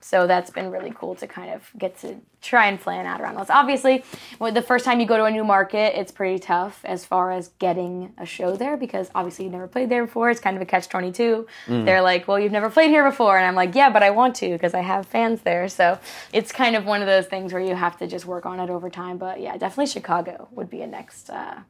So 0.05 0.27
that's 0.27 0.51
been 0.51 0.69
really 0.69 0.93
cool 0.95 1.15
to 1.15 1.25
kind 1.25 1.51
of 1.51 1.67
get 1.79 1.97
to 2.01 2.17
try 2.39 2.67
and 2.67 2.79
plan 2.79 3.07
out 3.07 3.21
around 3.21 3.37
those. 3.37 3.49
Obviously, 3.49 4.03
when 4.37 4.53
the 4.53 4.61
first 4.61 4.85
time 4.85 4.99
you 4.99 5.07
go 5.07 5.17
to 5.17 5.23
a 5.23 5.31
new 5.31 5.43
market, 5.43 5.99
it's 5.99 6.11
pretty 6.11 6.37
tough 6.37 6.79
as 6.85 7.03
far 7.03 7.31
as 7.31 7.47
getting 7.57 8.13
a 8.19 8.25
show 8.25 8.55
there 8.55 8.77
because 8.77 9.09
obviously 9.15 9.45
you've 9.45 9.53
never 9.53 9.67
played 9.67 9.89
there 9.89 10.05
before. 10.05 10.29
It's 10.29 10.39
kind 10.39 10.55
of 10.55 10.61
a 10.61 10.65
catch 10.67 10.89
22. 10.89 11.47
They're 11.67 12.03
like, 12.03 12.27
well, 12.27 12.39
you've 12.39 12.51
never 12.51 12.69
played 12.69 12.91
here 12.91 13.03
before. 13.03 13.35
And 13.35 13.47
I'm 13.47 13.55
like, 13.55 13.73
yeah, 13.73 13.89
but 13.89 14.03
I 14.03 14.11
want 14.11 14.35
to 14.35 14.49
because 14.51 14.75
I 14.75 14.81
have 14.81 15.07
fans 15.07 15.41
there. 15.41 15.67
So 15.69 15.97
it's 16.31 16.51
kind 16.51 16.75
of 16.75 16.85
one 16.85 17.01
of 17.01 17.07
those 17.07 17.25
things 17.25 17.51
where 17.51 17.63
you 17.63 17.73
have 17.73 17.97
to 17.97 18.05
just 18.05 18.27
work 18.27 18.45
on 18.45 18.59
it 18.59 18.69
over 18.69 18.91
time. 18.91 19.17
But 19.17 19.41
yeah, 19.41 19.57
definitely 19.57 19.87
Chicago 19.87 20.47
would 20.51 20.69
be 20.69 20.81
a 20.81 20.87
next, 20.87 21.31
uh, 21.31 21.61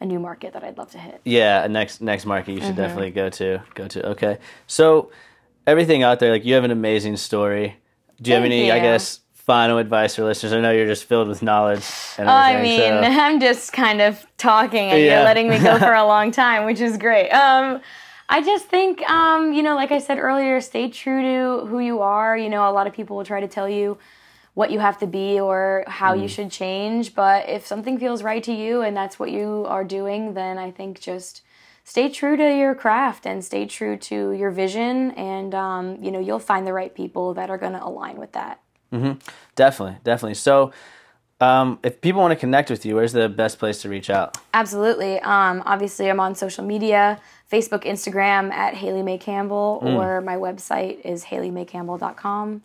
a 0.00 0.06
new 0.06 0.20
market 0.20 0.52
that 0.52 0.62
I'd 0.62 0.78
love 0.78 0.92
to 0.92 0.98
hit. 0.98 1.20
Yeah, 1.24 1.64
a 1.64 1.68
next 1.68 2.00
next 2.00 2.26
market 2.26 2.52
you 2.52 2.58
Mm-hmm. 2.58 2.66
should 2.68 2.76
definitely 2.76 3.10
go 3.10 3.28
to. 3.30 3.60
Go 3.74 3.88
to. 3.88 4.08
Okay. 4.10 4.38
So 4.68 5.10
everything 5.66 6.02
out 6.02 6.18
there, 6.20 6.32
like 6.32 6.44
you 6.44 6.54
have 6.54 6.64
an 6.64 6.70
amazing 6.70 7.16
story. 7.16 7.76
Do 8.20 8.30
you 8.30 8.34
have 8.36 8.42
Thank 8.44 8.52
any, 8.52 8.70
I 8.70 8.78
guess, 8.80 9.20
final 9.34 9.78
advice 9.78 10.16
for 10.16 10.24
listeners? 10.24 10.52
I 10.52 10.60
know 10.60 10.70
you're 10.70 10.86
just 10.86 11.04
filled 11.04 11.28
with 11.28 11.42
knowledge 11.42 11.84
and 12.18 12.28
I 12.30 12.60
mean, 12.62 12.78
so- 12.78 13.00
I'm 13.02 13.40
just 13.40 13.72
kind 13.72 14.00
of 14.00 14.24
talking 14.38 14.90
and 14.90 15.00
Yeah. 15.02 15.16
you're 15.16 15.24
letting 15.24 15.48
me 15.48 15.58
go 15.58 15.78
for 15.78 15.92
a 15.94 16.04
long 16.14 16.30
time, 16.30 16.64
which 16.64 16.80
is 16.80 16.96
great. 16.96 17.30
Um, 17.30 17.80
I 18.28 18.40
just 18.40 18.66
think, 18.66 19.02
um, 19.10 19.52
you 19.52 19.62
know, 19.62 19.74
like 19.74 19.92
I 19.92 19.98
said 19.98 20.18
earlier, 20.18 20.60
stay 20.60 20.88
true 20.88 21.20
to 21.22 21.66
who 21.66 21.80
you 21.80 22.00
are. 22.00 22.36
You 22.36 22.48
know, 22.48 22.68
a 22.68 22.72
lot 22.72 22.86
of 22.86 22.92
people 22.92 23.16
will 23.16 23.24
try 23.24 23.40
to 23.40 23.48
tell 23.48 23.68
you 23.68 23.98
what 24.54 24.70
you 24.70 24.78
have 24.80 24.98
to 24.98 25.06
be 25.06 25.40
or 25.40 25.84
how 25.86 26.14
Mm. 26.14 26.22
you 26.22 26.28
should 26.28 26.50
change. 26.50 27.14
But 27.14 27.48
if 27.48 27.66
something 27.66 27.98
feels 27.98 28.22
right 28.22 28.42
to 28.44 28.52
you 28.52 28.82
and 28.82 28.96
that's 28.96 29.18
what 29.18 29.30
you 29.30 29.64
are 29.68 29.84
doing, 29.84 30.34
then 30.34 30.56
I 30.58 30.70
think 30.70 31.00
just 31.00 31.42
stay 31.84 32.08
true 32.08 32.36
to 32.36 32.56
your 32.56 32.74
craft 32.74 33.26
and 33.26 33.44
stay 33.44 33.66
true 33.66 33.96
to 33.96 34.32
your 34.32 34.50
vision. 34.50 35.10
And, 35.12 35.54
um, 35.54 35.98
you 36.02 36.10
know, 36.10 36.20
you'll 36.20 36.38
find 36.38 36.66
the 36.66 36.72
right 36.72 36.94
people 36.94 37.34
that 37.34 37.50
are 37.50 37.58
going 37.58 37.72
to 37.72 37.84
align 37.84 38.16
with 38.16 38.32
that. 38.32 38.60
Definitely, 39.56 39.98
definitely. 40.04 40.34
So, 40.34 40.72
Um, 41.40 41.80
if 41.82 42.00
people 42.00 42.20
want 42.20 42.30
to 42.30 42.36
connect 42.38 42.70
with 42.70 42.86
you, 42.86 42.94
where's 42.94 43.12
the 43.12 43.28
best 43.28 43.58
place 43.58 43.82
to 43.82 43.88
reach 43.88 44.10
out? 44.10 44.38
Absolutely. 44.54 45.18
Um, 45.22 45.60
obviously, 45.66 46.08
I'm 46.08 46.20
on 46.20 46.36
social 46.36 46.64
media 46.64 47.18
Facebook, 47.50 47.82
Instagram 47.82 48.52
at 48.52 48.74
Haley 48.74 49.02
May 49.02 49.18
Campbell, 49.18 49.82
mm. 49.82 49.96
or 49.96 50.20
my 50.20 50.36
website 50.36 51.00
is 51.04 51.24
haleymaycampbell.com. 51.24 52.62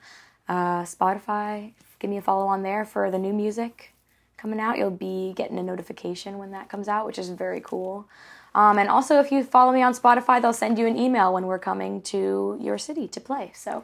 Uh, 0.48 0.84
Spotify, 0.84 1.72
give 1.98 2.12
me 2.12 2.18
a 2.18 2.22
follow 2.22 2.46
on 2.46 2.62
there 2.62 2.86
for 2.86 3.10
the 3.10 3.18
new 3.18 3.34
music 3.34 3.96
coming 4.38 4.60
out. 4.60 4.78
You'll 4.78 4.92
be 4.92 5.34
getting 5.36 5.58
a 5.58 5.64
notification 5.64 6.38
when 6.38 6.52
that 6.52 6.70
comes 6.70 6.88
out, 6.88 7.08
which 7.08 7.18
is 7.18 7.30
very 7.30 7.62
cool. 7.62 8.08
Um, 8.56 8.80
and 8.80 8.90
also, 8.90 9.20
if 9.20 9.32
you 9.32 9.44
follow 9.44 9.72
me 9.72 9.82
on 9.82 9.94
Spotify, 9.94 10.42
they'll 10.42 10.54
send 10.54 10.80
you 10.80 10.88
an 10.88 10.98
email 10.98 11.34
when 11.34 11.46
we're 11.46 11.60
coming 11.60 12.02
to 12.04 12.58
your 12.60 12.78
city 12.78 13.08
to 13.10 13.20
play. 13.22 13.52
So, 13.54 13.84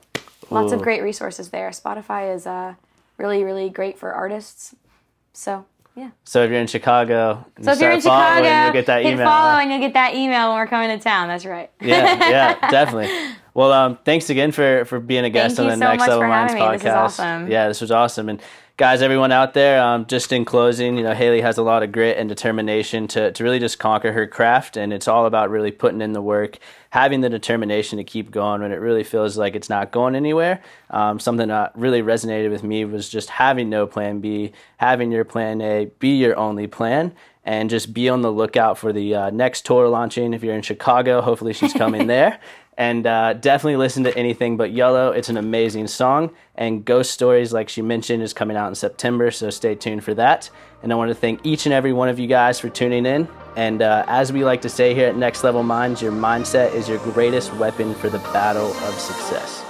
lots 0.50 0.72
Ooh. 0.72 0.76
of 0.76 0.82
great 0.82 1.04
resources 1.04 1.50
there. 1.50 1.70
Spotify 1.70 2.34
is 2.34 2.48
uh, 2.48 2.76
really, 3.18 3.44
really 3.44 3.70
great 3.70 4.00
for 4.00 4.14
artists. 4.14 4.76
So, 5.34 5.66
yeah. 5.96 6.10
So 6.24 6.44
if 6.44 6.50
you're 6.50 6.60
in 6.60 6.68
Chicago, 6.68 7.46
so 7.62 7.72
if 7.72 7.80
you're 7.80 7.92
in 7.92 8.02
Chicago, 8.02 8.48
you'll 8.48 8.74
get 8.74 8.88
that 8.88 9.04
hit 9.04 9.14
email. 9.14 9.28
follow 9.28 9.60
and 9.60 9.70
you'll 9.70 9.80
get 9.80 9.94
that 9.94 10.16
email 10.16 10.50
when 10.50 10.58
we're 10.58 10.68
coming 10.68 10.90
to 10.98 11.04
town. 11.04 11.28
That's 11.28 11.46
right. 11.46 11.70
yeah, 11.80 12.30
yeah, 12.30 12.70
definitely. 12.72 13.36
Well, 13.54 13.72
um, 13.72 14.00
thanks 14.04 14.32
again 14.32 14.52
for 14.52 14.86
for 14.86 15.00
being 15.00 15.24
a 15.24 15.30
guest 15.30 15.58
Thank 15.58 15.72
on 15.72 15.80
the 15.80 15.86
so 15.86 15.92
Next 15.92 16.08
Level 16.08 16.28
Minds 16.28 16.54
podcast. 16.54 16.74
This 16.74 16.82
is 16.82 16.88
awesome. 16.88 17.52
Yeah, 17.52 17.68
this 17.68 17.82
was 17.82 17.92
awesome. 17.92 18.30
And 18.30 18.42
guys, 18.76 19.04
everyone 19.04 19.32
out 19.32 19.54
there, 19.54 19.82
um, 19.84 20.06
just 20.08 20.32
in 20.32 20.46
closing, 20.46 20.98
you 20.98 21.04
know, 21.04 21.14
Haley 21.14 21.42
has 21.42 21.60
a 21.60 21.62
lot 21.64 21.84
of 21.84 21.92
grit 21.92 22.18
and 22.18 22.28
determination 22.28 23.08
to, 23.10 23.32
to 23.32 23.44
really 23.44 23.60
just 23.60 23.78
conquer 23.78 24.12
her 24.14 24.26
craft. 24.26 24.78
And 24.78 24.92
it's 24.92 25.08
all 25.08 25.28
about 25.28 25.52
really 25.52 25.72
putting 25.72 26.02
in 26.02 26.14
the 26.14 26.22
work, 26.22 26.58
having 26.90 27.22
the 27.22 27.30
determination 27.30 27.98
to 27.98 28.04
keep 28.04 28.32
going 28.32 28.62
when 28.62 28.72
it 28.72 28.78
really 28.78 29.04
feels 29.04 29.38
like 29.38 29.56
it's 29.56 29.70
not 29.70 29.92
going 29.92 30.16
anywhere. 30.16 30.64
Um, 30.90 31.20
something 31.20 31.50
that 31.50 31.72
really 31.76 32.02
resonated 32.02 32.50
with 32.50 32.64
me 32.64 32.84
was 32.86 33.10
just 33.10 33.30
having 33.30 33.70
no 33.70 33.86
plan 33.86 34.22
B, 34.22 34.54
having 34.78 35.12
your 35.12 35.24
plan 35.24 35.62
A 35.62 35.92
be 36.00 36.18
your 36.18 36.36
only 36.38 36.68
plan. 36.68 37.14
And 37.46 37.70
just 37.70 37.94
be 37.94 38.08
on 38.08 38.22
the 38.22 38.32
lookout 38.32 38.78
for 38.78 38.94
the 38.94 39.14
uh, 39.16 39.30
next 39.30 39.66
tour 39.66 39.90
launching. 39.90 40.34
If 40.34 40.46
you're 40.46 40.56
in 40.56 40.62
Chicago, 40.62 41.20
hopefully 41.20 41.52
she's 41.52 41.74
coming 41.74 42.08
there. 42.08 42.40
And 42.78 43.06
uh, 43.06 43.34
definitely 43.34 43.76
listen 43.76 44.04
to 44.04 44.18
anything 44.18 44.58
but 44.58 44.72
yellow 44.72 45.12
it's 45.12 45.30
an 45.30 45.38
amazing 45.38 45.88
song 45.88 46.32
and 46.56 46.86
ghost 46.86 47.12
stories 47.12 47.54
like 47.54 47.70
she 47.70 47.82
mentioned 47.82 48.22
is 48.24 48.34
coming 48.34 48.58
out 48.58 48.68
in 48.68 48.76
september 48.76 49.32
so 49.32 49.50
stay 49.50 49.76
tuned 49.76 50.04
for 50.04 50.14
that. 50.14 50.50
And 50.82 50.92
i 50.92 50.96
want 50.96 51.10
to 51.10 51.16
thank 51.16 51.46
each 51.46 51.66
and 51.66 51.74
every 51.74 51.94
one 51.94 52.10
of 52.10 52.20
you 52.20 52.28
guys 52.28 52.60
for 52.60 52.70
tuning 52.70 53.06
in. 53.06 53.28
And 53.56 53.82
uh, 53.82 54.04
as 54.08 54.34
we 54.34 54.44
like 54.44 54.62
to 54.64 54.70
say 54.70 54.94
here 54.94 55.08
at 55.08 55.16
next 55.16 55.44
level 55.44 55.64
minds 55.64 56.02
your 56.02 56.12
mindset 56.12 56.74
is 56.74 56.90
your 56.90 56.98
greatest 57.00 57.54
weapon 57.56 57.94
for 57.96 58.10
the 58.10 58.20
battle 58.20 58.72
of 58.72 58.94
success 59.00 59.63